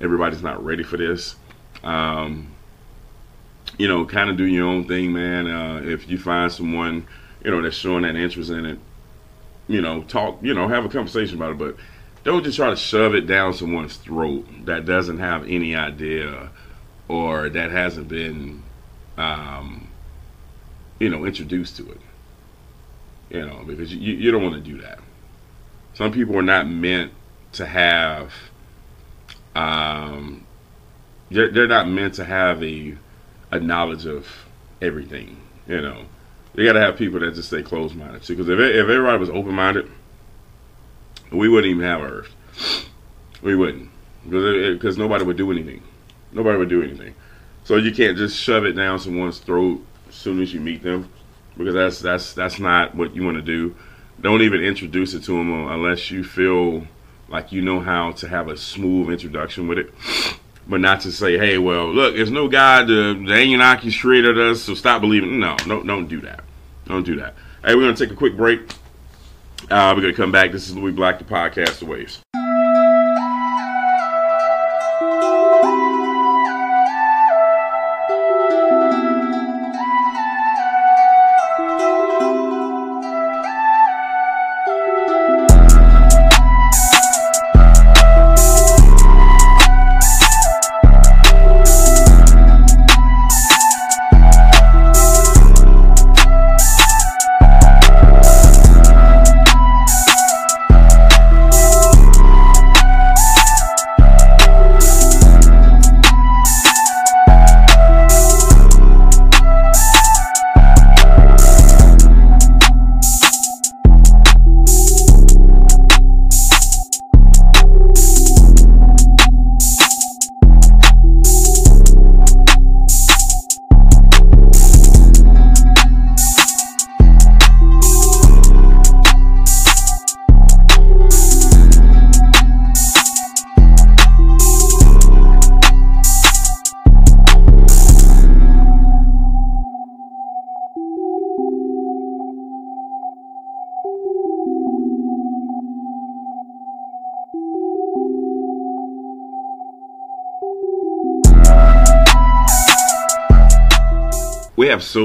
Everybody's 0.00 0.40
not 0.40 0.64
ready 0.64 0.84
for 0.84 0.98
this. 0.98 1.34
Um, 1.82 2.52
you 3.76 3.88
know, 3.88 4.04
kind 4.04 4.30
of 4.30 4.36
do 4.36 4.44
your 4.44 4.68
own 4.68 4.86
thing, 4.86 5.12
man. 5.12 5.48
Uh, 5.48 5.82
if 5.84 6.08
you 6.08 6.16
find 6.16 6.52
someone, 6.52 7.04
you 7.44 7.50
know, 7.50 7.60
that's 7.60 7.74
showing 7.74 8.02
that 8.02 8.14
interest 8.14 8.50
in 8.50 8.66
it, 8.66 8.78
you 9.66 9.80
know, 9.80 10.02
talk, 10.02 10.38
you 10.42 10.54
know, 10.54 10.68
have 10.68 10.84
a 10.84 10.88
conversation 10.88 11.38
about 11.38 11.52
it, 11.52 11.58
but 11.58 11.76
don't 12.22 12.44
just 12.44 12.56
try 12.56 12.70
to 12.70 12.76
shove 12.76 13.16
it 13.16 13.26
down 13.26 13.52
someone's 13.52 13.96
throat 13.96 14.46
that 14.64 14.84
doesn't 14.84 15.18
have 15.18 15.42
any 15.48 15.74
idea 15.74 16.50
or 17.08 17.48
that 17.48 17.72
hasn't 17.72 18.06
been, 18.06 18.62
um, 19.18 19.88
you 20.98 21.08
know, 21.08 21.24
introduced 21.24 21.76
to 21.76 21.90
it. 21.90 22.00
You 23.30 23.44
know, 23.44 23.62
because 23.66 23.92
you, 23.92 24.14
you 24.14 24.30
don't 24.30 24.42
want 24.42 24.54
to 24.54 24.60
do 24.60 24.80
that. 24.80 25.00
Some 25.94 26.12
people 26.12 26.36
are 26.38 26.42
not 26.42 26.68
meant 26.68 27.12
to 27.52 27.66
have, 27.66 28.32
um, 29.54 30.46
they're, 31.30 31.50
they're 31.50 31.66
not 31.66 31.88
meant 31.88 32.14
to 32.14 32.24
have 32.24 32.62
a, 32.62 32.96
a 33.50 33.60
knowledge 33.60 34.06
of 34.06 34.26
everything, 34.80 35.36
you 35.66 35.80
know 35.80 36.04
They 36.54 36.64
got 36.64 36.74
to 36.74 36.80
have 36.80 36.96
people 36.96 37.20
that 37.20 37.34
just 37.34 37.48
stay 37.48 37.62
closed 37.62 37.96
minded. 37.96 38.22
Because 38.26 38.48
if, 38.48 38.58
if 38.58 38.88
everybody 38.88 39.18
was 39.18 39.30
open 39.30 39.54
minded, 39.54 39.90
we 41.32 41.48
wouldn't 41.48 41.70
even 41.70 41.84
have 41.84 42.02
Earth. 42.02 42.34
We 43.42 43.54
wouldn't, 43.54 43.90
because 44.28 44.96
nobody 44.98 45.24
would 45.24 45.36
do 45.36 45.50
anything. 45.50 45.82
Nobody 46.32 46.58
would 46.58 46.68
do 46.68 46.82
anything. 46.82 47.14
So 47.68 47.76
you 47.76 47.92
can't 47.92 48.16
just 48.16 48.34
shove 48.34 48.64
it 48.64 48.72
down 48.72 48.98
someone's 48.98 49.40
throat 49.40 49.84
as 50.08 50.14
soon 50.14 50.40
as 50.40 50.54
you 50.54 50.58
meet 50.58 50.82
them, 50.82 51.10
because 51.54 51.74
that's 51.74 52.00
that's 52.00 52.32
that's 52.32 52.58
not 52.58 52.94
what 52.94 53.14
you 53.14 53.22
want 53.22 53.36
to 53.36 53.42
do. 53.42 53.76
Don't 54.22 54.40
even 54.40 54.64
introduce 54.64 55.12
it 55.12 55.22
to 55.24 55.32
them 55.32 55.52
unless 55.52 56.10
you 56.10 56.24
feel 56.24 56.86
like 57.28 57.52
you 57.52 57.60
know 57.60 57.78
how 57.80 58.12
to 58.12 58.26
have 58.26 58.48
a 58.48 58.56
smooth 58.56 59.10
introduction 59.10 59.68
with 59.68 59.76
it 59.76 59.92
but 60.66 60.80
not 60.80 61.02
to 61.02 61.12
say, 61.12 61.36
hey, 61.36 61.58
well, 61.58 61.92
look, 61.92 62.14
there's 62.14 62.30
no 62.30 62.48
God. 62.48 62.86
The, 62.86 63.22
the 63.26 63.34
Anunnaki 63.34 63.92
created 63.92 64.38
us, 64.38 64.62
so 64.62 64.74
stop 64.74 65.02
believing. 65.02 65.38
No, 65.38 65.54
no, 65.66 65.82
don't 65.82 66.08
do 66.08 66.22
that. 66.22 66.44
Don't 66.86 67.04
do 67.04 67.16
that. 67.16 67.34
Hey, 67.62 67.74
we're 67.74 67.82
gonna 67.82 67.96
take 67.96 68.10
a 68.10 68.16
quick 68.16 68.34
break. 68.34 68.60
Uh, 69.70 69.92
we're 69.94 70.00
gonna 70.00 70.14
come 70.14 70.32
back. 70.32 70.52
This 70.52 70.68
is 70.70 70.74
Louis 70.74 70.92
Black, 70.92 71.18
the 71.18 71.24
podcast, 71.24 71.80
The 71.80 71.84
Waves. 71.84 72.22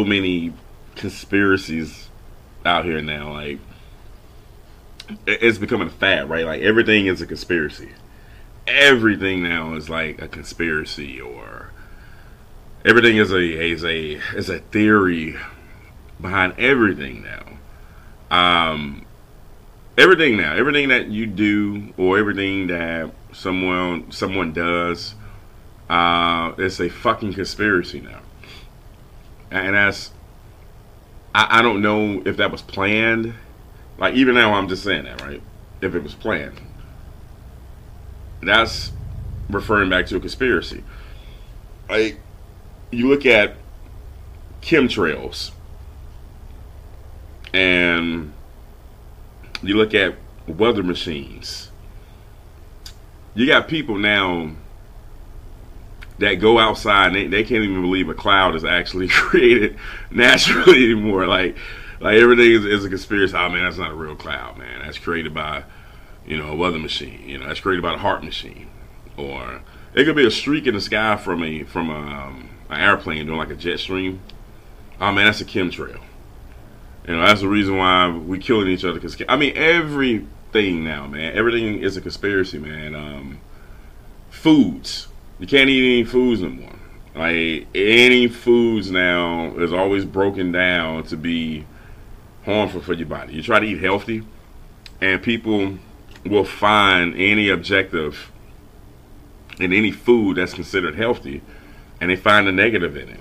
So 0.03 0.09
many 0.09 0.51
conspiracies 0.95 2.09
out 2.65 2.83
here 2.83 3.01
now. 3.01 3.31
Like 3.31 3.59
it's 5.25 5.57
becoming 5.57 5.87
a 5.87 5.91
fad, 5.91 6.29
right? 6.29 6.45
Like 6.45 6.61
everything 6.61 7.07
is 7.07 7.21
a 7.21 7.25
conspiracy. 7.25 7.89
Everything 8.67 9.43
now 9.43 9.75
is 9.75 9.89
like 9.89 10.21
a 10.21 10.27
conspiracy, 10.27 11.21
or 11.21 11.71
everything 12.83 13.17
is 13.17 13.31
a 13.31 13.39
is 13.39 13.85
a 13.85 14.15
is 14.35 14.49
a 14.49 14.59
theory 14.59 15.37
behind 16.19 16.53
everything 16.57 17.23
now. 17.23 17.45
Um, 18.29 19.05
everything 19.97 20.35
now, 20.35 20.53
everything 20.53 20.89
that 20.89 21.07
you 21.07 21.27
do 21.27 21.93
or 21.97 22.17
everything 22.17 22.67
that 22.67 23.11
someone 23.31 24.11
someone 24.11 24.51
does, 24.51 25.15
uh, 25.89 26.53
it's 26.57 26.81
a 26.81 26.89
fucking 26.89 27.33
conspiracy 27.33 28.01
now, 28.01 28.19
and 29.59 29.75
that's 29.75 30.11
I, 31.33 31.59
I 31.59 31.61
don't 31.61 31.81
know 31.81 32.21
if 32.25 32.37
that 32.37 32.51
was 32.51 32.61
planned. 32.61 33.33
Like 33.97 34.15
even 34.15 34.35
now, 34.35 34.53
I'm 34.53 34.67
just 34.67 34.83
saying 34.83 35.05
that, 35.05 35.21
right? 35.21 35.41
If 35.81 35.95
it 35.95 36.03
was 36.03 36.15
planned, 36.15 36.59
that's 38.41 38.91
referring 39.49 39.89
back 39.89 40.07
to 40.07 40.17
a 40.17 40.19
conspiracy. 40.19 40.83
Like 41.89 42.19
you 42.91 43.07
look 43.07 43.25
at 43.25 43.55
chemtrails, 44.61 45.51
and 47.53 48.33
you 49.61 49.75
look 49.77 49.93
at 49.93 50.15
weather 50.47 50.83
machines. 50.83 51.69
You 53.35 53.47
got 53.47 53.67
people 53.67 53.97
now 53.97 54.51
that 56.19 56.35
go 56.35 56.59
outside 56.59 57.07
and 57.07 57.15
they, 57.15 57.27
they 57.27 57.43
can't 57.43 57.63
even 57.63 57.81
believe 57.81 58.09
a 58.09 58.13
cloud 58.13 58.55
is 58.55 58.63
actually 58.63 59.07
created 59.09 59.77
naturally 60.11 60.85
anymore. 60.85 61.27
Like 61.27 61.55
like 62.03 62.17
everything 62.17 62.51
is, 62.51 62.65
is 62.65 62.85
a 62.85 62.89
conspiracy. 62.89 63.33
Oh 63.35 63.49
man, 63.49 63.63
that's 63.63 63.77
not 63.77 63.91
a 63.91 63.95
real 63.95 64.15
cloud, 64.15 64.57
man. 64.57 64.81
That's 64.83 64.97
created 64.97 65.33
by, 65.33 65.63
you 66.25 66.37
know, 66.37 66.49
a 66.49 66.55
weather 66.55 66.77
machine. 66.77 67.23
You 67.27 67.37
know, 67.37 67.47
that's 67.47 67.61
created 67.61 67.81
by 67.81 67.93
a 67.93 67.97
HAARP 67.97 68.23
machine. 68.23 68.67
Or 69.15 69.61
it 69.93 70.03
could 70.03 70.15
be 70.15 70.25
a 70.25 70.31
streak 70.31 70.67
in 70.67 70.73
the 70.75 70.81
sky 70.81 71.15
from 71.15 71.43
a 71.43 71.63
from 71.63 71.89
a, 71.89 71.95
um, 71.95 72.49
an 72.69 72.81
airplane 72.81 73.25
doing 73.25 73.37
like 73.37 73.51
a 73.51 73.55
jet 73.55 73.79
stream. 73.79 74.19
Oh 74.99 75.11
man, 75.11 75.25
that's 75.25 75.41
a 75.41 75.45
chemtrail. 75.45 76.01
You 77.07 77.15
know, 77.15 77.25
that's 77.25 77.41
the 77.41 77.47
reason 77.47 77.77
why 77.77 78.09
we 78.09 78.37
killing 78.37 78.67
each 78.67 78.85
other. 78.85 78.99
Cause 78.99 79.21
I 79.27 79.35
mean, 79.35 79.55
everything 79.55 80.83
now, 80.83 81.07
man, 81.07 81.35
everything 81.35 81.79
is 81.79 81.97
a 81.97 82.01
conspiracy, 82.01 82.59
man. 82.59 82.95
Um, 82.95 83.39
foods, 84.29 85.07
you 85.43 85.47
can't 85.47 85.69
eat 85.69 85.83
any 85.83 86.03
foods 86.05 86.39
no 86.39 86.47
more. 86.47 86.71
Like 87.15 87.67
any 87.75 88.29
foods 88.29 88.89
now 88.89 89.53
is 89.57 89.73
always 89.73 90.05
broken 90.05 90.53
down 90.53 91.03
to 91.07 91.17
be 91.17 91.65
harmful 92.45 92.79
for 92.79 92.93
your 92.93 93.07
body. 93.07 93.33
You 93.33 93.43
try 93.43 93.59
to 93.59 93.65
eat 93.65 93.81
healthy, 93.81 94.23
and 95.01 95.21
people 95.21 95.79
will 96.25 96.45
find 96.45 97.13
any 97.15 97.49
objective 97.49 98.31
in 99.59 99.73
any 99.73 99.91
food 99.91 100.37
that's 100.37 100.53
considered 100.53 100.95
healthy, 100.95 101.41
and 101.99 102.09
they 102.09 102.15
find 102.15 102.47
a 102.47 102.53
negative 102.53 102.95
in 102.95 103.09
it. 103.09 103.19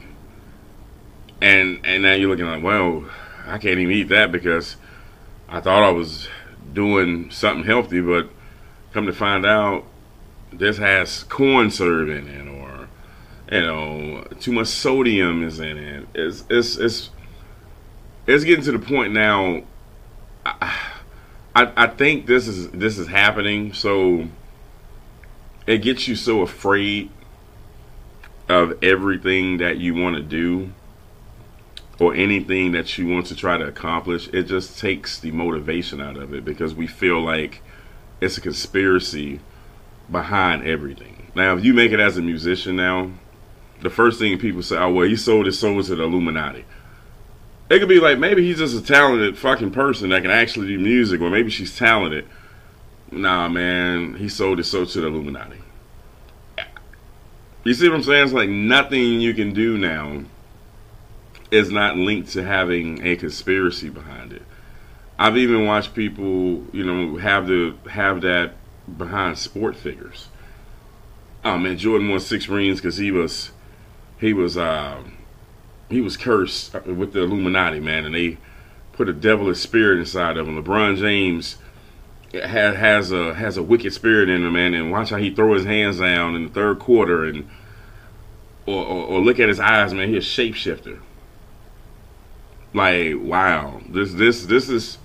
And 1.40 1.80
and 1.84 2.04
now 2.04 2.12
you're 2.12 2.30
looking 2.30 2.46
like, 2.46 2.62
well, 2.62 3.04
I 3.46 3.58
can't 3.58 3.80
even 3.80 3.92
eat 3.92 4.10
that 4.10 4.30
because 4.30 4.76
I 5.48 5.58
thought 5.58 5.82
I 5.82 5.90
was 5.90 6.28
doing 6.72 7.32
something 7.32 7.64
healthy, 7.64 8.00
but 8.00 8.30
come 8.92 9.06
to 9.06 9.12
find 9.12 9.44
out, 9.44 9.86
this 10.52 10.78
has 10.78 11.24
corn 11.24 11.70
syrup 11.70 12.08
in 12.08 12.28
it, 12.28 12.48
or 12.48 12.88
you 13.50 13.60
know, 13.60 14.24
too 14.40 14.52
much 14.52 14.68
sodium 14.68 15.44
is 15.44 15.60
in 15.60 15.78
it. 15.78 16.06
It's 16.14 16.44
it's 16.48 16.76
it's 16.76 17.10
it's 18.26 18.44
getting 18.44 18.64
to 18.64 18.72
the 18.72 18.78
point 18.78 19.12
now. 19.12 19.62
I, 20.44 20.78
I 21.54 21.72
I 21.76 21.86
think 21.86 22.26
this 22.26 22.48
is 22.48 22.70
this 22.70 22.98
is 22.98 23.08
happening, 23.08 23.72
so 23.72 24.28
it 25.66 25.78
gets 25.78 26.08
you 26.08 26.16
so 26.16 26.42
afraid 26.42 27.10
of 28.48 28.82
everything 28.82 29.58
that 29.58 29.78
you 29.78 29.94
want 29.94 30.16
to 30.16 30.22
do 30.22 30.72
or 31.98 32.14
anything 32.14 32.72
that 32.72 32.98
you 32.98 33.06
want 33.06 33.26
to 33.26 33.36
try 33.36 33.56
to 33.56 33.64
accomplish, 33.64 34.28
it 34.28 34.44
just 34.44 34.78
takes 34.78 35.20
the 35.20 35.30
motivation 35.30 36.00
out 36.00 36.16
of 36.16 36.34
it 36.34 36.44
because 36.44 36.74
we 36.74 36.86
feel 36.86 37.20
like 37.20 37.62
it's 38.20 38.36
a 38.36 38.40
conspiracy 38.40 39.40
behind 40.10 40.66
everything. 40.66 41.30
Now, 41.34 41.56
if 41.56 41.64
you 41.64 41.72
make 41.72 41.92
it 41.92 42.00
as 42.00 42.18
a 42.18 42.22
musician 42.22 42.76
now, 42.76 43.10
the 43.80 43.90
first 43.90 44.18
thing 44.18 44.38
people 44.38 44.62
say, 44.62 44.76
oh, 44.76 44.90
well, 44.90 45.08
he 45.08 45.16
sold 45.16 45.46
his 45.46 45.58
soul 45.58 45.82
to 45.82 45.94
the 45.94 46.02
Illuminati. 46.02 46.64
It 47.70 47.78
could 47.78 47.88
be 47.88 48.00
like 48.00 48.18
maybe 48.18 48.46
he's 48.46 48.58
just 48.58 48.76
a 48.76 48.82
talented 48.82 49.38
fucking 49.38 49.70
person 49.70 50.10
that 50.10 50.22
can 50.22 50.30
actually 50.30 50.68
do 50.68 50.78
music, 50.78 51.20
or 51.20 51.30
maybe 51.30 51.50
she's 51.50 51.76
talented. 51.76 52.28
Nah, 53.10 53.48
man, 53.48 54.14
he 54.16 54.28
sold 54.28 54.58
his 54.58 54.70
soul 54.70 54.86
to 54.86 55.00
the 55.00 55.06
Illuminati. 55.06 55.58
You 57.64 57.74
see 57.74 57.88
what 57.88 57.96
I'm 57.96 58.02
saying? 58.02 58.24
It's 58.24 58.32
like 58.32 58.48
nothing 58.48 59.20
you 59.20 59.34
can 59.34 59.54
do 59.54 59.78
now 59.78 60.24
is 61.50 61.70
not 61.70 61.96
linked 61.96 62.30
to 62.32 62.42
having 62.42 63.06
a 63.06 63.16
conspiracy 63.16 63.88
behind 63.88 64.32
it. 64.32 64.42
I've 65.18 65.36
even 65.36 65.66
watched 65.66 65.94
people, 65.94 66.66
you 66.72 66.84
know, 66.84 67.16
have 67.18 67.46
the 67.46 67.74
have 67.88 68.22
that 68.22 68.54
behind 68.96 69.38
sport 69.38 69.76
figures. 69.76 70.28
Oh 71.44 71.58
man, 71.58 71.76
Jordan 71.76 72.08
won 72.08 72.20
six 72.20 72.48
rings 72.48 72.80
because 72.80 72.96
he 72.96 73.10
was 73.10 73.50
he 74.18 74.32
was 74.32 74.56
uh, 74.56 75.02
he 75.90 76.00
was 76.00 76.16
cursed 76.16 76.74
with 76.86 77.12
the 77.12 77.22
Illuminati, 77.22 77.80
man, 77.80 78.04
and 78.04 78.14
they 78.14 78.38
put 78.92 79.08
a 79.08 79.12
devilish 79.12 79.58
spirit 79.58 79.98
inside 79.98 80.36
of 80.36 80.46
him. 80.46 80.62
LeBron 80.62 80.96
James 80.98 81.56
has 82.32 82.76
has 82.76 83.12
a 83.12 83.34
has 83.34 83.56
a 83.56 83.62
wicked 83.62 83.92
spirit 83.92 84.28
in 84.28 84.44
him, 84.44 84.52
man, 84.52 84.74
and 84.74 84.90
watch 84.90 85.10
how 85.10 85.16
he 85.16 85.34
throw 85.34 85.54
his 85.54 85.64
hands 85.64 85.98
down 85.98 86.36
in 86.36 86.44
the 86.44 86.50
third 86.50 86.78
quarter, 86.78 87.24
and 87.24 87.48
or, 88.66 88.84
or, 88.84 89.06
or 89.06 89.20
look 89.20 89.40
at 89.40 89.48
his 89.48 89.58
eyes, 89.58 89.92
man, 89.92 90.08
he's 90.08 90.24
a 90.24 90.42
shapeshifter. 90.42 91.00
Like 92.72 93.16
wow, 93.16 93.80
this 93.88 94.14
this 94.14 94.46
this 94.46 94.68
is 94.68 94.98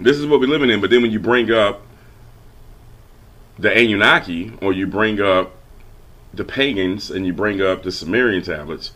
this 0.00 0.18
is 0.18 0.26
what 0.26 0.40
we're 0.40 0.46
living 0.46 0.70
in. 0.70 0.80
But 0.80 0.90
then 0.90 1.02
when 1.02 1.10
you 1.10 1.20
bring 1.20 1.50
up 1.50 1.82
the 3.58 3.76
Anunnaki, 3.76 4.52
or 4.60 4.72
you 4.72 4.86
bring 4.86 5.20
up 5.20 5.52
the 6.32 6.44
pagans, 6.44 7.10
and 7.10 7.26
you 7.26 7.32
bring 7.32 7.60
up 7.60 7.82
the 7.82 7.92
Sumerian 7.92 8.42
tablets, 8.42 8.92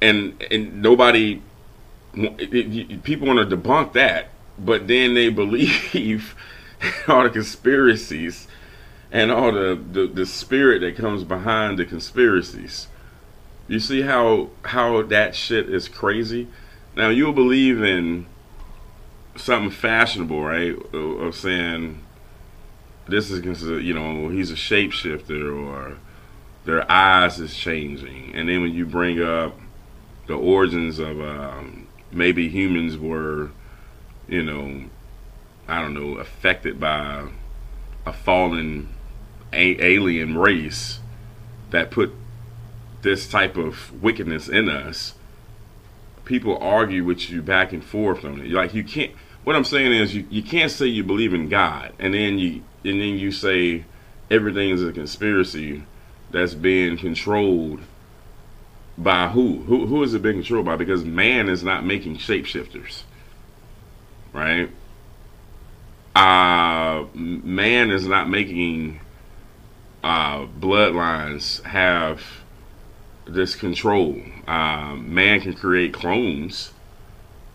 and 0.00 0.40
and 0.50 0.82
nobody, 0.82 1.42
it, 2.14 2.54
it, 2.54 3.02
people 3.02 3.26
want 3.26 3.48
to 3.48 3.56
debunk 3.56 3.92
that, 3.94 4.28
but 4.58 4.86
then 4.86 5.14
they 5.14 5.28
believe 5.28 6.34
all 7.08 7.24
the 7.24 7.30
conspiracies 7.30 8.46
and 9.10 9.30
all 9.30 9.52
the, 9.52 9.80
the 9.92 10.06
the 10.06 10.26
spirit 10.26 10.80
that 10.80 10.96
comes 10.96 11.24
behind 11.24 11.78
the 11.78 11.84
conspiracies. 11.84 12.88
You 13.68 13.80
see 13.80 14.02
how 14.02 14.50
how 14.64 15.02
that 15.02 15.34
shit 15.34 15.68
is 15.68 15.88
crazy. 15.88 16.48
Now 16.94 17.08
you'll 17.08 17.32
believe 17.32 17.82
in 17.82 18.26
something 19.36 19.70
fashionable, 19.70 20.42
right? 20.42 20.76
Of 20.94 21.34
saying 21.34 22.00
this 23.08 23.30
is 23.30 23.40
considered, 23.40 23.84
you 23.84 23.94
know, 23.94 24.28
he's 24.28 24.50
a 24.50 24.54
shapeshifter 24.54 25.56
or 25.56 25.98
their 26.64 26.90
eyes 26.90 27.38
is 27.38 27.56
changing, 27.56 28.34
and 28.34 28.48
then 28.48 28.60
when 28.60 28.74
you 28.74 28.84
bring 28.84 29.22
up 29.22 29.56
the 30.26 30.34
origins 30.34 30.98
of 30.98 31.20
um, 31.20 31.86
maybe 32.10 32.48
humans 32.48 32.98
were, 32.98 33.50
you 34.26 34.42
know, 34.42 34.88
I 35.68 35.80
don't 35.80 35.94
know, 35.94 36.18
affected 36.18 36.80
by 36.80 37.28
a 38.04 38.12
fallen 38.12 38.88
a- 39.52 39.84
alien 39.84 40.36
race 40.36 41.00
that 41.70 41.90
put 41.90 42.12
this 43.02 43.28
type 43.28 43.56
of 43.56 44.02
wickedness 44.02 44.48
in 44.48 44.68
us, 44.68 45.14
people 46.24 46.58
argue 46.58 47.04
with 47.04 47.30
you 47.30 47.42
back 47.42 47.72
and 47.72 47.84
forth 47.84 48.24
on 48.24 48.40
it. 48.40 48.50
Like 48.50 48.74
you 48.74 48.82
can't. 48.82 49.12
What 49.46 49.54
I'm 49.54 49.62
saying 49.62 49.92
is 49.92 50.12
you, 50.12 50.26
you 50.28 50.42
can't 50.42 50.72
say 50.72 50.86
you 50.86 51.04
believe 51.04 51.32
in 51.32 51.48
God 51.48 51.92
and 52.00 52.12
then 52.12 52.36
you 52.36 52.64
and 52.82 53.00
then 53.00 53.16
you 53.16 53.30
say 53.30 53.84
everything 54.28 54.70
is 54.70 54.82
a 54.82 54.90
conspiracy 54.92 55.84
that's 56.32 56.54
being 56.54 56.98
controlled 56.98 57.78
by 58.98 59.28
who? 59.28 59.58
Who 59.58 59.86
who 59.86 60.02
is 60.02 60.14
it 60.14 60.22
being 60.22 60.38
controlled 60.38 60.66
by? 60.66 60.74
Because 60.74 61.04
man 61.04 61.48
is 61.48 61.62
not 61.62 61.86
making 61.86 62.16
shapeshifters, 62.16 63.04
right? 64.32 64.68
Uh, 66.16 67.04
man 67.14 67.92
is 67.92 68.04
not 68.04 68.28
making 68.28 68.98
uh, 70.02 70.46
bloodlines 70.58 71.62
have 71.62 72.20
this 73.26 73.54
control. 73.54 74.20
Uh, 74.48 74.96
man 74.96 75.40
can 75.40 75.54
create 75.54 75.94
clones, 75.94 76.72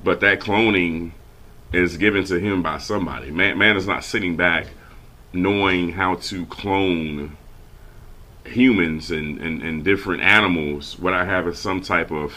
but 0.01 0.21
that 0.21 0.39
cloning 0.39 1.11
is 1.71 1.97
given 1.97 2.23
to 2.25 2.39
him 2.39 2.61
by 2.61 2.77
somebody. 2.77 3.31
Man, 3.31 3.57
man 3.57 3.77
is 3.77 3.87
not 3.87 4.03
sitting 4.03 4.35
back 4.35 4.67
knowing 5.33 5.93
how 5.93 6.15
to 6.15 6.45
clone 6.47 7.37
humans 8.45 9.11
and, 9.11 9.39
and, 9.39 9.61
and 9.61 9.83
different 9.83 10.21
animals 10.21 10.99
without 10.99 11.27
having 11.27 11.53
some 11.53 11.81
type 11.81 12.11
of 12.11 12.33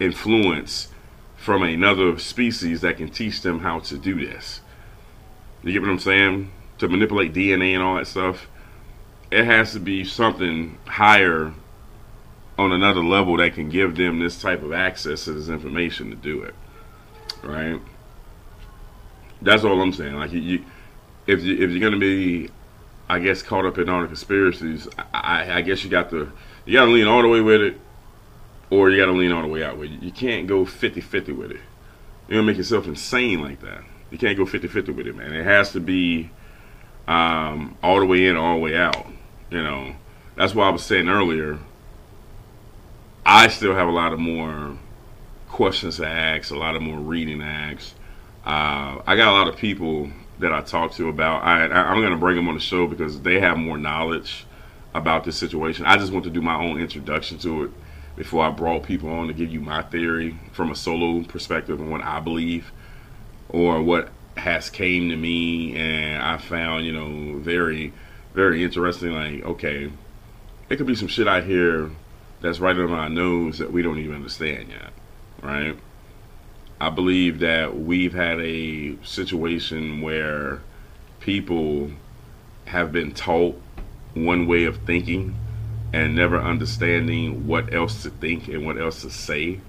influence 0.00 0.88
from 1.36 1.62
another 1.62 2.18
species 2.18 2.80
that 2.80 2.96
can 2.96 3.08
teach 3.08 3.42
them 3.42 3.60
how 3.60 3.80
to 3.80 3.98
do 3.98 4.24
this. 4.24 4.60
You 5.62 5.72
get 5.72 5.82
what 5.82 5.90
I'm 5.90 5.98
saying? 5.98 6.50
To 6.78 6.88
manipulate 6.88 7.34
DNA 7.34 7.74
and 7.74 7.82
all 7.82 7.96
that 7.96 8.06
stuff, 8.06 8.48
it 9.30 9.44
has 9.44 9.72
to 9.72 9.80
be 9.80 10.04
something 10.04 10.78
higher 10.86 11.52
on 12.58 12.72
another 12.72 13.02
level 13.02 13.36
that 13.38 13.54
can 13.54 13.68
give 13.68 13.96
them 13.96 14.20
this 14.20 14.40
type 14.40 14.62
of 14.62 14.72
access 14.72 15.24
to 15.24 15.32
this 15.32 15.48
information 15.48 16.10
to 16.10 16.16
do 16.16 16.42
it. 16.42 16.54
Right? 17.42 17.80
That's 19.42 19.64
all 19.64 19.80
I'm 19.80 19.92
saying. 19.92 20.14
Like 20.14 20.32
you, 20.32 20.64
if 21.26 21.42
you 21.42 21.54
if 21.54 21.70
you're 21.70 21.80
gonna 21.80 22.00
be 22.00 22.50
I 23.08 23.18
guess 23.18 23.42
caught 23.42 23.66
up 23.66 23.78
in 23.78 23.88
all 23.88 24.00
the 24.02 24.06
conspiracies, 24.06 24.88
I, 25.12 25.58
I 25.58 25.60
guess 25.62 25.84
you 25.84 25.90
got 25.90 26.10
to 26.10 26.32
you 26.64 26.74
got 26.74 26.86
to 26.86 26.90
lean 26.90 27.06
all 27.06 27.22
the 27.22 27.28
way 27.28 27.40
with 27.40 27.60
it, 27.60 27.80
or 28.70 28.90
you 28.90 28.98
got 28.98 29.06
to 29.06 29.12
lean 29.12 29.32
all 29.32 29.42
the 29.42 29.48
way 29.48 29.64
out 29.64 29.76
with 29.76 29.90
it. 29.90 30.02
You 30.02 30.12
can't 30.12 30.46
go 30.46 30.64
50-50 30.64 31.36
with 31.36 31.50
it. 31.50 31.60
You're 32.28 32.38
gonna 32.38 32.46
make 32.46 32.56
yourself 32.56 32.86
insane 32.86 33.40
like 33.40 33.60
that. 33.60 33.82
You 34.10 34.18
can't 34.18 34.36
go 34.36 34.44
50-50 34.44 34.94
with 34.94 35.06
it, 35.06 35.16
man. 35.16 35.32
It 35.32 35.44
has 35.44 35.72
to 35.72 35.80
be 35.80 36.30
um, 37.08 37.76
all 37.82 38.00
the 38.00 38.06
way 38.06 38.26
in, 38.26 38.36
all 38.36 38.54
the 38.54 38.60
way 38.60 38.76
out. 38.76 39.06
You 39.50 39.62
know, 39.62 39.94
that's 40.36 40.54
why 40.54 40.68
I 40.68 40.70
was 40.70 40.84
saying 40.84 41.08
earlier. 41.08 41.58
I 43.24 43.48
still 43.48 43.74
have 43.74 43.88
a 43.88 43.92
lot 43.92 44.12
of 44.12 44.18
more 44.18 44.76
questions 45.48 45.98
to 45.98 46.06
ask, 46.06 46.50
a 46.50 46.56
lot 46.56 46.76
of 46.76 46.82
more 46.82 46.98
reading 46.98 47.40
to 47.40 47.44
ask. 47.44 47.94
Uh, 48.44 49.00
I 49.06 49.16
got 49.16 49.28
a 49.28 49.32
lot 49.32 49.48
of 49.48 49.56
people 49.56 50.10
that 50.40 50.52
I 50.52 50.60
talked 50.62 50.96
to 50.96 51.08
about. 51.08 51.44
I, 51.44 51.66
I 51.66 51.92
am 51.92 52.00
going 52.00 52.12
to 52.12 52.18
bring 52.18 52.36
them 52.36 52.48
on 52.48 52.54
the 52.54 52.60
show 52.60 52.86
because 52.86 53.20
they 53.20 53.40
have 53.40 53.56
more 53.56 53.78
knowledge 53.78 54.46
about 54.94 55.24
this 55.24 55.36
situation. 55.36 55.86
I 55.86 55.96
just 55.96 56.12
want 56.12 56.24
to 56.24 56.30
do 56.30 56.42
my 56.42 56.56
own 56.56 56.80
introduction 56.80 57.38
to 57.38 57.64
it 57.64 57.70
before 58.16 58.44
I 58.44 58.50
brought 58.50 58.82
people 58.82 59.08
on 59.10 59.28
to 59.28 59.32
give 59.32 59.50
you 59.50 59.60
my 59.60 59.82
theory 59.82 60.38
from 60.52 60.70
a 60.70 60.76
solo 60.76 61.22
perspective 61.24 61.80
and 61.80 61.90
what 61.90 62.02
I 62.02 62.20
believe 62.20 62.72
or 63.48 63.80
what 63.82 64.10
has 64.36 64.70
came 64.70 65.08
to 65.10 65.16
me 65.16 65.76
and 65.76 66.22
I 66.22 66.38
found, 66.38 66.84
you 66.84 66.92
know, 66.92 67.38
very, 67.38 67.92
very 68.34 68.64
interesting. 68.64 69.12
Like, 69.12 69.44
okay, 69.44 69.90
it 70.68 70.76
could 70.76 70.86
be 70.86 70.94
some 70.94 71.08
shit 71.08 71.28
out 71.28 71.44
here 71.44 71.90
that's 72.40 72.58
right 72.58 72.76
under 72.76 72.94
our 72.94 73.08
nose 73.08 73.58
that 73.58 73.72
we 73.72 73.82
don't 73.82 73.98
even 73.98 74.16
understand 74.16 74.68
yet, 74.68 74.92
right? 75.42 75.76
I 76.82 76.90
believe 76.90 77.38
that 77.38 77.78
we've 77.78 78.12
had 78.12 78.40
a 78.40 78.96
situation 79.04 80.00
where 80.00 80.62
people 81.20 81.92
have 82.64 82.90
been 82.90 83.12
taught 83.14 83.56
one 84.14 84.48
way 84.48 84.64
of 84.64 84.78
thinking 84.78 85.36
and 85.92 86.16
never 86.16 86.40
understanding 86.40 87.46
what 87.46 87.72
else 87.72 88.02
to 88.02 88.10
think 88.10 88.48
and 88.48 88.66
what 88.66 88.80
else 88.80 89.02
to 89.02 89.10
say, 89.10 89.60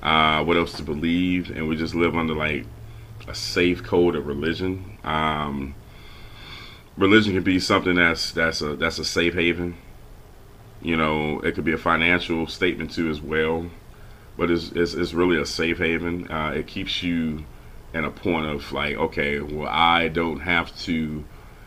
uh, 0.00 0.44
what 0.44 0.56
else 0.56 0.74
to 0.74 0.84
believe, 0.84 1.50
and 1.50 1.68
we 1.68 1.74
just 1.74 1.96
live 1.96 2.14
under 2.14 2.34
like 2.34 2.66
a 3.26 3.34
safe 3.34 3.82
code 3.82 4.14
of 4.14 4.28
religion. 4.28 4.96
Um, 5.02 5.74
religion 6.96 7.34
can 7.34 7.42
be 7.42 7.58
something 7.58 7.96
that's 7.96 8.30
that's 8.30 8.60
a 8.60 8.76
that's 8.76 9.00
a 9.00 9.04
safe 9.04 9.34
haven. 9.34 9.76
You 10.82 10.96
know, 10.96 11.40
it 11.40 11.56
could 11.56 11.64
be 11.64 11.72
a 11.72 11.78
financial 11.78 12.46
statement 12.46 12.92
too 12.92 13.10
as 13.10 13.20
well 13.20 13.68
but 14.38 14.50
it's, 14.50 14.70
it's, 14.72 14.94
it's 14.94 15.12
really 15.12 15.38
a 15.38 15.44
safe 15.44 15.78
haven. 15.78 16.30
Uh, 16.30 16.52
it 16.56 16.66
keeps 16.66 17.02
you 17.02 17.44
in 17.92 18.04
a 18.04 18.10
point 18.10 18.46
of 18.46 18.72
like, 18.72 18.96
okay, 18.96 19.40
well, 19.40 19.68
I 19.68 20.08
don't 20.08 20.40
have 20.40 20.74
to 20.82 21.24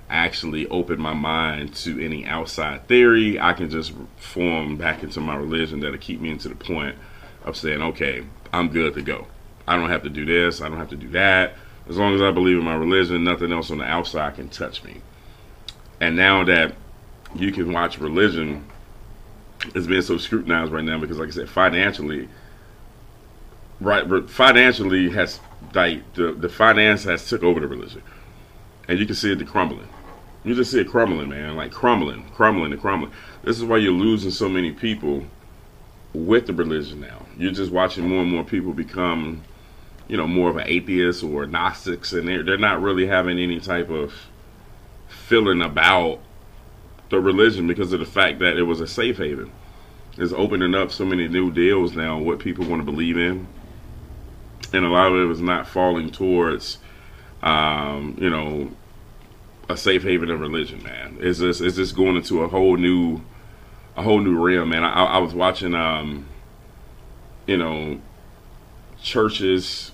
actually 0.09 0.67
open 0.67 0.99
my 0.99 1.13
mind 1.13 1.76
to 1.76 2.03
any 2.03 2.26
outside 2.26 2.88
theory. 2.88 3.39
I 3.39 3.53
can 3.53 3.69
just 3.69 3.93
form 4.15 4.78
back 4.78 5.03
into 5.03 5.19
my 5.19 5.36
religion 5.36 5.82
that'll 5.82 5.97
keep 5.97 6.22
me 6.22 6.32
into 6.32 6.47
the 6.47 6.55
point 6.55 6.95
of 7.43 7.57
saying, 7.57 7.82
okay, 7.82 8.24
I'm 8.53 8.69
good 8.69 8.93
to 8.93 9.01
go. 9.01 9.28
I 9.67 9.76
don't 9.76 9.89
have 9.89 10.03
to 10.03 10.09
do 10.09 10.26
this. 10.26 10.61
I 10.61 10.69
don't 10.69 10.78
have 10.78 10.89
to 10.89 10.95
do 10.95 11.09
that. 11.09 11.55
As 11.89 11.97
long 11.97 12.15
as 12.15 12.22
I 12.22 12.32
believe 12.32 12.57
in 12.57 12.63
my 12.63 12.76
religion, 12.76 13.24
nothing 13.24 13.51
else 13.51 13.69
on 13.69 13.80
the 13.80 13.86
outside 13.86 14.36
can 14.36 14.47
touch 14.47 14.84
me. 14.84 15.01
And 15.99 16.15
now 16.15 16.45
that 16.45 16.76
you 17.36 17.51
can 17.51 17.74
watch 17.74 17.99
religion 17.99 18.65
is 19.76 19.88
being 19.88 20.01
so 20.01 20.17
scrutinized 20.17 20.72
right 20.72 20.84
now 20.84 20.99
because, 20.99 21.19
like 21.19 21.30
I 21.30 21.32
said, 21.32 21.49
financially, 21.49 22.30
right 23.82 24.29
financially 24.29 25.09
has 25.09 25.39
like 25.73 26.13
the, 26.13 26.34
the 26.34 26.47
finance 26.47 27.03
has 27.03 27.27
took 27.27 27.43
over 27.43 27.59
the 27.59 27.67
religion. 27.67 28.03
And 28.88 28.99
you 28.99 29.05
can 29.05 29.15
see 29.15 29.32
it 29.32 29.47
crumbling. 29.47 29.89
You 30.43 30.55
just 30.55 30.71
see 30.71 30.82
it 30.82 30.88
crumbling 30.88 31.29
man 31.29 31.55
like 31.55 31.71
crumbling 31.71 32.29
crumbling 32.29 32.71
and 32.71 32.79
crumbling. 32.79 33.11
This 33.43 33.57
is 33.57 33.65
why 33.65 33.77
you're 33.77 33.91
losing 33.91 34.32
so 34.32 34.47
many 34.47 34.71
people 34.71 35.25
with 36.13 36.45
the 36.45 36.53
religion 36.53 37.01
now. 37.01 37.25
You're 37.38 37.51
just 37.51 37.71
watching 37.71 38.07
more 38.07 38.21
and 38.21 38.32
more 38.32 38.43
people 38.43 38.71
become 38.71 39.43
you 40.07 40.17
know 40.17 40.27
more 40.27 40.49
of 40.49 40.57
an 40.57 40.67
atheist 40.67 41.23
or 41.23 41.47
gnostics 41.47 42.13
and 42.13 42.27
they're, 42.27 42.43
they're 42.43 42.57
not 42.57 42.82
really 42.82 43.07
having 43.07 43.39
any 43.39 43.59
type 43.59 43.89
of 43.89 44.13
feeling 45.07 45.61
about 45.61 46.19
the 47.09 47.19
religion 47.19 47.67
because 47.67 47.93
of 47.93 47.99
the 47.99 48.05
fact 48.05 48.39
that 48.39 48.57
it 48.57 48.63
was 48.63 48.79
a 48.79 48.88
safe 48.88 49.17
haven. 49.17 49.51
It's 50.17 50.34
opening 50.34 50.75
up 50.75 50.91
so 50.91 51.05
many 51.05 51.27
new 51.27 51.51
deals 51.51 51.95
now 51.95 52.19
what 52.19 52.39
people 52.39 52.65
want 52.65 52.82
to 52.82 52.86
believe 52.86 53.17
in 53.17 53.47
and 54.74 54.86
a 54.86 54.89
lot 54.89 55.07
of 55.07 55.19
it 55.19 55.26
was 55.26 55.41
not 55.41 55.67
falling 55.67 56.11
towards, 56.11 56.78
um, 57.41 58.15
you 58.19 58.30
know, 58.30 58.72
a 59.69 59.78
safe 59.78 60.03
haven 60.03 60.30
of 60.30 60.39
religion. 60.39 60.84
Man, 60.84 61.17
it's 61.19 61.39
just 61.39 61.61
it's 61.61 61.76
just 61.76 61.95
going 61.95 62.15
into 62.15 62.41
a 62.41 62.47
whole 62.47 62.78
new, 62.78 63.22
a 63.95 64.01
whole 64.01 64.19
new 64.19 64.38
realm. 64.39 64.69
Man, 64.69 64.84
I, 64.84 65.03
I 65.03 65.17
was 65.19 65.34
watching, 65.34 65.74
um, 65.74 66.28
you 67.47 67.57
know, 67.57 67.99
churches 69.01 69.91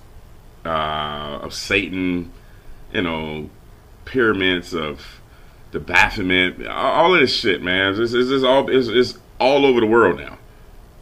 uh, 0.64 1.38
of 1.42 1.54
Satan, 1.54 2.32
you 2.92 3.02
know, 3.02 3.50
pyramids 4.04 4.74
of 4.74 5.20
the 5.70 5.80
Baphomet, 5.80 6.66
all 6.66 7.14
of 7.14 7.20
this 7.20 7.34
shit, 7.34 7.62
man. 7.62 8.00
It's, 8.00 8.12
it's, 8.12 8.30
it's 8.30 8.44
all 8.44 8.68
it's, 8.70 8.88
it's 8.88 9.18
all 9.38 9.66
over 9.66 9.80
the 9.80 9.86
world 9.86 10.18
now. 10.18 10.38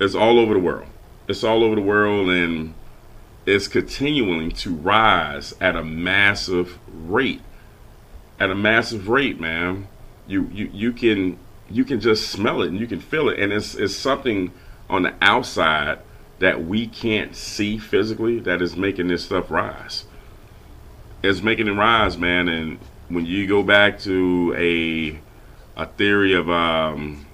It's 0.00 0.14
all 0.14 0.38
over 0.38 0.54
the 0.54 0.60
world. 0.60 0.88
It's 1.28 1.42
all 1.42 1.64
over 1.64 1.74
the 1.74 1.80
world, 1.80 2.28
and 2.28 2.74
is 3.46 3.68
continuing 3.68 4.50
to 4.50 4.74
rise 4.74 5.54
at 5.60 5.76
a 5.76 5.84
massive 5.84 6.78
rate. 6.92 7.40
At 8.38 8.50
a 8.50 8.54
massive 8.54 9.08
rate, 9.08 9.40
man. 9.40 9.88
You 10.26 10.50
you 10.52 10.68
you 10.72 10.92
can 10.92 11.38
you 11.70 11.84
can 11.84 12.00
just 12.00 12.28
smell 12.28 12.62
it 12.62 12.68
and 12.68 12.78
you 12.78 12.86
can 12.86 13.00
feel 13.00 13.28
it, 13.28 13.38
and 13.38 13.52
it's 13.52 13.74
it's 13.74 13.94
something 13.94 14.52
on 14.90 15.02
the 15.02 15.14
outside 15.22 16.00
that 16.38 16.64
we 16.64 16.86
can't 16.86 17.34
see 17.34 17.78
physically 17.78 18.38
that 18.40 18.60
is 18.60 18.76
making 18.76 19.08
this 19.08 19.24
stuff 19.24 19.50
rise. 19.50 20.04
It's 21.22 21.40
making 21.40 21.68
it 21.68 21.72
rise, 21.72 22.18
man. 22.18 22.48
And 22.48 22.78
when 23.08 23.24
you 23.24 23.46
go 23.46 23.62
back 23.62 23.98
to 24.00 24.54
a 24.58 25.18
a 25.80 25.86
theory 25.86 26.34
of 26.34 26.50
um, 26.50 27.26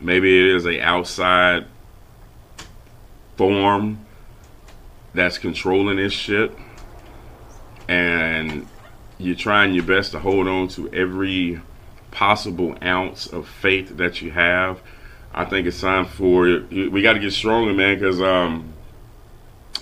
maybe 0.00 0.38
it 0.38 0.56
is 0.56 0.66
a 0.66 0.80
outside 0.80 1.66
form 3.36 4.04
that's 5.14 5.38
controlling 5.38 5.96
this 5.96 6.12
shit 6.12 6.52
and 7.88 8.66
you're 9.18 9.36
trying 9.36 9.74
your 9.74 9.84
best 9.84 10.12
to 10.12 10.18
hold 10.18 10.48
on 10.48 10.68
to 10.68 10.92
every 10.92 11.60
possible 12.10 12.76
ounce 12.82 13.26
of 13.26 13.48
faith 13.48 13.96
that 13.96 14.22
you 14.22 14.30
have. 14.30 14.80
I 15.32 15.44
think 15.44 15.66
it's 15.66 15.80
time 15.80 16.06
for 16.06 16.44
we 16.70 17.02
got 17.02 17.14
to 17.14 17.18
get 17.18 17.32
stronger 17.32 17.72
man 17.72 17.98
because 17.98 18.20
um, 18.20 18.74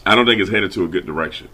i 0.06 0.14
don't 0.14 0.26
think 0.26 0.40
it's 0.40 0.50
headed 0.50 0.72
to 0.72 0.84
a 0.84 0.88
good 0.88 1.06
direction. 1.06 1.48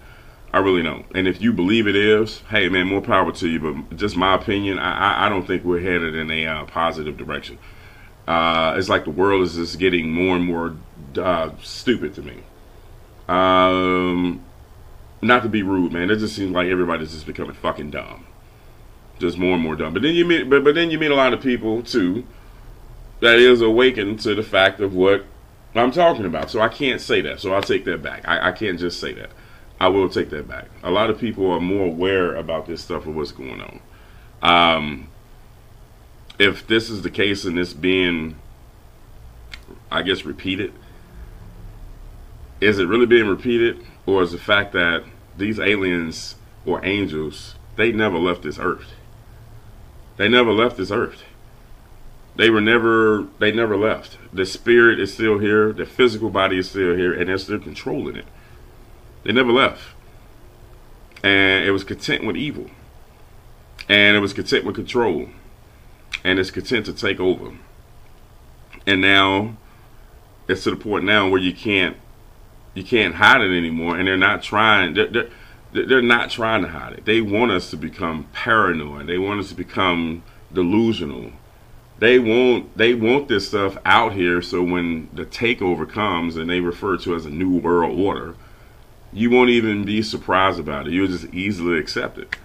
I 0.52 0.58
really 0.58 0.82
don't. 0.82 1.04
And 1.14 1.28
if 1.28 1.42
you 1.42 1.52
believe 1.52 1.86
it 1.86 1.96
is 1.96 2.40
hey 2.50 2.68
man 2.68 2.86
more 2.86 3.00
power 3.00 3.32
to 3.32 3.48
you. 3.48 3.60
But 3.60 3.96
just 3.96 4.16
my 4.16 4.34
opinion 4.34 4.78
i, 4.78 5.26
I 5.26 5.28
don't 5.28 5.46
think 5.46 5.64
we're 5.64 5.80
headed 5.80 6.14
in 6.14 6.30
a 6.30 6.46
uh, 6.46 6.64
positive 6.66 7.16
direction. 7.16 7.58
Uh, 8.26 8.74
it's 8.76 8.88
like 8.88 9.04
the 9.04 9.10
world 9.10 9.42
is 9.42 9.54
just 9.54 9.78
getting 9.78 10.10
more 10.10 10.36
and 10.36 10.44
more 10.44 10.76
uh, 11.16 11.50
stupid 11.62 12.14
to 12.14 12.22
me 12.22 12.42
um, 13.28 14.44
not 15.22 15.42
to 15.42 15.48
be 15.48 15.62
rude, 15.62 15.92
man. 15.92 16.10
It 16.10 16.16
just 16.16 16.36
seems 16.36 16.52
like 16.52 16.68
everybody's 16.68 17.12
just 17.12 17.26
becoming 17.26 17.54
fucking 17.54 17.90
dumb, 17.90 18.26
just 19.18 19.38
more 19.38 19.54
and 19.54 19.62
more 19.62 19.76
dumb. 19.76 19.92
But 19.92 20.02
then 20.02 20.14
you 20.14 20.24
meet, 20.24 20.48
but, 20.48 20.64
but 20.64 20.74
then 20.74 20.90
you 20.90 20.98
meet 20.98 21.10
a 21.10 21.16
lot 21.16 21.32
of 21.32 21.40
people 21.40 21.82
too 21.82 22.26
that 23.20 23.38
is 23.38 23.60
awakened 23.62 24.20
to 24.20 24.34
the 24.34 24.42
fact 24.42 24.80
of 24.80 24.94
what 24.94 25.24
I'm 25.74 25.90
talking 25.90 26.26
about. 26.26 26.50
So 26.50 26.60
I 26.60 26.68
can't 26.68 27.00
say 27.00 27.20
that. 27.22 27.40
So 27.40 27.52
I'll 27.52 27.62
take 27.62 27.84
that 27.84 28.02
back. 28.02 28.26
I, 28.28 28.48
I 28.48 28.52
can't 28.52 28.78
just 28.78 29.00
say 29.00 29.12
that. 29.14 29.30
I 29.80 29.88
will 29.88 30.08
take 30.08 30.30
that 30.30 30.48
back. 30.48 30.66
A 30.82 30.90
lot 30.90 31.10
of 31.10 31.18
people 31.18 31.50
are 31.50 31.60
more 31.60 31.86
aware 31.86 32.34
about 32.34 32.66
this 32.66 32.82
stuff 32.82 33.06
of 33.06 33.14
what's 33.14 33.32
going 33.32 33.60
on. 33.60 33.80
Um, 34.42 35.08
if 36.38 36.66
this 36.66 36.88
is 36.88 37.02
the 37.02 37.10
case 37.10 37.44
and 37.44 37.58
it's 37.58 37.72
being, 37.72 38.36
I 39.90 40.02
guess, 40.02 40.24
repeated 40.24 40.72
is 42.60 42.78
it 42.78 42.86
really 42.86 43.06
being 43.06 43.26
repeated, 43.26 43.84
or 44.06 44.22
is 44.22 44.32
the 44.32 44.38
fact 44.38 44.72
that 44.72 45.04
these 45.36 45.58
aliens 45.58 46.36
or 46.64 46.84
angels 46.84 47.54
they 47.76 47.92
never 47.92 48.18
left 48.18 48.42
this 48.42 48.58
earth? 48.58 48.92
They 50.16 50.28
never 50.28 50.52
left 50.52 50.76
this 50.76 50.90
earth. 50.90 51.24
They 52.36 52.50
were 52.50 52.60
never 52.60 53.26
they 53.38 53.52
never 53.52 53.76
left. 53.76 54.18
The 54.32 54.46
spirit 54.46 55.00
is 55.00 55.12
still 55.14 55.38
here, 55.38 55.72
the 55.72 55.86
physical 55.86 56.30
body 56.30 56.58
is 56.58 56.70
still 56.70 56.94
here, 56.96 57.12
and 57.12 57.28
they're 57.28 57.38
still 57.38 57.58
controlling 57.58 58.16
it. 58.16 58.26
They 59.24 59.32
never 59.32 59.52
left. 59.52 59.82
And 61.22 61.64
it 61.64 61.72
was 61.72 61.82
content 61.82 62.24
with 62.24 62.36
evil. 62.36 62.70
And 63.88 64.16
it 64.16 64.20
was 64.20 64.32
content 64.32 64.64
with 64.64 64.76
control. 64.76 65.28
And 66.22 66.38
it's 66.38 66.50
content 66.50 66.86
to 66.86 66.92
take 66.92 67.18
over. 67.18 67.56
And 68.86 69.00
now 69.00 69.56
it's 70.46 70.64
to 70.64 70.70
the 70.70 70.76
point 70.76 71.04
now 71.04 71.28
where 71.28 71.40
you 71.40 71.52
can't 71.52 71.96
you 72.76 72.84
can't 72.84 73.14
hide 73.14 73.40
it 73.40 73.56
anymore 73.56 73.98
and 73.98 74.06
they're 74.06 74.18
not 74.18 74.42
trying 74.42 74.92
they're, 74.94 75.08
they're, 75.08 75.86
they're 75.86 76.02
not 76.02 76.30
trying 76.30 76.62
to 76.62 76.68
hide 76.68 76.92
it. 76.92 77.04
They 77.06 77.20
want 77.20 77.50
us 77.50 77.70
to 77.70 77.76
become 77.76 78.28
paranoid. 78.32 79.06
They 79.06 79.18
want 79.18 79.40
us 79.40 79.48
to 79.48 79.54
become 79.54 80.22
delusional. 80.52 81.32
They 81.98 82.18
want 82.18 82.76
they 82.76 82.94
want 82.94 83.28
this 83.28 83.48
stuff 83.48 83.78
out 83.86 84.12
here 84.12 84.42
so 84.42 84.62
when 84.62 85.08
the 85.12 85.24
takeover 85.24 85.88
comes 85.88 86.36
and 86.36 86.48
they 86.50 86.60
refer 86.60 86.98
to 86.98 87.14
as 87.14 87.24
a 87.24 87.30
new 87.30 87.58
world 87.58 87.98
order 87.98 88.36
you 89.12 89.30
won't 89.30 89.48
even 89.48 89.84
be 89.84 90.02
surprised 90.02 90.60
about 90.60 90.86
it. 90.86 90.92
You'll 90.92 91.06
just 91.06 91.32
easily 91.32 91.78
accept 91.78 92.18
it. 92.18 92.36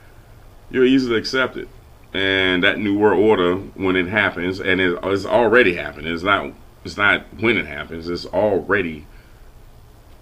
You'll 0.69 0.85
easily 0.85 1.17
accept 1.17 1.57
it. 1.57 1.67
And 2.13 2.63
that 2.63 2.79
new 2.79 2.97
world 2.97 3.21
order 3.21 3.55
when 3.55 3.97
it 3.97 4.07
happens 4.07 4.61
and 4.61 4.79
it's 4.79 5.25
already 5.25 5.75
happened 5.75 6.07
it's 6.07 6.23
not 6.23 6.53
it's 6.85 6.97
not 6.97 7.25
when 7.39 7.57
it 7.57 7.65
happens 7.65 8.09
it's 8.09 8.25
already 8.25 9.05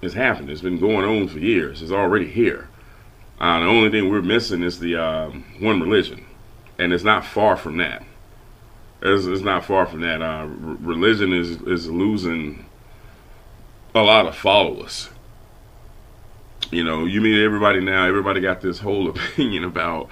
it's 0.02 0.14
happened 0.14 0.50
it's 0.50 0.62
been 0.62 0.80
going 0.80 1.06
on 1.06 1.28
for 1.28 1.40
years 1.40 1.82
it's 1.82 1.92
already 1.92 2.28
here 2.28 2.68
uh, 3.40 3.60
the 3.60 3.66
only 3.66 3.90
thing 3.90 4.10
we're 4.10 4.22
missing 4.22 4.64
is 4.64 4.80
the 4.80 4.96
um, 4.96 5.44
one 5.60 5.80
religion 5.80 6.26
and 6.78 6.94
it's 6.94 7.04
not 7.04 7.26
far 7.26 7.56
from 7.56 7.78
that 7.78 8.04
it's, 9.02 9.26
it's 9.26 9.42
not 9.42 9.66
far 9.66 9.86
from 9.86 10.02
that. 10.02 10.22
Uh, 10.22 10.46
religion 10.48 11.32
is 11.34 11.62
is 11.62 11.90
losing 11.90 12.66
a 13.96 14.02
lot 14.02 14.26
of 14.26 14.36
followers. 14.36 15.10
You 16.72 16.84
know, 16.84 17.06
you 17.06 17.22
meet 17.22 17.42
everybody 17.44 17.80
now. 17.80 18.06
Everybody 18.06 18.42
got 18.42 18.62
this 18.62 18.80
whole 18.80 19.10
opinion 19.10 19.64
about. 19.64 20.10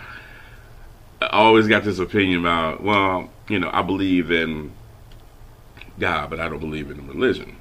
I 1.20 1.28
always 1.28 1.68
got 1.68 1.84
this 1.84 2.00
opinion 2.00 2.40
about. 2.40 2.82
Well, 2.82 3.30
you 3.50 3.60
know, 3.60 3.70
I 3.74 3.82
believe 3.82 4.32
in 4.32 4.72
God, 6.00 6.30
but 6.30 6.40
I 6.40 6.48
don't 6.48 6.60
believe 6.60 6.90
in 6.90 7.08
religion. 7.08 7.58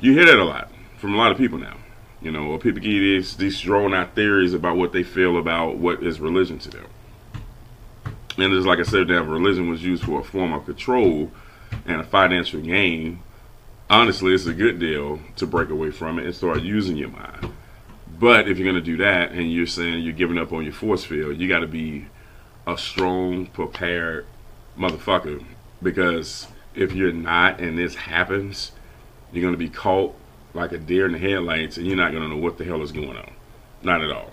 You 0.00 0.12
hear 0.12 0.26
that 0.26 0.38
a 0.38 0.44
lot 0.44 0.71
from 1.02 1.14
a 1.14 1.18
lot 1.18 1.32
of 1.32 1.36
people 1.36 1.58
now. 1.58 1.76
You 2.22 2.30
know, 2.30 2.56
people 2.56 2.80
get 2.80 2.88
these 2.88 3.36
these 3.36 3.68
out 3.68 4.14
theories 4.14 4.54
about 4.54 4.78
what 4.78 4.92
they 4.92 5.02
feel 5.02 5.36
about 5.36 5.76
what 5.76 6.02
is 6.02 6.18
religion 6.18 6.58
to 6.60 6.70
them 6.70 6.86
and 8.38 8.52
just 8.52 8.66
like 8.66 8.78
I 8.78 8.82
said, 8.82 9.08
that 9.08 9.24
religion 9.24 9.68
was 9.68 9.82
used 9.82 10.04
for 10.04 10.20
a 10.20 10.24
form 10.24 10.52
of 10.52 10.64
control 10.64 11.30
and 11.86 12.00
a 12.00 12.04
financial 12.04 12.60
gain. 12.60 13.22
Honestly, 13.90 14.32
it's 14.32 14.46
a 14.46 14.54
good 14.54 14.78
deal 14.78 15.20
to 15.36 15.46
break 15.46 15.68
away 15.68 15.90
from 15.90 16.18
it 16.18 16.24
and 16.24 16.34
start 16.34 16.62
using 16.62 16.96
your 16.96 17.10
mind. 17.10 17.52
But 18.18 18.48
if 18.48 18.58
you're 18.58 18.70
going 18.70 18.82
to 18.82 18.90
do 18.90 18.96
that 18.98 19.32
and 19.32 19.52
you're 19.52 19.66
saying 19.66 20.02
you're 20.02 20.12
giving 20.14 20.38
up 20.38 20.52
on 20.52 20.64
your 20.64 20.72
force 20.72 21.04
field, 21.04 21.36
you 21.36 21.48
got 21.48 21.60
to 21.60 21.66
be 21.66 22.06
a 22.66 22.78
strong, 22.78 23.46
prepared 23.46 24.26
motherfucker. 24.78 25.44
Because 25.82 26.46
if 26.74 26.92
you're 26.92 27.12
not 27.12 27.60
and 27.60 27.76
this 27.76 27.96
happens, 27.96 28.72
you're 29.32 29.42
going 29.42 29.54
to 29.54 29.58
be 29.58 29.68
caught 29.68 30.14
like 30.54 30.72
a 30.72 30.78
deer 30.78 31.06
in 31.06 31.12
the 31.12 31.18
headlights 31.18 31.76
and 31.76 31.86
you're 31.86 31.96
not 31.96 32.12
going 32.12 32.22
to 32.22 32.28
know 32.28 32.36
what 32.36 32.58
the 32.58 32.64
hell 32.64 32.82
is 32.82 32.92
going 32.92 33.16
on. 33.16 33.32
Not 33.82 34.02
at 34.02 34.10
all. 34.10 34.30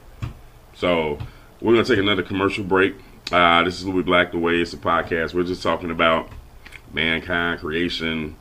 So 0.73 1.17
we're 1.61 1.73
going 1.73 1.85
to 1.85 1.91
take 1.91 2.01
another 2.01 2.23
commercial 2.23 2.63
break. 2.63 2.95
Uh, 3.31 3.63
this 3.63 3.79
is 3.79 3.85
Louis 3.85 4.03
Black, 4.03 4.31
The 4.31 4.39
Way. 4.39 4.55
It's 4.55 4.73
a 4.73 4.77
podcast. 4.77 5.33
We're 5.33 5.43
just 5.43 5.61
talking 5.61 5.91
about 5.91 6.29
mankind, 6.93 7.59
creation, 7.59 8.35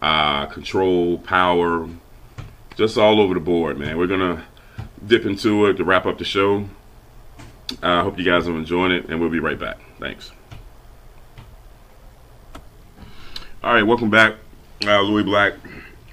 uh, 0.00 0.46
control, 0.46 1.18
power, 1.18 1.88
just 2.76 2.96
all 2.96 3.20
over 3.20 3.34
the 3.34 3.40
board, 3.40 3.78
man. 3.78 3.98
We're 3.98 4.06
going 4.06 4.20
to 4.20 4.42
dip 5.06 5.26
into 5.26 5.66
it 5.66 5.74
to 5.74 5.84
wrap 5.84 6.06
up 6.06 6.18
the 6.18 6.24
show. 6.24 6.68
I 7.82 8.00
uh, 8.00 8.02
hope 8.02 8.18
you 8.18 8.24
guys 8.24 8.48
are 8.48 8.56
enjoying 8.56 8.92
it, 8.92 9.06
and 9.08 9.20
we'll 9.20 9.30
be 9.30 9.40
right 9.40 9.58
back. 9.58 9.78
Thanks. 9.98 10.30
All 13.62 13.72
right, 13.72 13.82
welcome 13.82 14.10
back. 14.10 14.34
Uh, 14.84 15.00
Louis 15.02 15.22
Black, 15.22 15.54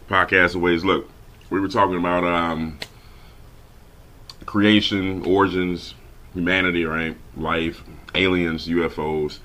podcast 0.10 0.56
Wayz. 0.56 0.84
Look, 0.84 1.08
we 1.52 1.60
were 1.60 1.68
talking 1.68 1.96
about 1.96 2.24
um, 2.24 2.80
creation, 4.46 5.24
origins, 5.24 5.94
humanity, 6.34 6.84
right? 6.84 7.16
Life, 7.38 7.84
aliens, 8.16 8.68
UFOs, 8.68 9.38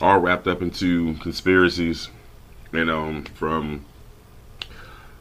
all 0.00 0.18
wrapped 0.18 0.46
up 0.46 0.60
into 0.60 1.14
conspiracies, 1.14 2.08
you 2.70 2.84
know, 2.84 3.22
from 3.34 3.86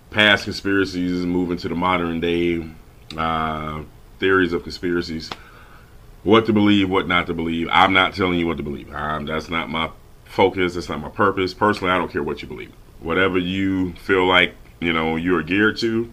past 0.09 0.43
conspiracies 0.43 1.26
moving 1.26 1.57
to 1.57 1.70
the 1.70 1.76
modern 1.76 2.20
day 2.20 2.70
uh, 3.18 3.84
theories 4.20 4.51
of 4.51 4.63
conspiracies. 4.63 5.30
What 6.24 6.45
to 6.47 6.53
believe, 6.53 6.89
what 6.89 7.07
not 7.07 7.28
to 7.28 7.34
believe. 7.34 7.70
I'm 7.72 7.93
not 7.93 8.13
telling 8.15 8.38
you 8.38 8.47
what 8.47 8.57
to 8.57 8.63
believe. 8.63 8.93
Um, 8.93 9.26
that's 9.26 9.49
not 9.49 9.70
my 9.70 9.91
focus. 10.26 10.74
That's 10.74 10.89
not 10.89 10.99
my 10.99 11.09
purpose. 11.09 11.53
Personally, 11.53 11.93
I 11.93 11.97
don't 11.97 12.11
care 12.11 12.24
what 12.24 12.41
you 12.41 12.49
believe. 12.49 12.74
Whatever 12.99 13.37
you 13.37 13.93
feel 13.93 14.25
like, 14.25 14.55
you 14.79 14.93
know, 14.93 15.15
you're 15.15 15.43
geared 15.43 15.77
to, 15.77 16.11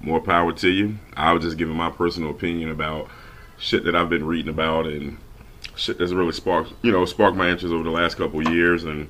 more 0.00 0.20
power 0.20 0.52
to 0.52 0.68
you. 0.68 0.98
I 1.14 1.32
was 1.32 1.42
just 1.44 1.58
giving 1.58 1.76
my 1.76 1.90
personal 1.90 2.30
opinion 2.30 2.70
about 2.70 3.08
shit 3.58 3.84
that 3.84 3.96
I've 3.96 4.08
been 4.08 4.26
reading 4.26 4.50
about 4.50 4.86
and 4.86 5.18
shit 5.74 5.98
that's 5.98 6.12
really 6.12 6.32
sparked, 6.32 6.72
you 6.82 6.92
know, 6.92 7.04
sparked 7.04 7.36
my 7.36 7.48
interest 7.48 7.72
over 7.72 7.84
the 7.84 7.90
last 7.90 8.16
couple 8.16 8.42
years. 8.50 8.84
And 8.84 9.08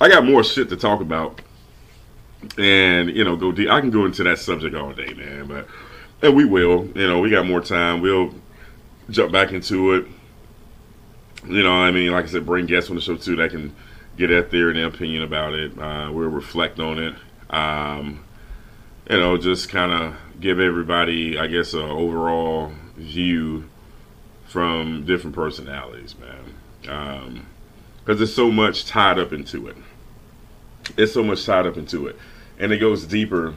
I 0.00 0.08
got 0.08 0.24
more 0.24 0.42
shit 0.44 0.68
to 0.70 0.76
talk 0.76 1.00
about. 1.00 1.40
And, 2.58 3.10
you 3.10 3.24
know, 3.24 3.36
go 3.36 3.50
deep. 3.50 3.70
I 3.70 3.80
can 3.80 3.90
go 3.90 4.04
into 4.04 4.22
that 4.24 4.38
subject 4.38 4.74
all 4.74 4.92
day, 4.92 5.14
man. 5.14 5.46
But, 5.46 5.66
and 6.22 6.36
we 6.36 6.44
will, 6.44 6.86
you 6.94 7.06
know, 7.06 7.20
we 7.20 7.30
got 7.30 7.46
more 7.46 7.60
time. 7.60 8.00
We'll 8.00 8.34
jump 9.10 9.32
back 9.32 9.52
into 9.52 9.94
it. 9.94 10.06
You 11.46 11.62
know, 11.62 11.72
I 11.72 11.90
mean, 11.90 12.10
like 12.12 12.24
I 12.24 12.28
said, 12.28 12.46
bring 12.46 12.66
guests 12.66 12.90
on 12.90 12.96
the 12.96 13.02
show 13.02 13.16
too 13.16 13.36
that 13.36 13.50
can 13.50 13.74
get 14.16 14.30
at 14.30 14.50
their 14.50 14.68
and 14.68 14.78
their 14.78 14.86
opinion 14.86 15.22
about 15.22 15.54
it. 15.54 15.78
Uh, 15.78 16.10
we'll 16.12 16.28
reflect 16.28 16.78
on 16.78 16.98
it. 16.98 17.14
Um, 17.50 18.24
you 19.08 19.18
know, 19.18 19.36
just 19.36 19.68
kind 19.68 19.92
of 19.92 20.16
give 20.40 20.58
everybody, 20.58 21.38
I 21.38 21.46
guess, 21.46 21.74
an 21.74 21.82
overall 21.82 22.72
view 22.96 23.68
from 24.46 25.04
different 25.04 25.34
personalities, 25.34 26.14
man. 26.18 26.54
Because 26.80 27.26
um, 27.26 27.46
there's 28.04 28.34
so 28.34 28.50
much 28.50 28.86
tied 28.86 29.18
up 29.18 29.32
into 29.32 29.68
it. 29.68 29.76
It's 30.96 31.12
so 31.12 31.22
much 31.22 31.44
tied 31.44 31.66
up 31.66 31.76
into 31.76 32.06
it. 32.06 32.16
And 32.58 32.72
it 32.72 32.78
goes 32.78 33.04
deeper 33.04 33.54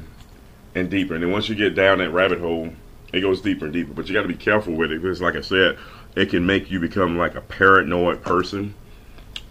and 0.75 0.89
deeper. 0.89 1.13
And 1.15 1.23
then 1.23 1.31
once 1.31 1.47
you 1.49 1.55
get 1.55 1.75
down 1.75 1.99
that 1.99 2.11
rabbit 2.11 2.39
hole, 2.39 2.73
it 3.13 3.21
goes 3.21 3.41
deeper 3.41 3.65
and 3.65 3.73
deeper. 3.73 3.93
But 3.93 4.07
you 4.07 4.13
got 4.13 4.23
to 4.23 4.27
be 4.27 4.35
careful 4.35 4.73
with 4.73 4.91
it 4.91 5.01
because, 5.01 5.21
like 5.21 5.35
I 5.35 5.41
said, 5.41 5.77
it 6.15 6.29
can 6.29 6.45
make 6.45 6.69
you 6.69 6.79
become 6.79 7.17
like 7.17 7.35
a 7.35 7.41
paranoid 7.41 8.21
person 8.21 8.75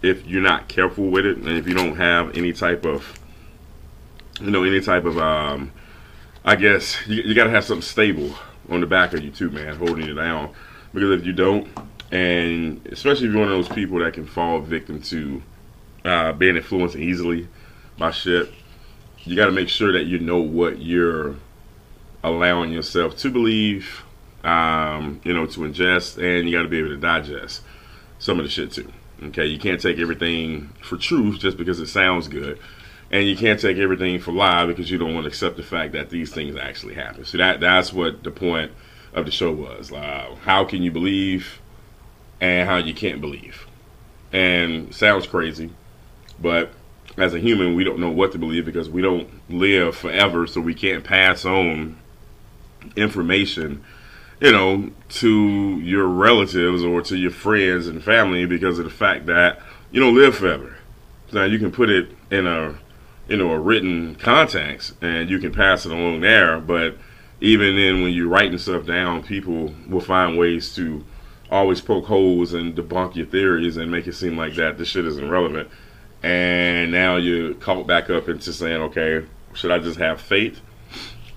if 0.01 0.25
you're 0.25 0.41
not 0.41 0.67
careful 0.67 1.09
with 1.09 1.25
it 1.25 1.37
and 1.37 1.49
if 1.49 1.67
you 1.67 1.73
don't 1.73 1.95
have 1.95 2.37
any 2.37 2.53
type 2.53 2.85
of, 2.85 3.19
you 4.39 4.51
know, 4.51 4.63
any 4.63 4.81
type 4.81 5.05
of, 5.05 5.17
um, 5.17 5.71
I 6.45 6.55
guess, 6.55 6.97
you, 7.07 7.21
you 7.23 7.33
got 7.35 7.45
to 7.45 7.49
have 7.49 7.65
something 7.65 7.81
stable 7.81 8.33
on 8.69 8.81
the 8.81 8.87
back 8.87 9.13
of 9.13 9.23
you 9.23 9.31
too, 9.31 9.49
man, 9.49 9.75
holding 9.75 10.05
you 10.05 10.13
down. 10.13 10.53
Because 10.93 11.19
if 11.19 11.25
you 11.25 11.33
don't, 11.33 11.67
and 12.11 12.85
especially 12.87 13.27
if 13.27 13.33
you're 13.33 13.41
one 13.41 13.51
of 13.51 13.55
those 13.65 13.69
people 13.75 13.99
that 13.99 14.13
can 14.13 14.25
fall 14.25 14.59
victim 14.59 15.01
to 15.03 15.43
uh, 16.05 16.31
being 16.33 16.55
influenced 16.55 16.95
easily 16.95 17.47
by 17.97 18.11
shit, 18.11 18.51
you 19.23 19.35
got 19.35 19.47
to 19.47 19.51
make 19.51 19.69
sure 19.69 19.91
that 19.91 20.05
you 20.05 20.19
know 20.19 20.39
what 20.39 20.79
you're 20.79 21.35
allowing 22.23 22.71
yourself 22.71 23.17
to 23.17 23.29
believe, 23.29 24.03
um, 24.43 25.21
you 25.23 25.33
know, 25.33 25.45
to 25.45 25.59
ingest, 25.59 26.17
and 26.17 26.49
you 26.49 26.57
got 26.57 26.63
to 26.63 26.69
be 26.69 26.79
able 26.79 26.89
to 26.89 26.97
digest 26.97 27.61
some 28.17 28.39
of 28.39 28.45
the 28.45 28.49
shit 28.49 28.71
too. 28.71 28.91
Okay, 29.21 29.45
you 29.45 29.59
can't 29.59 29.81
take 29.81 29.99
everything 29.99 30.69
for 30.81 30.95
truth 30.95 31.39
just 31.39 31.57
because 31.57 31.79
it 31.79 31.87
sounds 31.87 32.29
good, 32.29 32.57
and 33.11 33.27
you 33.27 33.35
can't 33.35 33.59
take 33.59 33.77
everything 33.77 34.19
for 34.19 34.31
lie 34.31 34.65
because 34.65 34.89
you 34.89 34.97
don't 34.97 35.13
want 35.13 35.25
to 35.25 35.27
accept 35.27 35.57
the 35.57 35.63
fact 35.63 35.91
that 35.91 36.09
these 36.09 36.31
things 36.33 36.55
actually 36.55 36.93
happen. 36.93 37.25
So 37.25 37.37
that 37.37 37.59
that's 37.59 37.91
what 37.91 38.23
the 38.23 38.31
point 38.31 38.71
of 39.13 39.25
the 39.25 39.31
show 39.31 39.51
was. 39.51 39.89
How 39.89 40.63
can 40.63 40.81
you 40.83 40.91
believe 40.91 41.59
and 42.39 42.69
how 42.69 42.77
you 42.77 42.93
can't 42.93 43.19
believe? 43.19 43.67
And 44.31 44.95
sounds 44.95 45.27
crazy, 45.27 45.71
but 46.39 46.71
as 47.17 47.33
a 47.33 47.39
human, 47.39 47.75
we 47.75 47.83
don't 47.83 47.99
know 47.99 48.11
what 48.11 48.31
to 48.31 48.37
believe 48.37 48.65
because 48.65 48.89
we 48.89 49.01
don't 49.01 49.27
live 49.49 49.97
forever, 49.97 50.47
so 50.47 50.61
we 50.61 50.73
can't 50.73 51.03
pass 51.03 51.43
on 51.43 51.97
information, 52.95 53.83
you 54.39 54.51
know, 54.51 54.89
to 55.09 55.79
your 55.79 56.07
relatives 56.07 56.83
or 56.83 57.01
to 57.01 57.17
your 57.17 57.31
friends 57.31 57.87
and 57.87 58.03
family 58.03 58.45
because 58.45 58.79
of 58.79 58.85
the 58.85 58.91
fact 58.91 59.25
that 59.25 59.59
you 59.91 59.99
don't 59.99 60.15
live 60.15 60.37
forever. 60.37 60.75
Now 61.31 61.43
you 61.43 61.59
can 61.59 61.71
put 61.71 61.89
it 61.89 62.09
in 62.31 62.47
a 62.47 62.79
you 63.27 63.37
know 63.37 63.51
a 63.51 63.59
written 63.59 64.15
context 64.15 64.95
and 65.01 65.29
you 65.29 65.39
can 65.39 65.51
pass 65.51 65.85
it 65.85 65.91
along 65.91 66.21
there, 66.21 66.59
but 66.59 66.97
even 67.41 67.75
then 67.75 68.01
when 68.01 68.13
you're 68.13 68.27
writing 68.27 68.57
stuff 68.57 68.85
down, 68.85 69.23
people 69.23 69.73
will 69.87 70.01
find 70.01 70.37
ways 70.37 70.73
to 70.75 71.05
always 71.51 71.81
poke 71.81 72.05
holes 72.05 72.53
and 72.53 72.75
debunk 72.75 73.15
your 73.15 73.25
theories 73.25 73.77
and 73.77 73.89
make 73.89 74.07
it 74.07 74.13
seem 74.13 74.37
like 74.37 74.55
that 74.55 74.77
this 74.77 74.87
shit 74.87 75.05
isn't 75.05 75.29
relevant. 75.29 75.69
and 76.21 76.91
now 76.91 77.15
you're 77.15 77.53
caught 77.55 77.87
back 77.87 78.09
up 78.09 78.27
into 78.27 78.51
saying, 78.51 78.81
okay, 78.81 79.25
should 79.53 79.71
I 79.71 79.79
just 79.79 79.99
have 79.99 80.19
faith 80.19 80.59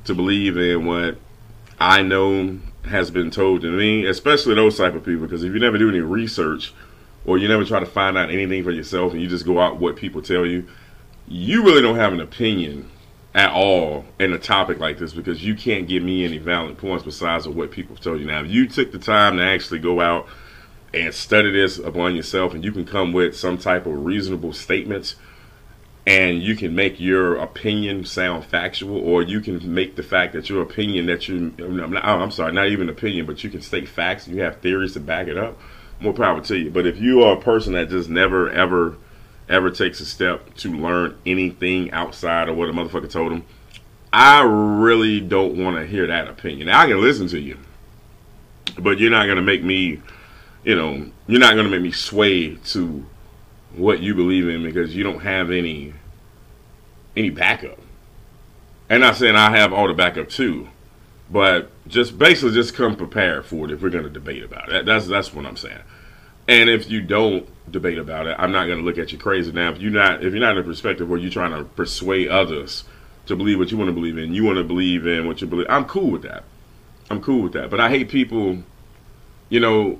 to 0.05 0.15
believe 0.15 0.57
in 0.57 0.85
what 0.87 1.19
I 1.79 2.03
know 2.03 2.59
has 2.85 3.11
been 3.11 3.31
told 3.31 3.63
to 3.63 3.71
me, 3.71 4.07
especially 4.07 4.55
those 4.55 4.79
type 4.79 4.95
of 4.95 5.05
people? 5.05 5.23
Because 5.23 5.45
if 5.45 5.53
you 5.53 5.61
never 5.61 5.79
do 5.79 5.89
any 5.89 6.01
research 6.01 6.75
or 7.25 7.39
you 7.39 7.49
never 7.49 7.65
try 7.65 7.81
to 7.81 7.87
find 7.87 8.19
out 8.19 8.31
anything 8.31 8.65
for 8.65 8.71
yourself 8.71 9.13
and 9.13 9.21
you 9.21 9.29
just 9.29 9.47
go 9.47 9.61
out 9.61 9.79
what 9.79 9.97
people 9.97 10.23
tell 10.23 10.45
you, 10.45 10.67
you 11.29 11.63
really 11.65 11.83
don't 11.83 11.97
have 11.97 12.13
an 12.13 12.21
opinion 12.21 12.91
at 13.35 13.51
all 13.51 14.05
in 14.19 14.33
a 14.33 14.39
topic 14.39 14.79
like 14.79 14.99
this 14.99 15.15
because 15.15 15.45
you 15.45 15.55
can't 15.55 15.89
give 15.89 16.03
me 16.03 16.25
any 16.25 16.39
valid 16.39 16.77
points 16.77 17.05
besides 17.05 17.47
of 17.47 17.57
what 17.57 17.71
people 17.71 17.95
have 17.95 18.05
told 18.05 18.21
you. 18.21 18.27
Now, 18.27 18.43
if 18.43 18.51
you 18.51 18.69
took 18.69 18.93
the 18.93 18.99
time 18.99 19.39
to 19.39 19.43
actually 19.43 19.79
go 19.79 20.01
out 20.01 20.27
and 20.93 21.15
study 21.15 21.51
this 21.51 21.79
upon 21.79 22.15
yourself 22.15 22.53
and 22.53 22.63
you 22.63 22.73
can 22.73 22.85
come 22.85 23.13
with 23.13 23.37
some 23.37 23.57
type 23.57 23.87
of 23.87 24.05
reasonable 24.05 24.53
statements 24.53 25.17
and 26.07 26.43
you 26.43 26.57
can 26.57 26.75
make 26.75 26.99
your 26.99 27.37
opinion 27.37 28.05
sound 28.05 28.45
factual 28.45 28.99
or 28.99 29.23
you 29.23 29.41
can 29.41 29.73
make 29.73 29.95
the 29.95 30.03
fact 30.03 30.33
that 30.33 30.51
your 30.51 30.63
opinion 30.63 31.07
that 31.07 31.29
you 31.29 31.55
I'm 32.03 32.31
sorry 32.31 32.53
not 32.53 32.69
even 32.69 32.89
opinion 32.89 33.27
but 33.27 33.45
you 33.45 33.51
can 33.51 33.63
state 33.63 33.89
facts 33.89 34.27
you 34.27 34.43
have 34.43 34.61
theories 34.61 34.95
to 34.95 35.01
back 35.01 35.29
it 35.29 35.39
up 35.39 35.59
more 36.03 36.13
power 36.13 36.41
to 36.41 36.59
you. 36.59 36.71
But 36.71 36.87
if 36.87 36.99
you 36.99 37.23
are 37.23 37.37
a 37.37 37.41
person 37.41 37.75
that 37.75 37.89
just 37.89 38.11
never 38.11 38.51
ever 38.51 38.97
ever 39.49 39.71
takes 39.71 40.01
a 40.01 40.07
step 40.07 40.55
to 40.55 40.73
learn 40.73 41.17
anything 41.25 41.91
outside 41.93 42.49
of 42.49 42.57
what 42.57 42.69
a 42.69 42.73
motherfucker 42.73 43.11
told 43.11 43.33
him 43.33 43.45
I 44.13 44.43
really 44.43 45.21
don't 45.21 45.57
want 45.57 45.77
to 45.77 45.87
hear 45.87 46.07
that 46.07 46.29
opinion. 46.29 46.67
Now, 46.67 46.81
I 46.81 46.87
can 46.87 47.01
listen 47.01 47.29
to 47.29 47.41
you 47.41 47.59
but 48.79 48.99
you're 48.99 49.11
not 49.11 49.27
going 49.27 49.37
to 49.37 49.43
make 49.43 49.63
me 49.63 50.01
you 50.65 50.77
know, 50.77 51.11
you're 51.27 51.41
not 51.41 51.55
going 51.55 51.65
to 51.65 51.71
make 51.71 51.83
me 51.83 51.91
sway 51.91 52.55
to 52.55 53.05
what 53.75 54.01
you 54.01 54.15
believe 54.15 54.49
in 54.49 54.63
because 54.63 54.95
you 54.95 55.05
don't 55.05 55.21
have 55.21 55.51
any 55.51 55.95
any 57.17 57.31
backup. 57.31 57.79
And 58.89 59.01
not 59.01 59.17
saying 59.17 59.37
I 59.37 59.57
have 59.57 59.73
all 59.73 59.89
the 59.89 59.95
backup 59.95 60.29
too, 60.29 60.69
but 61.31 61.71
just 61.89 62.19
basically 62.19 62.53
just 62.53 62.75
come 62.75 62.97
prepared 62.97 63.47
for 63.47 63.65
it 63.65 63.71
if 63.71 63.83
we're 63.83 63.91
going 63.91 64.05
to 64.05 64.11
debate 64.11 64.43
about 64.43 64.71
it. 64.71 64.85
That's 64.85 65.07
that's 65.07 65.33
what 65.33 65.47
I'm 65.47 65.57
saying. 65.57 65.81
And 66.49 66.69
if 66.69 66.91
you 66.91 67.01
don't 67.01 67.49
debate 67.71 67.99
about 67.99 68.27
it, 68.27 68.37
I'm 68.39 68.53
not 68.53 68.67
going 68.67 68.79
to 68.79 68.85
look 68.85 68.99
at 68.99 69.13
you 69.13 69.19
crazy. 69.19 69.53
Now, 69.53 69.71
if 69.71 69.81
you're 69.81 69.93
not 69.93 70.25
if 70.25 70.33
you're 70.33 70.43
not 70.43 70.57
in 70.57 70.59
a 70.59 70.67
perspective 70.67 71.09
where 71.09 71.19
you're 71.19 71.31
trying 71.31 71.53
to 71.53 71.65
persuade 71.65 72.29
others 72.29 72.85
to 73.27 73.37
believe 73.37 73.59
what 73.59 73.71
you 73.71 73.79
want 73.79 73.89
to 73.89 73.95
believe 73.95 74.19
in, 74.19 74.35
you 74.35 74.45
want 74.45 74.59
to 74.59 74.65
believe 74.65 75.07
in 75.07 75.27
what 75.27 75.41
you 75.41 75.47
believe. 75.47 75.67
I'm 75.71 75.85
cool 75.85 76.11
with 76.11 76.23
that. 76.23 76.45
I'm 77.11 77.23
cool 77.23 77.43
with 77.43 77.53
that. 77.53 77.71
But 77.71 77.81
I 77.81 77.89
hate 77.89 78.09
people, 78.09 78.59
you 79.49 79.61
know, 79.61 79.99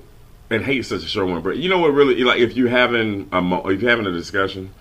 and 0.53 0.65
hate 0.65 0.85
such 0.85 1.03
a 1.03 1.07
short 1.07 1.29
one, 1.29 1.41
but 1.43 1.57
you 1.57 1.69
know 1.69 1.79
what? 1.79 1.93
Really, 1.93 2.23
like 2.25 2.41
if 2.41 2.57
you 2.57 2.67
having 2.67 3.29
a 3.33 3.69
if 3.69 3.81
you're 3.81 3.91
having 3.91 4.07
a 4.07 4.13
discussion 4.13 4.73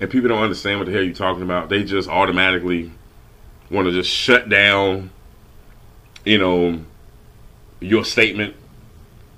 and 0.00 0.10
people 0.10 0.28
don't 0.28 0.42
understand 0.42 0.80
what 0.80 0.86
the 0.86 0.92
hell 0.92 1.02
you're 1.02 1.14
talking 1.14 1.42
about, 1.42 1.68
they 1.68 1.84
just 1.84 2.08
automatically 2.08 2.90
want 3.70 3.86
to 3.86 3.92
just 3.92 4.10
shut 4.10 4.48
down, 4.48 5.10
you 6.24 6.38
know, 6.38 6.80
your 7.80 8.04
statement, 8.04 8.56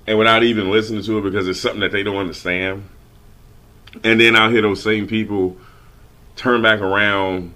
and 0.07 0.17
without 0.17 0.43
even 0.43 0.71
listening 0.71 1.03
to 1.03 1.19
it 1.19 1.21
because 1.21 1.47
it's 1.47 1.59
something 1.59 1.81
that 1.81 1.91
they 1.91 2.03
don't 2.03 2.17
understand. 2.17 2.89
And 4.03 4.19
then 4.19 4.35
I'll 4.35 4.49
hear 4.49 4.61
those 4.61 4.81
same 4.81 5.07
people 5.07 5.57
turn 6.35 6.61
back 6.61 6.81
around 6.81 7.53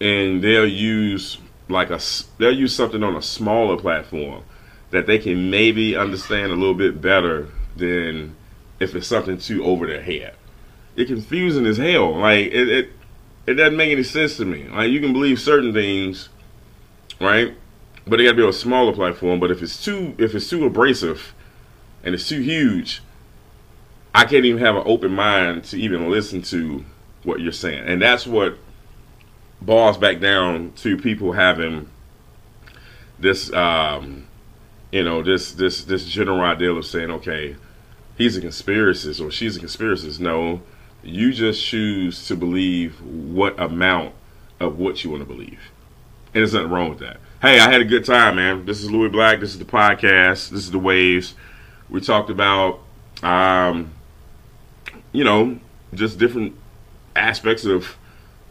and 0.00 0.42
they'll 0.42 0.66
use 0.66 1.38
like 1.68 1.90
a 1.90 2.00
they'll 2.38 2.56
use 2.56 2.74
something 2.74 3.02
on 3.02 3.16
a 3.16 3.22
smaller 3.22 3.76
platform 3.76 4.44
that 4.90 5.06
they 5.06 5.18
can 5.18 5.50
maybe 5.50 5.96
understand 5.96 6.52
a 6.52 6.54
little 6.54 6.74
bit 6.74 7.00
better 7.00 7.48
than 7.76 8.36
if 8.80 8.94
it's 8.94 9.06
something 9.06 9.38
too 9.38 9.64
over 9.64 9.86
their 9.86 10.02
head. 10.02 10.34
It's 10.96 11.10
confusing 11.10 11.66
as 11.66 11.76
hell. 11.76 12.16
Like 12.16 12.46
it, 12.46 12.68
it, 12.68 12.90
it 13.46 13.54
doesn't 13.54 13.76
make 13.76 13.92
any 13.92 14.02
sense 14.02 14.36
to 14.38 14.44
me. 14.44 14.68
Like 14.68 14.90
you 14.90 15.00
can 15.00 15.12
believe 15.12 15.40
certain 15.40 15.72
things, 15.72 16.28
right? 17.20 17.54
But 18.06 18.20
it 18.20 18.24
got 18.24 18.30
to 18.30 18.36
be 18.36 18.42
on 18.42 18.48
a 18.48 18.52
smaller 18.52 18.92
platform. 18.92 19.40
But 19.40 19.50
if 19.50 19.62
it's 19.62 19.82
too, 19.82 20.14
if 20.18 20.34
it's 20.34 20.48
too 20.48 20.64
abrasive, 20.64 21.34
and 22.02 22.14
it's 22.14 22.28
too 22.28 22.40
huge, 22.40 23.02
I 24.14 24.24
can't 24.24 24.44
even 24.44 24.60
have 24.62 24.76
an 24.76 24.84
open 24.86 25.12
mind 25.12 25.64
to 25.64 25.78
even 25.78 26.10
listen 26.10 26.42
to 26.42 26.84
what 27.24 27.40
you're 27.40 27.52
saying. 27.52 27.84
And 27.86 28.00
that's 28.00 28.26
what 28.26 28.56
boils 29.60 29.98
back 29.98 30.20
down 30.20 30.72
to 30.76 30.96
people 30.96 31.32
having 31.32 31.90
this 33.18 33.52
um, 33.52 34.26
you 34.92 35.02
know, 35.02 35.22
this 35.22 35.52
this 35.52 35.84
this 35.84 36.06
general 36.06 36.40
idea 36.40 36.72
of 36.72 36.86
saying, 36.86 37.10
okay, 37.10 37.56
he's 38.16 38.36
a 38.36 38.40
conspiracist 38.40 39.24
or 39.24 39.30
she's 39.30 39.56
a 39.56 39.60
conspiracist. 39.60 40.20
No, 40.20 40.62
you 41.02 41.32
just 41.32 41.64
choose 41.64 42.26
to 42.28 42.36
believe 42.36 43.00
what 43.02 43.58
amount 43.60 44.14
of 44.58 44.78
what 44.78 45.04
you 45.04 45.10
want 45.10 45.22
to 45.22 45.26
believe, 45.26 45.60
and 46.34 46.40
there's 46.40 46.54
nothing 46.54 46.70
wrong 46.70 46.90
with 46.90 47.00
that. 47.00 47.18
Hey, 47.42 47.60
I 47.60 47.70
had 47.70 47.82
a 47.82 47.84
good 47.84 48.04
time, 48.04 48.36
man. 48.36 48.64
This 48.64 48.82
is 48.82 48.90
Louis 48.90 49.10
Black. 49.10 49.40
This 49.40 49.50
is 49.50 49.58
the 49.58 49.66
podcast. 49.66 50.48
This 50.48 50.64
is 50.64 50.70
the 50.70 50.78
waves. 50.78 51.34
We 51.90 52.00
talked 52.00 52.30
about, 52.30 52.80
um, 53.22 53.92
you 55.12 55.22
know, 55.22 55.60
just 55.92 56.18
different 56.18 56.56
aspects 57.14 57.64
of 57.64 57.96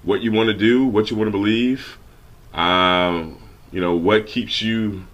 what 0.03 0.21
you 0.21 0.31
want 0.31 0.47
to 0.47 0.53
do, 0.53 0.85
what 0.85 1.09
you 1.09 1.17
want 1.17 1.27
to 1.27 1.31
believe. 1.31 1.97
Um, 2.53 3.39
you 3.71 3.81
know, 3.81 3.95
what 3.95 4.27
keeps 4.27 4.61
you 4.61 5.05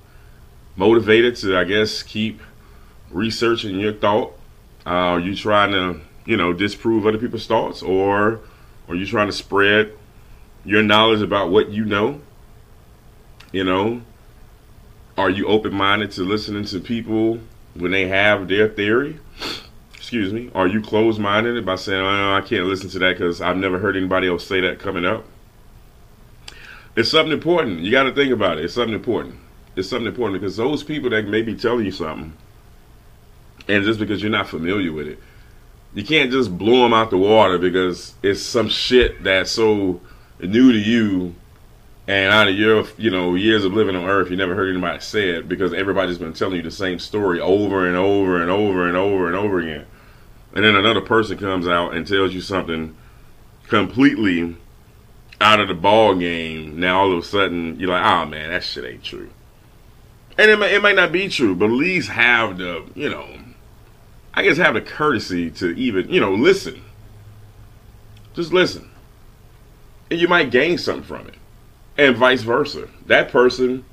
motivated 0.76 1.38
to, 1.38 1.58
I 1.58 1.64
guess, 1.64 2.04
keep 2.04 2.42
researching 3.10 3.80
your 3.80 3.94
thought? 3.94 4.34
Uh, 4.86 4.90
are 4.90 5.20
you 5.20 5.36
trying 5.36 5.72
to, 5.72 6.00
you 6.26 6.38
know, 6.38 6.54
disprove 6.54 7.06
other 7.06 7.18
people's 7.18 7.48
thoughts, 7.48 7.82
or 7.82 8.40
are 8.88 8.96
you 8.96 9.06
trying 9.06 9.28
to 9.28 9.34
spread 9.34 9.94
your 10.66 10.84
knowledge 10.84 11.22
about 11.22 11.50
what 11.50 11.70
you 11.70 11.86
know? 11.86 12.22
You 13.52 13.64
know, 13.64 14.02
are 15.18 15.30
you 15.30 15.48
open-minded 15.48 16.12
to 16.12 16.24
listening 16.24 16.66
to 16.66 16.80
people 16.80 17.40
when 17.74 17.92
they 17.92 18.08
have 18.08 18.48
their 18.48 18.68
theory? 18.68 19.20
Excuse 19.96 20.34
me. 20.34 20.50
Are 20.56 20.68
you 20.68 20.82
closed-minded 20.82 21.66
by 21.66 21.76
saying, 21.76 22.02
oh, 22.02 22.34
I 22.34 22.42
can't 22.42 22.66
listen 22.66 22.90
to 22.90 23.00
that 23.00 23.18
because 23.18 23.40
I've 23.42 23.58
never 23.58 23.80
heard 23.80 23.96
anybody 23.96 24.28
else 24.28 24.46
say 24.46 24.60
that 24.62 24.80
coming 24.80 25.06
up? 25.06 25.26
It's 26.96 27.10
something 27.10 27.32
important. 27.32 27.80
You 27.80 27.92
got 27.92 28.04
to 28.04 28.14
think 28.14 28.34
about 28.34 28.58
it. 28.58 28.66
It's 28.66 28.74
something 28.74 28.94
important 28.94 29.40
it's 29.76 29.90
something 29.90 30.08
important 30.08 30.42
because 30.42 30.58
those 30.58 30.84
people 30.84 31.10
that 31.12 31.28
may 31.28 31.42
be 31.42 31.56
telling 31.56 31.86
you 31.86 31.92
something, 31.92 32.34
and 33.68 33.84
just 33.84 34.00
because 34.00 34.22
you're 34.22 34.32
not 34.32 34.48
familiar 34.48 34.92
with 34.92 35.08
it, 35.08 35.20
you 35.94 36.04
can't 36.04 36.32
just 36.32 36.58
blow 36.58 36.84
them 36.84 36.94
out 36.94 37.10
the 37.10 37.18
water 37.18 37.58
because 37.58 38.16
it's 38.24 38.42
some 38.42 38.70
shit 38.70 39.24
that's 39.24 39.52
so 39.52 40.00
new 40.40 40.72
to 40.72 40.78
you 40.78 41.36
and 42.08 42.34
out 42.34 42.48
of 42.48 42.56
your 42.56 42.86
you 42.98 43.12
know 43.12 43.36
years 43.36 43.64
of 43.64 43.74
living 43.74 43.96
on 43.96 44.06
earth 44.06 44.32
you 44.32 44.38
never 44.38 44.56
heard 44.56 44.70
anybody 44.70 45.00
say 45.00 45.30
it 45.30 45.48
because 45.48 45.74
everybody's 45.74 46.18
been 46.18 46.34
telling 46.34 46.56
you 46.56 46.62
the 46.62 46.72
same 46.72 46.98
story 46.98 47.40
over 47.40 47.88
and 47.88 47.96
over 47.96 48.42
and 48.42 48.50
over 48.50 48.88
and 48.88 48.98
over 48.98 49.28
and 49.28 49.36
over 49.36 49.60
again. 49.60 49.86
And 50.54 50.66
then 50.66 50.76
another 50.76 51.02
person 51.02 51.38
comes 51.38 51.68
out 51.68 51.94
and 51.94 52.06
tells 52.06 52.34
you 52.34 52.42
something 52.42 52.96
completely 53.68 54.58
out 55.40 55.60
of 55.60 55.68
the 55.68 55.74
ball 55.74 56.16
game. 56.16 56.80
Now 56.80 57.02
all 57.02 57.12
of 57.12 57.20
a 57.20 57.28
sudden 57.28 57.80
you're 57.80 57.90
like 57.90 58.06
oh 58.06 58.26
man 58.26 58.50
that 58.50 58.64
shit 58.64 58.86
ain't 58.86 59.04
true. 59.04 59.30
And 60.38 60.50
it 60.50 60.58
may, 60.58 60.76
it 60.76 60.82
may 60.82 60.94
not 60.94 61.12
be 61.12 61.28
true, 61.28 61.56
but 61.56 61.66
at 61.66 61.72
least 61.72 62.10
have 62.10 62.58
the, 62.58 62.86
you 62.96 63.10
know, 63.10 63.28
I 64.34 64.44
guess 64.44 64.58
have 64.58 64.76
the 64.76 64.82
courtesy 64.82 65.52
to 65.52 65.76
even, 65.78 66.10
you 66.10 66.20
know, 66.20 66.34
listen. 66.34 66.84
Just 68.34 68.54
listen. 68.54 68.90
And 70.10 70.20
you 70.20 70.28
might 70.28 70.52
gain 70.52 70.78
something 70.78 71.04
from 71.04 71.28
it. 71.28 71.36
And 71.98 72.16
vice 72.16 72.42
versa. 72.42 72.88
That 73.06 73.30
person 73.30 73.86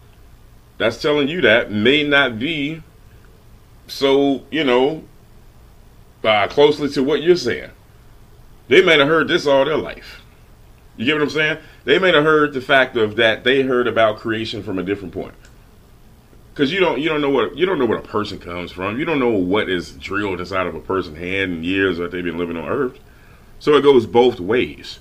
that's 0.78 1.02
telling 1.02 1.28
you 1.28 1.40
that 1.40 1.72
may 1.72 2.04
not 2.04 2.38
be 2.38 2.82
so, 3.88 4.44
you 4.50 4.62
know, 4.64 5.04
uh, 6.22 6.46
closely 6.48 6.88
to 6.90 7.02
what 7.02 7.22
you're 7.22 7.36
saying. 7.36 7.70
They 8.68 8.82
may 8.82 8.98
have 8.98 9.08
heard 9.08 9.28
this 9.28 9.46
all 9.46 9.64
their 9.64 9.76
life. 9.76 10.20
You 10.96 11.06
get 11.06 11.14
what 11.14 11.22
I'm 11.22 11.30
saying? 11.30 11.58
They 11.84 11.98
may 11.98 12.12
have 12.12 12.24
heard 12.24 12.52
the 12.52 12.60
fact 12.60 12.96
of 12.96 13.16
that 13.16 13.44
they 13.44 13.62
heard 13.62 13.86
about 13.86 14.18
creation 14.18 14.62
from 14.62 14.78
a 14.78 14.82
different 14.82 15.14
point 15.14 15.34
because 16.58 16.72
you 16.72 16.80
don't 16.80 17.00
you 17.00 17.08
don't 17.08 17.20
know 17.20 17.30
what 17.30 17.56
you 17.56 17.64
don't 17.66 17.78
know 17.78 17.86
where 17.86 17.98
a 17.98 18.02
person 18.02 18.36
comes 18.36 18.72
from. 18.72 18.98
You 18.98 19.04
don't 19.04 19.20
know 19.20 19.30
what 19.30 19.70
is 19.70 19.92
drilled 19.92 20.40
inside 20.40 20.66
of 20.66 20.74
a 20.74 20.80
person's 20.80 21.16
head 21.16 21.50
in 21.50 21.62
years 21.62 21.98
that 21.98 22.10
they've 22.10 22.24
been 22.24 22.36
living 22.36 22.56
on 22.56 22.66
Earth. 22.66 22.98
So 23.60 23.76
it 23.76 23.82
goes 23.82 24.06
both 24.06 24.40
ways. 24.40 24.98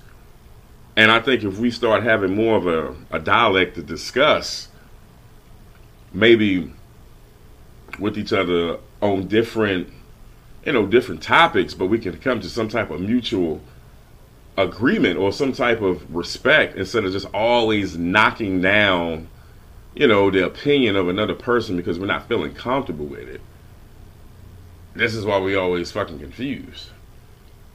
And 0.94 1.10
I 1.10 1.18
think 1.18 1.42
if 1.42 1.58
we 1.58 1.72
start 1.72 2.04
having 2.04 2.36
more 2.36 2.56
of 2.56 2.68
a, 2.68 2.94
a 3.10 3.18
dialect 3.18 3.74
to 3.74 3.82
discuss, 3.82 4.68
maybe 6.12 6.72
with 7.98 8.16
each 8.16 8.32
other 8.32 8.78
on 9.02 9.26
different, 9.26 9.92
you 10.64 10.72
know, 10.72 10.86
different 10.86 11.24
topics, 11.24 11.74
but 11.74 11.86
we 11.86 11.98
can 11.98 12.16
come 12.18 12.38
to 12.38 12.48
some 12.48 12.68
type 12.68 12.90
of 12.90 13.00
mutual 13.00 13.60
agreement 14.56 15.18
or 15.18 15.32
some 15.32 15.52
type 15.52 15.80
of 15.80 16.14
respect 16.14 16.76
instead 16.76 17.04
of 17.04 17.10
just 17.10 17.26
always 17.34 17.98
knocking 17.98 18.60
down 18.60 19.26
you 19.98 20.06
know, 20.06 20.30
the 20.30 20.46
opinion 20.46 20.94
of 20.94 21.08
another 21.08 21.34
person 21.34 21.76
because 21.76 21.98
we're 21.98 22.06
not 22.06 22.28
feeling 22.28 22.54
comfortable 22.54 23.04
with 23.04 23.28
it. 23.28 23.40
This 24.94 25.12
is 25.12 25.24
why 25.24 25.40
we 25.40 25.56
always 25.56 25.90
fucking 25.90 26.20
confused. 26.20 26.90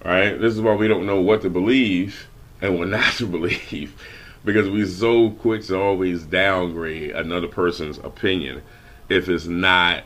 Right? 0.05 0.39
This 0.39 0.53
is 0.53 0.61
why 0.61 0.73
we 0.73 0.87
don't 0.87 1.05
know 1.05 1.19
what 1.19 1.41
to 1.41 1.49
believe 1.49 2.29
and 2.61 2.79
what 2.79 2.87
not 2.87 3.11
to 3.15 3.27
believe. 3.27 4.01
Because 4.45 4.69
we're 4.69 4.85
so 4.85 5.31
quick 5.31 5.63
to 5.65 5.77
always 5.77 6.23
downgrade 6.23 7.11
another 7.11 7.47
person's 7.47 7.97
opinion 7.97 8.61
if 9.09 9.27
it's 9.27 9.45
not, 9.45 10.05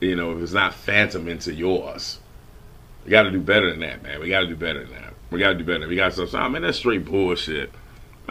you 0.00 0.16
know, 0.16 0.32
if 0.32 0.42
it's 0.42 0.52
not 0.52 0.72
phantom 0.72 1.28
into 1.28 1.52
yours. 1.52 2.20
We 3.04 3.10
got 3.10 3.24
to 3.24 3.30
do 3.30 3.40
better 3.40 3.70
than 3.70 3.80
that, 3.80 4.02
man. 4.02 4.20
We 4.20 4.30
got 4.30 4.40
to 4.40 4.46
do 4.46 4.56
better 4.56 4.84
than 4.84 4.94
that. 4.94 5.12
We 5.30 5.38
got 5.38 5.50
to 5.50 5.58
do 5.58 5.64
better. 5.64 5.86
We 5.86 5.96
got 5.96 6.12
to 6.12 6.26
stop. 6.26 6.46
Oh, 6.46 6.48
man, 6.48 6.62
that's 6.62 6.78
straight 6.78 7.04
bullshit. 7.04 7.70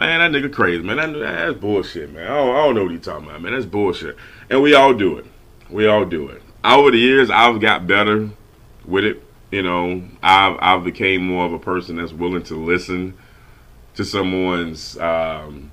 Man, 0.00 0.32
that 0.32 0.42
nigga 0.42 0.50
crazy, 0.50 0.82
man. 0.82 0.96
That, 0.96 1.12
that's 1.12 1.58
bullshit, 1.58 2.10
man. 2.10 2.24
I 2.24 2.34
don't, 2.34 2.56
I 2.56 2.64
don't 2.64 2.74
know 2.74 2.82
what 2.84 2.92
he's 2.92 3.02
talking 3.02 3.28
about, 3.28 3.42
man. 3.42 3.52
That's 3.52 3.66
bullshit. 3.66 4.16
And 4.48 4.62
we 4.62 4.72
all 4.72 4.94
do 4.94 5.18
it. 5.18 5.26
We 5.68 5.86
all 5.86 6.06
do 6.06 6.28
it. 6.28 6.40
Over 6.64 6.90
the 6.90 6.98
years, 6.98 7.28
I've 7.28 7.60
got 7.60 7.86
better 7.86 8.30
with 8.86 9.04
it. 9.04 9.22
You 9.50 9.62
know, 9.62 10.02
I've 10.22 10.56
I've 10.58 10.84
became 10.84 11.26
more 11.26 11.44
of 11.44 11.52
a 11.52 11.58
person 11.58 11.96
that's 11.96 12.14
willing 12.14 12.44
to 12.44 12.54
listen 12.54 13.14
to 13.96 14.04
someone's, 14.04 14.96
um, 14.98 15.70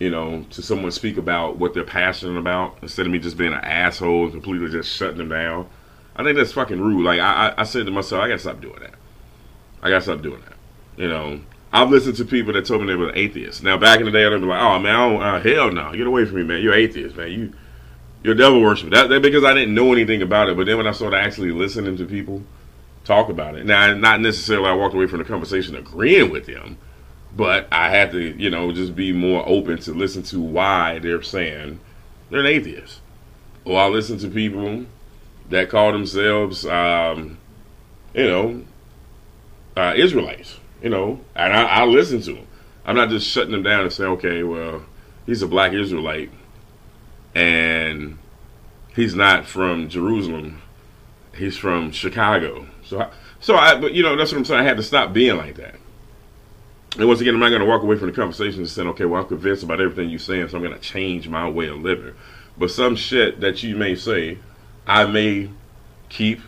you 0.00 0.10
know, 0.10 0.44
to 0.50 0.60
someone 0.60 0.90
speak 0.90 1.16
about 1.16 1.56
what 1.56 1.74
they're 1.74 1.84
passionate 1.84 2.38
about 2.38 2.78
instead 2.82 3.06
of 3.06 3.12
me 3.12 3.20
just 3.20 3.36
being 3.36 3.52
an 3.52 3.60
asshole 3.60 4.24
and 4.24 4.32
completely 4.32 4.68
just 4.68 4.90
shutting 4.90 5.18
them 5.18 5.28
down. 5.28 5.68
I 6.16 6.24
think 6.24 6.36
that's 6.36 6.52
fucking 6.52 6.80
rude. 6.80 7.04
Like 7.04 7.20
I, 7.20 7.50
I, 7.50 7.60
I 7.60 7.64
said 7.64 7.86
to 7.86 7.92
myself, 7.92 8.20
I 8.20 8.28
gotta 8.28 8.40
stop 8.40 8.60
doing 8.60 8.80
that. 8.80 8.94
I 9.80 9.90
gotta 9.90 10.02
stop 10.02 10.22
doing 10.22 10.40
that. 10.40 10.56
You 10.96 11.08
know, 11.08 11.40
I've 11.74 11.90
listened 11.90 12.16
to 12.18 12.24
people 12.24 12.52
that 12.52 12.66
told 12.66 12.82
me 12.82 12.86
they 12.86 12.94
were 12.94 13.12
atheists. 13.16 13.60
Now, 13.60 13.76
back 13.76 13.98
in 13.98 14.06
the 14.06 14.12
day, 14.12 14.24
I'd 14.24 14.30
be 14.30 14.46
like, 14.46 14.62
"Oh 14.62 14.78
man, 14.78 15.20
uh, 15.20 15.40
hell 15.40 15.72
no, 15.72 15.92
get 15.92 16.06
away 16.06 16.24
from 16.24 16.36
me, 16.36 16.44
man. 16.44 16.62
You're 16.62 16.72
atheist, 16.72 17.16
man. 17.16 17.32
You, 17.32 17.52
you're 18.22 18.36
devil 18.36 18.62
worshiper." 18.62 18.90
That, 18.90 19.08
that 19.08 19.22
because 19.22 19.42
I 19.42 19.54
didn't 19.54 19.74
know 19.74 19.92
anything 19.92 20.22
about 20.22 20.48
it. 20.48 20.56
But 20.56 20.66
then 20.66 20.76
when 20.76 20.86
I 20.86 20.92
started 20.92 21.16
actually 21.16 21.50
listening 21.50 21.96
to 21.96 22.06
people 22.06 22.44
talk 23.02 23.28
about 23.28 23.56
it, 23.56 23.66
now 23.66 23.92
not 23.92 24.20
necessarily 24.20 24.68
I 24.68 24.72
walked 24.74 24.94
away 24.94 25.08
from 25.08 25.18
the 25.18 25.24
conversation 25.24 25.74
agreeing 25.74 26.30
with 26.30 26.46
them, 26.46 26.78
but 27.36 27.66
I 27.72 27.90
had 27.90 28.12
to, 28.12 28.20
you 28.20 28.50
know, 28.50 28.70
just 28.70 28.94
be 28.94 29.12
more 29.12 29.42
open 29.44 29.78
to 29.78 29.92
listen 29.92 30.22
to 30.24 30.40
why 30.40 31.00
they're 31.00 31.22
saying 31.22 31.80
they're 32.30 32.38
an 32.38 32.46
atheist. 32.46 33.00
Or 33.64 33.80
I 33.80 33.88
listen 33.88 34.18
to 34.18 34.28
people 34.28 34.86
that 35.50 35.70
call 35.70 35.90
themselves, 35.90 36.64
um, 36.66 37.38
you 38.14 38.28
know, 38.28 38.62
uh, 39.76 39.94
Israelites 39.96 40.60
you 40.84 40.90
know, 40.90 41.18
and 41.34 41.50
I, 41.54 41.64
I 41.64 41.84
listen 41.86 42.20
to 42.20 42.34
them. 42.34 42.46
I'm 42.84 42.94
not 42.94 43.08
just 43.08 43.26
shutting 43.26 43.52
them 43.52 43.62
down 43.62 43.84
and 43.84 43.92
saying, 43.92 44.10
okay, 44.12 44.42
well, 44.42 44.84
he's 45.24 45.40
a 45.40 45.48
black 45.48 45.72
Israelite 45.72 46.30
and 47.34 48.18
he's 48.94 49.14
not 49.14 49.46
from 49.46 49.88
Jerusalem. 49.88 50.60
He's 51.34 51.56
from 51.56 51.90
Chicago. 51.90 52.66
So, 52.84 53.00
I, 53.00 53.10
so 53.40 53.56
I, 53.56 53.80
but 53.80 53.94
you 53.94 54.02
know, 54.02 54.14
that's 54.14 54.30
what 54.30 54.38
I'm 54.38 54.44
saying. 54.44 54.60
I 54.60 54.64
had 54.64 54.76
to 54.76 54.82
stop 54.82 55.14
being 55.14 55.38
like 55.38 55.54
that. 55.54 55.76
And 56.98 57.08
once 57.08 57.22
again, 57.22 57.32
I'm 57.32 57.40
not 57.40 57.48
going 57.48 57.62
to 57.62 57.66
walk 57.66 57.82
away 57.82 57.96
from 57.96 58.10
the 58.10 58.14
conversation 58.14 58.60
and 58.60 58.68
say, 58.68 58.82
okay, 58.82 59.06
well, 59.06 59.22
I'm 59.22 59.28
convinced 59.28 59.62
about 59.62 59.80
everything 59.80 60.10
you're 60.10 60.18
saying, 60.18 60.48
so 60.48 60.58
I'm 60.58 60.62
going 60.62 60.74
to 60.74 60.80
change 60.80 61.30
my 61.30 61.48
way 61.48 61.68
of 61.68 61.78
living. 61.78 62.14
But 62.58 62.70
some 62.70 62.94
shit 62.94 63.40
that 63.40 63.62
you 63.62 63.74
may 63.74 63.94
say, 63.94 64.38
I 64.86 65.06
may 65.06 65.48
keep 66.10 66.42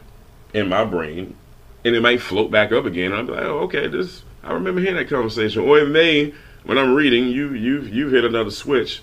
in 0.52 0.68
my 0.68 0.84
brain, 0.84 1.36
and 1.86 1.96
it 1.96 2.02
might 2.02 2.20
float 2.20 2.50
back 2.50 2.70
up 2.70 2.84
again. 2.84 3.14
I'm 3.14 3.26
like, 3.26 3.42
oh, 3.42 3.60
okay, 3.60 3.88
this 3.88 4.22
I 4.46 4.52
remember 4.52 4.80
hearing 4.80 4.96
that 4.96 5.08
conversation. 5.08 5.62
Or 5.62 5.78
it 5.78 5.88
may, 5.88 6.32
when 6.64 6.78
I'm 6.78 6.94
reading, 6.94 7.28
you 7.28 7.52
you 7.52 7.82
you've 7.82 8.12
hit 8.12 8.24
another 8.24 8.52
switch 8.52 9.02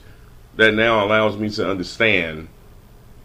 that 0.56 0.74
now 0.74 1.04
allows 1.06 1.36
me 1.38 1.50
to 1.50 1.70
understand 1.70 2.48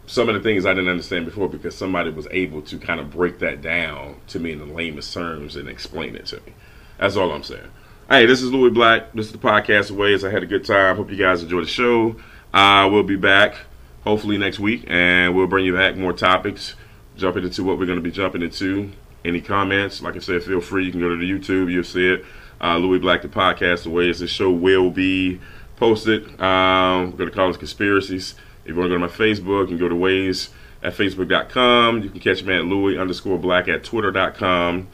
some 0.05 0.27
of 0.27 0.35
the 0.35 0.41
things 0.41 0.65
I 0.65 0.73
didn't 0.73 0.89
understand 0.89 1.25
before 1.25 1.47
because 1.47 1.77
somebody 1.77 2.09
was 2.09 2.27
able 2.31 2.61
to 2.63 2.77
kind 2.77 2.99
of 2.99 3.11
break 3.11 3.39
that 3.39 3.61
down 3.61 4.17
to 4.27 4.39
me 4.39 4.51
in 4.51 4.59
the 4.59 4.65
lamest 4.65 5.13
terms 5.13 5.55
and 5.55 5.69
explain 5.69 6.15
it 6.15 6.25
to 6.27 6.37
me. 6.37 6.53
That's 6.97 7.15
all 7.15 7.31
I'm 7.31 7.43
saying. 7.43 7.69
Hey, 8.09 8.25
this 8.25 8.41
is 8.41 8.51
Louis 8.51 8.71
Black. 8.71 9.13
This 9.13 9.27
is 9.27 9.31
the 9.31 9.37
podcast 9.37 9.91
Wayz. 9.91 10.27
I 10.27 10.31
had 10.31 10.43
a 10.43 10.47
good 10.47 10.65
time. 10.65 10.97
Hope 10.97 11.11
you 11.11 11.15
guys 11.15 11.41
enjoy 11.41 11.61
the 11.61 11.67
show. 11.67 12.15
Uh, 12.53 12.89
we'll 12.91 13.03
be 13.03 13.15
back 13.15 13.55
hopefully 14.03 14.37
next 14.37 14.59
week 14.59 14.83
and 14.87 15.35
we'll 15.35 15.47
bring 15.47 15.63
you 15.63 15.73
back 15.73 15.95
more 15.95 16.11
topics, 16.11 16.75
jumping 17.15 17.43
into 17.43 17.63
what 17.63 17.77
we're 17.77 17.85
going 17.85 17.99
to 17.99 18.03
be 18.03 18.11
jumping 18.11 18.41
into 18.41 18.91
any 19.25 19.41
comments, 19.41 20.01
like 20.01 20.15
I 20.15 20.19
said, 20.19 20.43
feel 20.43 20.61
free. 20.61 20.85
You 20.85 20.91
can 20.91 21.01
go 21.01 21.09
to 21.09 21.17
the 21.17 21.29
YouTube, 21.29 21.71
you'll 21.71 21.83
see 21.83 22.07
it. 22.07 22.25
Uh, 22.61 22.77
Louis 22.77 22.99
Black, 22.99 23.21
the 23.21 23.29
podcast, 23.29 23.83
the 23.83 23.89
ways 23.89 24.19
this 24.19 24.29
show 24.29 24.51
will 24.51 24.89
be 24.89 25.39
posted. 25.77 26.39
Um, 26.41 27.15
we're 27.17 27.25
to 27.25 27.31
College 27.31 27.57
conspiracies. 27.57 28.35
If 28.63 28.69
you 28.69 28.75
want 28.75 28.85
to 28.85 28.89
go 28.89 28.95
to 28.95 28.99
my 28.99 29.07
Facebook, 29.07 29.61
you 29.61 29.67
can 29.67 29.77
go 29.77 29.89
to 29.89 29.95
ways 29.95 30.49
at 30.83 30.93
facebook.com. 30.93 32.03
You 32.03 32.09
can 32.09 32.19
catch 32.19 32.43
me 32.43 32.55
at 32.55 32.65
Louis 32.65 32.97
underscore 32.97 33.37
black 33.37 33.67
at 33.67 33.83
twitter.com. 33.83 34.87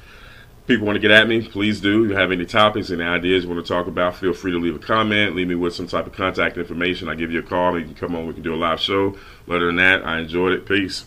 People 0.68 0.88
want 0.88 0.96
to 0.96 1.00
get 1.00 1.12
at 1.12 1.28
me, 1.28 1.48
please 1.48 1.80
do. 1.80 2.06
If 2.06 2.12
you 2.12 2.16
have 2.16 2.32
any 2.32 2.46
topics, 2.46 2.90
any 2.90 3.04
ideas 3.04 3.44
you 3.44 3.50
want 3.50 3.64
to 3.64 3.72
talk 3.72 3.86
about, 3.86 4.16
feel 4.16 4.34
free 4.34 4.52
to 4.52 4.58
leave 4.58 4.76
a 4.76 4.80
comment. 4.80 5.36
Leave 5.36 5.48
me 5.48 5.54
with 5.54 5.76
some 5.76 5.88
type 5.88 6.08
of 6.08 6.14
contact 6.14 6.58
information. 6.58 7.08
I 7.08 7.14
give 7.14 7.32
you 7.32 7.40
a 7.40 7.44
call. 7.44 7.78
You 7.78 7.86
can 7.86 7.94
come 7.94 8.16
on. 8.16 8.26
We 8.26 8.34
can 8.34 8.42
do 8.42 8.54
a 8.54 8.58
live 8.58 8.80
show. 8.80 9.16
Other 9.48 9.68
than 9.68 9.76
that, 9.76 10.04
I 10.04 10.20
enjoyed 10.20 10.54
it. 10.54 10.66
Peace. 10.66 11.06